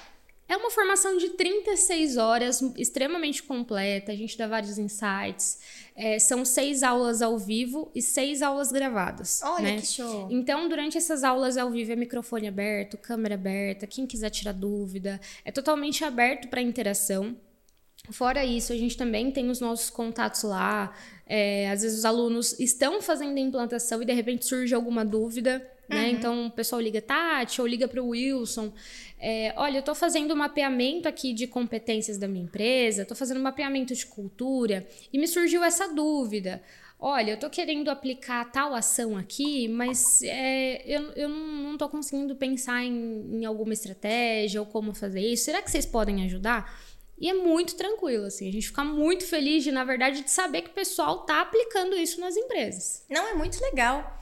é 0.49 0.57
uma 0.57 0.71
formação 0.71 1.15
de 1.15 1.29
36 1.29 2.17
horas, 2.17 2.59
extremamente 2.75 3.43
completa. 3.43 4.11
A 4.11 4.15
gente 4.15 4.35
dá 4.35 4.47
vários 4.47 4.79
insights. 4.79 5.59
É, 5.95 6.17
são 6.17 6.43
seis 6.43 6.81
aulas 6.81 7.21
ao 7.21 7.37
vivo 7.37 7.91
e 7.93 8.01
seis 8.01 8.41
aulas 8.41 8.71
gravadas. 8.71 9.41
Olha 9.43 9.63
né? 9.63 9.77
que 9.77 9.85
show! 9.85 10.27
Então, 10.31 10.67
durante 10.67 10.97
essas 10.97 11.23
aulas 11.23 11.55
ao 11.55 11.69
vivo, 11.69 11.91
é 11.91 11.95
microfone 11.95 12.47
aberto, 12.47 12.97
câmera 12.97 13.35
aberta. 13.35 13.85
Quem 13.85 14.07
quiser 14.07 14.31
tirar 14.31 14.53
dúvida, 14.53 15.21
é 15.45 15.51
totalmente 15.51 16.03
aberto 16.03 16.47
para 16.47 16.61
interação. 16.61 17.37
Fora 18.09 18.43
isso, 18.43 18.73
a 18.73 18.75
gente 18.75 18.97
também 18.97 19.29
tem 19.29 19.51
os 19.51 19.59
nossos 19.59 19.91
contatos 19.91 20.41
lá. 20.41 20.95
É, 21.27 21.69
às 21.69 21.83
vezes 21.83 21.99
os 21.99 22.05
alunos 22.05 22.59
estão 22.59 23.03
fazendo 23.03 23.37
a 23.37 23.39
implantação 23.39 24.01
e 24.01 24.05
de 24.05 24.13
repente 24.13 24.47
surge 24.47 24.73
alguma 24.73 25.05
dúvida. 25.05 25.63
Né? 25.89 26.03
Uhum. 26.03 26.09
Então 26.09 26.47
o 26.47 26.51
pessoal 26.51 26.79
liga 26.79 27.01
Tati 27.01 27.59
ou 27.59 27.67
liga 27.67 27.87
para 27.87 28.01
o 28.01 28.09
Wilson. 28.09 28.71
É, 29.19 29.53
olha, 29.57 29.77
eu 29.77 29.79
estou 29.79 29.95
fazendo 29.95 30.33
um 30.33 30.37
mapeamento 30.37 31.07
aqui 31.09 31.33
de 31.33 31.47
competências 31.47 32.17
da 32.17 32.27
minha 32.27 32.45
empresa, 32.45 33.01
estou 33.01 33.17
fazendo 33.17 33.39
um 33.39 33.43
mapeamento 33.43 33.93
de 33.93 34.05
cultura 34.05 34.87
e 35.11 35.17
me 35.17 35.27
surgiu 35.27 35.63
essa 35.63 35.87
dúvida. 35.93 36.61
Olha, 37.01 37.31
eu 37.31 37.35
estou 37.35 37.49
querendo 37.49 37.89
aplicar 37.89 38.51
tal 38.51 38.73
ação 38.75 39.17
aqui, 39.17 39.69
mas 39.69 40.21
é, 40.21 40.83
eu, 40.85 41.11
eu 41.13 41.29
não 41.29 41.73
estou 41.73 41.87
conseguindo 41.87 42.35
pensar 42.35 42.83
em, 42.83 43.39
em 43.39 43.45
alguma 43.45 43.73
estratégia 43.73 44.59
ou 44.59 44.67
como 44.67 44.93
fazer 44.93 45.21
isso. 45.21 45.45
Será 45.45 45.61
que 45.61 45.71
vocês 45.71 45.85
podem 45.85 46.25
ajudar? 46.25 46.69
E 47.17 47.29
é 47.29 47.33
muito 47.33 47.75
tranquilo, 47.75 48.25
assim. 48.25 48.47
A 48.47 48.51
gente 48.51 48.67
fica 48.67 48.83
muito 48.83 49.25
feliz 49.25 49.63
de, 49.63 49.71
na 49.71 49.83
verdade, 49.83 50.21
de 50.21 50.31
saber 50.31 50.61
que 50.61 50.69
o 50.69 50.73
pessoal 50.73 51.21
está 51.21 51.41
aplicando 51.41 51.95
isso 51.95 52.19
nas 52.19 52.35
empresas. 52.37 53.05
Não, 53.09 53.27
é 53.27 53.33
muito 53.33 53.61
legal. 53.61 54.18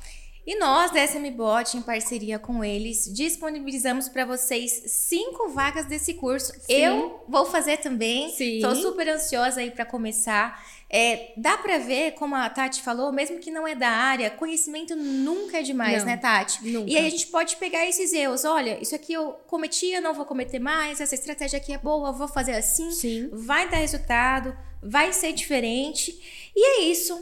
E 0.48 0.58
nós, 0.58 0.92
da 0.92 1.04
SMBot, 1.04 1.76
em 1.76 1.82
parceria 1.82 2.40
com 2.40 2.64
eles, 2.64 3.14
disponibilizamos 3.14 4.08
para 4.08 4.24
vocês 4.24 4.84
cinco 4.88 5.50
vagas 5.50 5.86
desse 5.88 6.14
curso. 6.14 6.54
Sim. 6.54 6.74
Eu 6.74 7.22
vou 7.28 7.46
fazer 7.46 7.80
também. 7.80 8.30
Estou 8.30 8.74
super 8.74 9.10
ansiosa 9.10 9.60
aí 9.60 9.70
para 9.70 9.84
começar. 9.84 10.66
É, 10.90 11.34
dá 11.36 11.58
para 11.58 11.80
ver, 11.80 12.14
como 12.14 12.34
a 12.34 12.50
Tati 12.50 12.82
falou, 12.82 13.12
mesmo 13.12 13.40
que 13.40 13.52
não 13.52 13.68
é 13.68 13.76
da 13.76 13.90
área, 13.90 14.30
conhecimento 14.30 14.96
nunca 14.96 15.60
é 15.60 15.62
demais, 15.62 16.00
não, 16.00 16.06
né, 16.06 16.16
Tati? 16.16 16.66
Nunca. 16.66 16.90
E 16.90 16.96
aí 16.96 17.06
a 17.06 17.10
gente 17.10 17.28
pode 17.28 17.58
pegar 17.58 17.86
esses 17.86 18.14
erros. 18.14 18.46
Olha, 18.46 18.82
isso 18.82 18.96
aqui 18.96 19.12
eu 19.12 19.34
cometi, 19.48 19.92
eu 19.92 20.02
não 20.02 20.14
vou 20.14 20.26
cometer 20.26 20.60
mais. 20.60 21.02
Essa 21.02 21.14
estratégia 21.14 21.58
aqui 21.58 21.74
é 21.74 21.78
boa, 21.78 22.08
eu 22.08 22.14
vou 22.14 22.30
fazer 22.30 22.54
assim. 22.54 22.90
Sim. 22.92 23.30
Vai 23.34 23.70
dar 23.70 23.80
resultado, 23.80 24.58
vai 24.82 25.12
ser 25.12 25.34
diferente. 25.34 26.52
E 26.56 26.66
é 26.66 26.84
isso. 26.84 27.22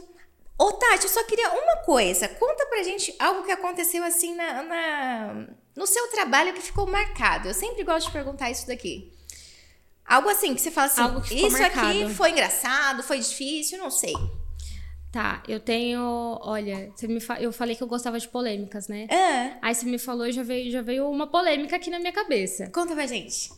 Ô, 0.58 0.72
Tati, 0.72 1.04
eu 1.04 1.10
só 1.10 1.22
queria 1.24 1.50
uma 1.50 1.76
coisa. 1.84 2.28
Conta 2.28 2.64
pra 2.66 2.82
gente 2.82 3.14
algo 3.18 3.42
que 3.44 3.52
aconteceu 3.52 4.02
assim 4.02 4.34
na, 4.34 4.62
na, 4.62 5.46
no 5.76 5.86
seu 5.86 6.08
trabalho 6.10 6.54
que 6.54 6.62
ficou 6.62 6.86
marcado. 6.86 7.48
Eu 7.48 7.54
sempre 7.54 7.84
gosto 7.84 8.06
de 8.06 8.12
perguntar 8.12 8.50
isso 8.50 8.66
daqui. 8.66 9.12
Algo 10.06 10.28
assim, 10.28 10.54
que 10.54 10.60
você 10.60 10.70
fala 10.70 10.86
assim, 10.86 11.00
Algo 11.02 11.20
que 11.20 11.28
ficou 11.30 11.48
isso 11.48 11.58
marcado. 11.58 11.88
aqui 11.88 12.14
foi 12.14 12.30
engraçado, 12.30 13.02
foi 13.02 13.18
difícil, 13.18 13.76
não 13.78 13.90
sei. 13.90 14.14
Tá, 15.12 15.42
eu 15.48 15.58
tenho. 15.60 16.38
Olha, 16.42 16.90
você 16.94 17.06
me 17.08 17.20
fa- 17.20 17.40
eu 17.40 17.52
falei 17.52 17.74
que 17.76 17.82
eu 17.82 17.86
gostava 17.86 18.18
de 18.18 18.28
polêmicas, 18.28 18.86
né? 18.88 19.06
Ah, 19.10 19.58
Aí 19.62 19.74
você 19.74 19.84
me 19.86 19.98
falou 19.98 20.26
e 20.26 20.32
já 20.32 20.42
veio, 20.42 20.70
já 20.70 20.80
veio 20.82 21.08
uma 21.10 21.26
polêmica 21.26 21.76
aqui 21.76 21.90
na 21.90 21.98
minha 21.98 22.12
cabeça. 22.12 22.70
conta 22.70 22.94
pra 22.94 23.06
gente. 23.06 23.50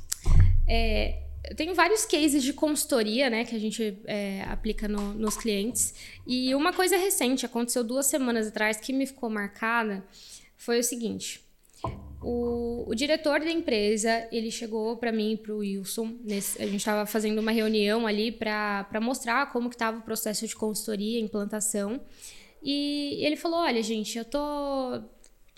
É, 0.69 1.23
eu 1.49 1.57
tenho 1.57 1.75
vários 1.75 2.05
cases 2.05 2.43
de 2.43 2.53
consultoria, 2.53 3.29
né, 3.31 3.45
que 3.45 3.55
a 3.55 3.59
gente 3.59 3.99
é, 4.07 4.43
aplica 4.49 4.87
no- 4.89 5.15
nos 5.15 5.37
clientes. 5.37 5.95
E 6.27 6.55
uma 6.55 6.73
coisa 6.73 6.97
recente, 6.97 7.47
aconteceu 7.47 7.83
duas 7.83 8.07
semanas 8.07 8.47
atrás, 8.49 8.77
que 8.79 8.93
me 8.93 9.07
ficou 9.07 9.31
marcada, 9.31 10.05
foi 10.57 10.79
o 10.79 10.85
seguinte. 10.85 11.41
O, 12.21 12.85
o 12.89 12.95
diretor 12.95 13.39
da 13.41 13.51
empresa, 13.51 14.27
ele 14.33 14.51
chegou 14.51 14.97
para 14.97 15.13
mim 15.13 15.37
para 15.41 15.53
o 15.55 15.59
Wilson. 15.59 16.17
nesse- 16.25 16.61
a 16.61 16.67
gente 16.67 16.79
estava 16.79 17.07
fazendo 17.07 17.39
uma 17.39 17.53
reunião 17.53 18.07
ali 18.07 18.33
para 18.33 19.01
mostrar 19.01 19.53
como 19.53 19.69
que 19.71 19.77
estava 19.77 19.99
o 19.99 20.03
processo 20.03 20.47
de 20.47 20.57
consultoria, 20.57 21.21
implantação. 21.21 22.01
E 22.61 23.25
ele 23.25 23.37
falou, 23.37 23.61
olha, 23.61 23.81
gente, 23.85 24.19
eu 24.19 24.25
tô, 24.25 25.01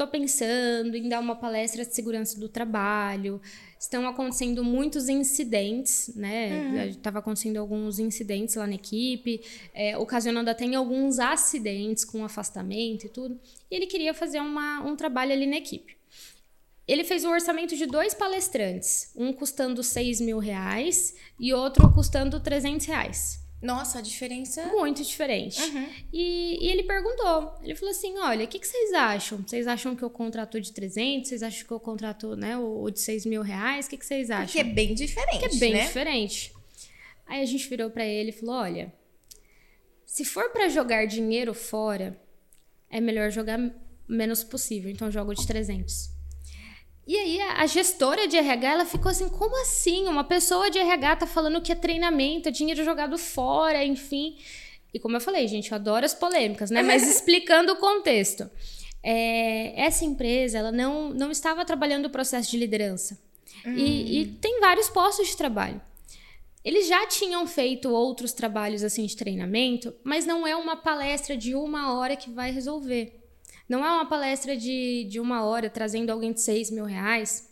tô 0.00 0.06
pensando 0.06 0.96
em 0.96 1.10
dar 1.10 1.20
uma 1.20 1.36
palestra 1.36 1.84
de 1.84 1.94
segurança 1.94 2.40
do 2.40 2.48
trabalho. 2.48 3.38
Estão 3.78 4.08
acontecendo 4.08 4.64
muitos 4.64 5.10
incidentes, 5.10 6.10
né? 6.16 6.88
Estava 6.88 7.18
acontecendo 7.18 7.58
alguns 7.58 7.98
incidentes 7.98 8.54
lá 8.54 8.66
na 8.66 8.76
equipe, 8.76 9.42
é, 9.74 9.98
ocasionando 9.98 10.48
até 10.48 10.64
em 10.64 10.74
alguns 10.74 11.18
acidentes 11.18 12.02
com 12.02 12.24
afastamento 12.24 13.04
e 13.04 13.08
tudo. 13.10 13.38
E 13.70 13.76
ele 13.76 13.86
queria 13.86 14.14
fazer 14.14 14.40
uma, 14.40 14.80
um 14.80 14.96
trabalho 14.96 15.32
ali 15.32 15.46
na 15.46 15.58
equipe. 15.58 15.94
Ele 16.88 17.04
fez 17.04 17.22
um 17.22 17.30
orçamento 17.30 17.76
de 17.76 17.84
dois 17.84 18.14
palestrantes, 18.14 19.12
um 19.14 19.34
custando 19.34 19.82
6 19.82 20.22
mil 20.22 20.38
reais 20.38 21.14
e 21.38 21.52
outro 21.52 21.92
custando 21.92 22.40
300 22.40 22.86
reais. 22.86 23.39
Nossa, 23.62 23.98
a 23.98 24.02
diferença. 24.02 24.66
Muito 24.66 25.02
diferente. 25.02 25.60
Uhum. 25.60 25.88
E, 26.12 26.66
e 26.66 26.70
ele 26.70 26.82
perguntou, 26.82 27.54
ele 27.62 27.74
falou 27.74 27.90
assim, 27.90 28.16
olha, 28.18 28.44
o 28.44 28.48
que, 28.48 28.58
que 28.58 28.66
vocês 28.66 28.92
acham? 28.94 29.44
Vocês 29.46 29.66
acham 29.66 29.94
que 29.94 30.02
eu 30.02 30.08
contrato 30.08 30.60
de 30.60 30.72
300? 30.72 31.28
Vocês 31.28 31.42
acham 31.42 31.66
que 31.66 31.72
eu 31.72 31.80
contrato 31.80 32.34
né, 32.36 32.56
o, 32.56 32.82
o 32.84 32.90
de 32.90 33.00
6 33.00 33.26
mil 33.26 33.42
reais? 33.42 33.86
O 33.86 33.90
que, 33.90 33.98
que 33.98 34.06
vocês 34.06 34.30
acham? 34.30 34.46
Que 34.46 34.60
é 34.60 34.64
bem 34.64 34.94
diferente. 34.94 35.38
Que 35.38 35.56
é 35.56 35.58
bem 35.58 35.72
né? 35.74 35.86
diferente. 35.86 36.52
Aí 37.26 37.42
a 37.42 37.46
gente 37.46 37.68
virou 37.68 37.90
pra 37.90 38.04
ele 38.04 38.30
e 38.30 38.32
falou, 38.32 38.56
olha, 38.56 38.92
se 40.06 40.24
for 40.24 40.50
pra 40.50 40.68
jogar 40.68 41.06
dinheiro 41.06 41.52
fora, 41.52 42.18
é 42.88 43.00
melhor 43.00 43.30
jogar 43.30 43.58
menos 44.08 44.42
possível. 44.42 44.90
Então 44.90 45.10
jogo 45.10 45.34
de 45.34 45.46
300. 45.46 46.19
E 47.10 47.18
aí 47.18 47.40
a 47.40 47.66
gestora 47.66 48.28
de 48.28 48.36
RH, 48.36 48.72
ela 48.72 48.84
ficou 48.84 49.10
assim, 49.10 49.28
como 49.28 49.60
assim? 49.62 50.06
Uma 50.06 50.22
pessoa 50.22 50.70
de 50.70 50.78
RH 50.78 51.16
tá 51.16 51.26
falando 51.26 51.60
que 51.60 51.72
é 51.72 51.74
treinamento, 51.74 52.48
é 52.48 52.52
dinheiro 52.52 52.84
jogado 52.84 53.18
fora, 53.18 53.84
enfim. 53.84 54.36
E 54.94 55.00
como 55.00 55.16
eu 55.16 55.20
falei, 55.20 55.48
gente, 55.48 55.72
eu 55.72 55.74
adoro 55.74 56.06
as 56.06 56.14
polêmicas, 56.14 56.70
né? 56.70 56.84
Mas 56.84 57.02
explicando 57.10 57.72
o 57.72 57.76
contexto. 57.78 58.48
É, 59.02 59.72
essa 59.74 60.04
empresa, 60.04 60.58
ela 60.58 60.70
não, 60.70 61.10
não 61.10 61.32
estava 61.32 61.64
trabalhando 61.64 62.06
o 62.06 62.10
processo 62.10 62.48
de 62.48 62.56
liderança. 62.56 63.18
E, 63.66 64.20
e 64.20 64.26
tem 64.26 64.60
vários 64.60 64.88
postos 64.88 65.26
de 65.26 65.36
trabalho. 65.36 65.80
Eles 66.64 66.86
já 66.86 67.08
tinham 67.08 67.44
feito 67.44 67.90
outros 67.90 68.32
trabalhos 68.32 68.84
assim 68.84 69.04
de 69.04 69.16
treinamento, 69.16 69.92
mas 70.04 70.26
não 70.26 70.46
é 70.46 70.54
uma 70.54 70.76
palestra 70.76 71.36
de 71.36 71.56
uma 71.56 71.92
hora 71.92 72.14
que 72.14 72.30
vai 72.30 72.52
resolver. 72.52 73.19
Não 73.70 73.86
é 73.86 73.92
uma 73.92 74.04
palestra 74.04 74.56
de, 74.56 75.04
de 75.04 75.20
uma 75.20 75.44
hora 75.44 75.70
trazendo 75.70 76.10
alguém 76.10 76.32
de 76.32 76.40
6 76.40 76.72
mil 76.72 76.84
reais, 76.84 77.48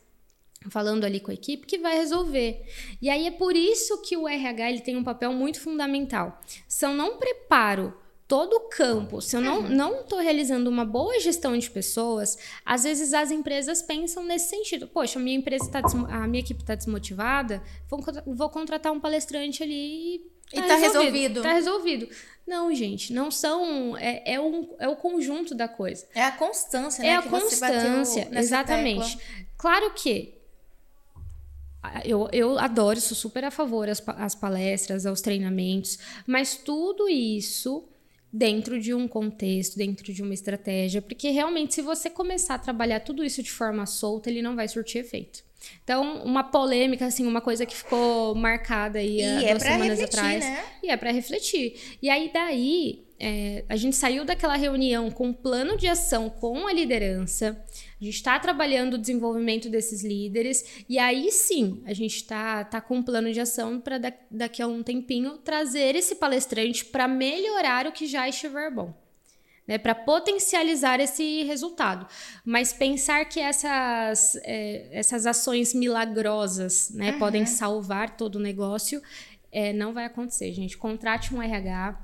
falando 0.68 1.04
ali 1.04 1.20
com 1.20 1.30
a 1.30 1.34
equipe, 1.34 1.64
que 1.64 1.78
vai 1.78 1.96
resolver. 1.96 2.66
E 3.00 3.08
aí 3.08 3.28
é 3.28 3.30
por 3.30 3.54
isso 3.54 4.02
que 4.02 4.16
o 4.16 4.26
RH 4.26 4.68
ele 4.68 4.80
tem 4.80 4.96
um 4.96 5.04
papel 5.04 5.32
muito 5.32 5.60
fundamental. 5.60 6.40
Se 6.66 6.84
eu 6.84 6.92
não 6.92 7.18
preparo 7.18 7.96
todo 8.26 8.54
o 8.54 8.68
campo, 8.68 9.22
se 9.22 9.36
eu 9.36 9.40
não 9.40 9.62
não 9.62 10.00
estou 10.00 10.18
realizando 10.18 10.68
uma 10.68 10.84
boa 10.84 11.20
gestão 11.20 11.56
de 11.56 11.70
pessoas, 11.70 12.36
às 12.66 12.82
vezes 12.82 13.14
as 13.14 13.30
empresas 13.30 13.80
pensam 13.80 14.24
nesse 14.24 14.48
sentido. 14.48 14.88
Poxa, 14.88 15.20
a 15.20 15.22
minha 15.22 15.38
empresa 15.38 15.70
tá 15.70 15.80
a 16.08 16.26
minha 16.26 16.42
equipe 16.42 16.60
está 16.60 16.74
desmotivada, 16.74 17.62
vou, 17.88 18.00
vou 18.26 18.50
contratar 18.50 18.92
um 18.92 18.98
palestrante 18.98 19.62
ali 19.62 20.16
E 20.16 20.37
tá 20.50 20.76
resolvido. 20.76 21.42
Tá 21.42 21.52
resolvido. 21.52 22.08
Não, 22.46 22.74
gente, 22.74 23.12
não 23.12 23.30
são. 23.30 23.96
É, 23.98 24.34
é, 24.34 24.40
um, 24.40 24.74
é 24.78 24.88
o 24.88 24.96
conjunto 24.96 25.54
da 25.54 25.68
coisa. 25.68 26.06
É 26.14 26.24
a 26.24 26.32
constância, 26.32 27.02
né? 27.02 27.10
É 27.10 27.16
a 27.16 27.22
constância, 27.22 28.28
exatamente. 28.32 29.18
tecla. 29.18 29.46
Claro 29.56 29.92
que 29.94 30.38
eu, 32.04 32.28
eu 32.32 32.58
adoro, 32.58 33.00
sou 33.00 33.16
super 33.16 33.44
a 33.44 33.50
favor 33.50 33.88
às, 33.88 34.02
às 34.06 34.34
palestras, 34.34 35.06
aos 35.06 35.20
treinamentos, 35.20 35.98
mas 36.26 36.56
tudo 36.56 37.08
isso 37.08 37.88
dentro 38.32 38.78
de 38.80 38.92
um 38.92 39.08
contexto, 39.08 39.76
dentro 39.76 40.12
de 40.12 40.22
uma 40.22 40.34
estratégia, 40.34 41.00
porque 41.00 41.30
realmente, 41.30 41.74
se 41.74 41.82
você 41.82 42.10
começar 42.10 42.54
a 42.54 42.58
trabalhar 42.58 43.00
tudo 43.00 43.24
isso 43.24 43.42
de 43.42 43.50
forma 43.50 43.86
solta, 43.86 44.28
ele 44.28 44.42
não 44.42 44.54
vai 44.54 44.68
surtir 44.68 45.00
efeito. 45.00 45.44
Então, 45.84 46.22
uma 46.24 46.44
polêmica, 46.44 47.06
assim, 47.06 47.26
uma 47.26 47.40
coisa 47.40 47.64
que 47.64 47.76
ficou 47.76 48.34
marcada 48.34 48.98
aí 48.98 49.22
há 49.22 49.40
E 49.40 49.44
é 49.44 49.50
duas 49.50 49.62
semanas 49.62 49.88
refletir, 49.98 50.18
atrás. 50.18 50.44
né? 50.44 50.64
E 50.82 50.90
é 50.90 50.96
para 50.96 51.10
refletir. 51.10 51.98
E 52.02 52.10
aí, 52.10 52.30
daí, 52.32 53.08
é, 53.20 53.64
a 53.68 53.74
gente 53.74 53.96
saiu 53.96 54.24
daquela 54.24 54.56
reunião 54.56 55.10
com 55.10 55.28
um 55.28 55.32
plano 55.32 55.76
de 55.76 55.88
ação 55.88 56.30
com 56.30 56.68
a 56.68 56.72
liderança. 56.72 57.64
A 58.00 58.04
gente 58.04 58.14
está 58.14 58.38
trabalhando 58.38 58.94
o 58.94 58.98
desenvolvimento 58.98 59.68
desses 59.68 60.04
líderes. 60.04 60.84
E 60.88 60.98
aí 60.98 61.32
sim, 61.32 61.82
a 61.84 61.92
gente 61.92 62.16
está 62.16 62.64
tá 62.64 62.80
com 62.80 62.98
um 62.98 63.02
plano 63.02 63.32
de 63.32 63.40
ação 63.40 63.80
para 63.80 63.98
daqui 64.30 64.62
a 64.62 64.68
um 64.68 64.82
tempinho 64.82 65.38
trazer 65.38 65.96
esse 65.96 66.14
palestrante 66.14 66.84
para 66.84 67.08
melhorar 67.08 67.86
o 67.86 67.92
que 67.92 68.06
já 68.06 68.28
estiver 68.28 68.70
bom. 68.70 68.94
Né, 69.68 69.76
para 69.76 69.94
potencializar 69.94 70.98
esse 70.98 71.42
resultado. 71.44 72.06
Mas 72.42 72.72
pensar 72.72 73.26
que 73.26 73.38
essas, 73.38 74.34
é, 74.42 74.88
essas 74.90 75.26
ações 75.26 75.74
milagrosas 75.74 76.88
né, 76.94 77.10
Uhum. 77.12 77.18
podem 77.18 77.44
salvar 77.46 78.16
todo 78.16 78.36
o 78.36 78.40
negócio, 78.40 79.02
é, 79.52 79.74
não 79.74 79.92
vai 79.92 80.06
acontecer, 80.06 80.50
gente. 80.54 80.78
Contrate 80.78 81.34
um 81.34 81.42
RH, 81.42 82.00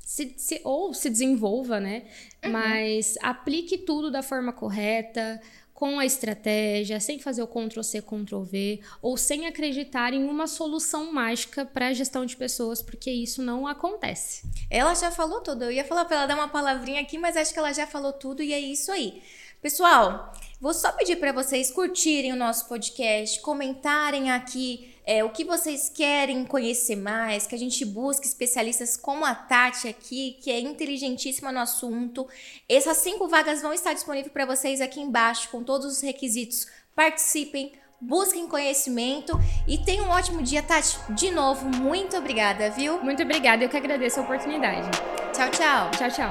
se, 0.00 0.34
se- 0.38 0.60
ou 0.64 0.92
se 0.92 1.08
desenvolva, 1.08 1.78
né? 1.78 2.02
Uhum. 2.44 2.50
Mas 2.50 3.14
aplique 3.22 3.78
tudo 3.78 4.10
da 4.10 4.22
forma 4.22 4.52
correta, 4.52 5.40
com 5.78 6.00
a 6.00 6.04
estratégia, 6.04 6.98
sem 6.98 7.20
fazer 7.20 7.40
o 7.40 7.46
Ctrl-C, 7.46 8.02
Ctrl-V, 8.02 8.80
ou 9.00 9.16
sem 9.16 9.46
acreditar 9.46 10.12
em 10.12 10.24
uma 10.24 10.48
solução 10.48 11.12
mágica 11.12 11.64
para 11.64 11.86
a 11.86 11.92
gestão 11.92 12.26
de 12.26 12.36
pessoas, 12.36 12.82
porque 12.82 13.08
isso 13.08 13.40
não 13.40 13.64
acontece. 13.64 14.42
Ela 14.68 14.92
já 14.96 15.12
falou 15.12 15.40
tudo. 15.40 15.66
Eu 15.66 15.70
ia 15.70 15.84
falar 15.84 16.04
pra 16.04 16.16
ela 16.16 16.26
dar 16.26 16.34
uma 16.34 16.48
palavrinha 16.48 17.00
aqui, 17.00 17.16
mas 17.16 17.36
acho 17.36 17.52
que 17.52 17.60
ela 17.60 17.72
já 17.72 17.86
falou 17.86 18.12
tudo 18.12 18.42
e 18.42 18.52
é 18.52 18.58
isso 18.58 18.90
aí. 18.90 19.22
Pessoal, 19.62 20.32
vou 20.60 20.74
só 20.74 20.90
pedir 20.90 21.14
para 21.14 21.30
vocês 21.30 21.70
curtirem 21.70 22.32
o 22.32 22.36
nosso 22.36 22.66
podcast, 22.66 23.40
comentarem 23.40 24.32
aqui 24.32 24.92
é, 25.08 25.24
o 25.24 25.30
que 25.30 25.42
vocês 25.42 25.88
querem 25.88 26.44
conhecer 26.44 26.94
mais, 26.94 27.46
que 27.46 27.54
a 27.54 27.58
gente 27.58 27.82
busque 27.82 28.26
especialistas 28.26 28.94
como 28.94 29.24
a 29.24 29.34
Tati 29.34 29.88
aqui, 29.88 30.36
que 30.42 30.50
é 30.50 30.60
inteligentíssima 30.60 31.50
no 31.50 31.60
assunto. 31.60 32.28
Essas 32.68 32.98
cinco 32.98 33.26
vagas 33.26 33.62
vão 33.62 33.72
estar 33.72 33.94
disponíveis 33.94 34.30
para 34.30 34.44
vocês 34.44 34.82
aqui 34.82 35.00
embaixo, 35.00 35.48
com 35.48 35.64
todos 35.64 35.86
os 35.86 36.02
requisitos. 36.02 36.66
Participem, 36.94 37.72
busquem 37.98 38.46
conhecimento 38.46 39.32
e 39.66 39.78
tenham 39.78 40.08
um 40.08 40.10
ótimo 40.10 40.42
dia, 40.42 40.62
Tati. 40.62 40.98
De 41.14 41.30
novo, 41.30 41.64
muito 41.64 42.14
obrigada, 42.14 42.68
viu? 42.68 43.02
Muito 43.02 43.22
obrigada, 43.22 43.64
eu 43.64 43.70
que 43.70 43.78
agradeço 43.78 44.20
a 44.20 44.24
oportunidade. 44.24 44.90
Tchau, 45.32 45.50
tchau. 45.50 45.90
Tchau, 45.92 46.10
tchau. 46.10 46.28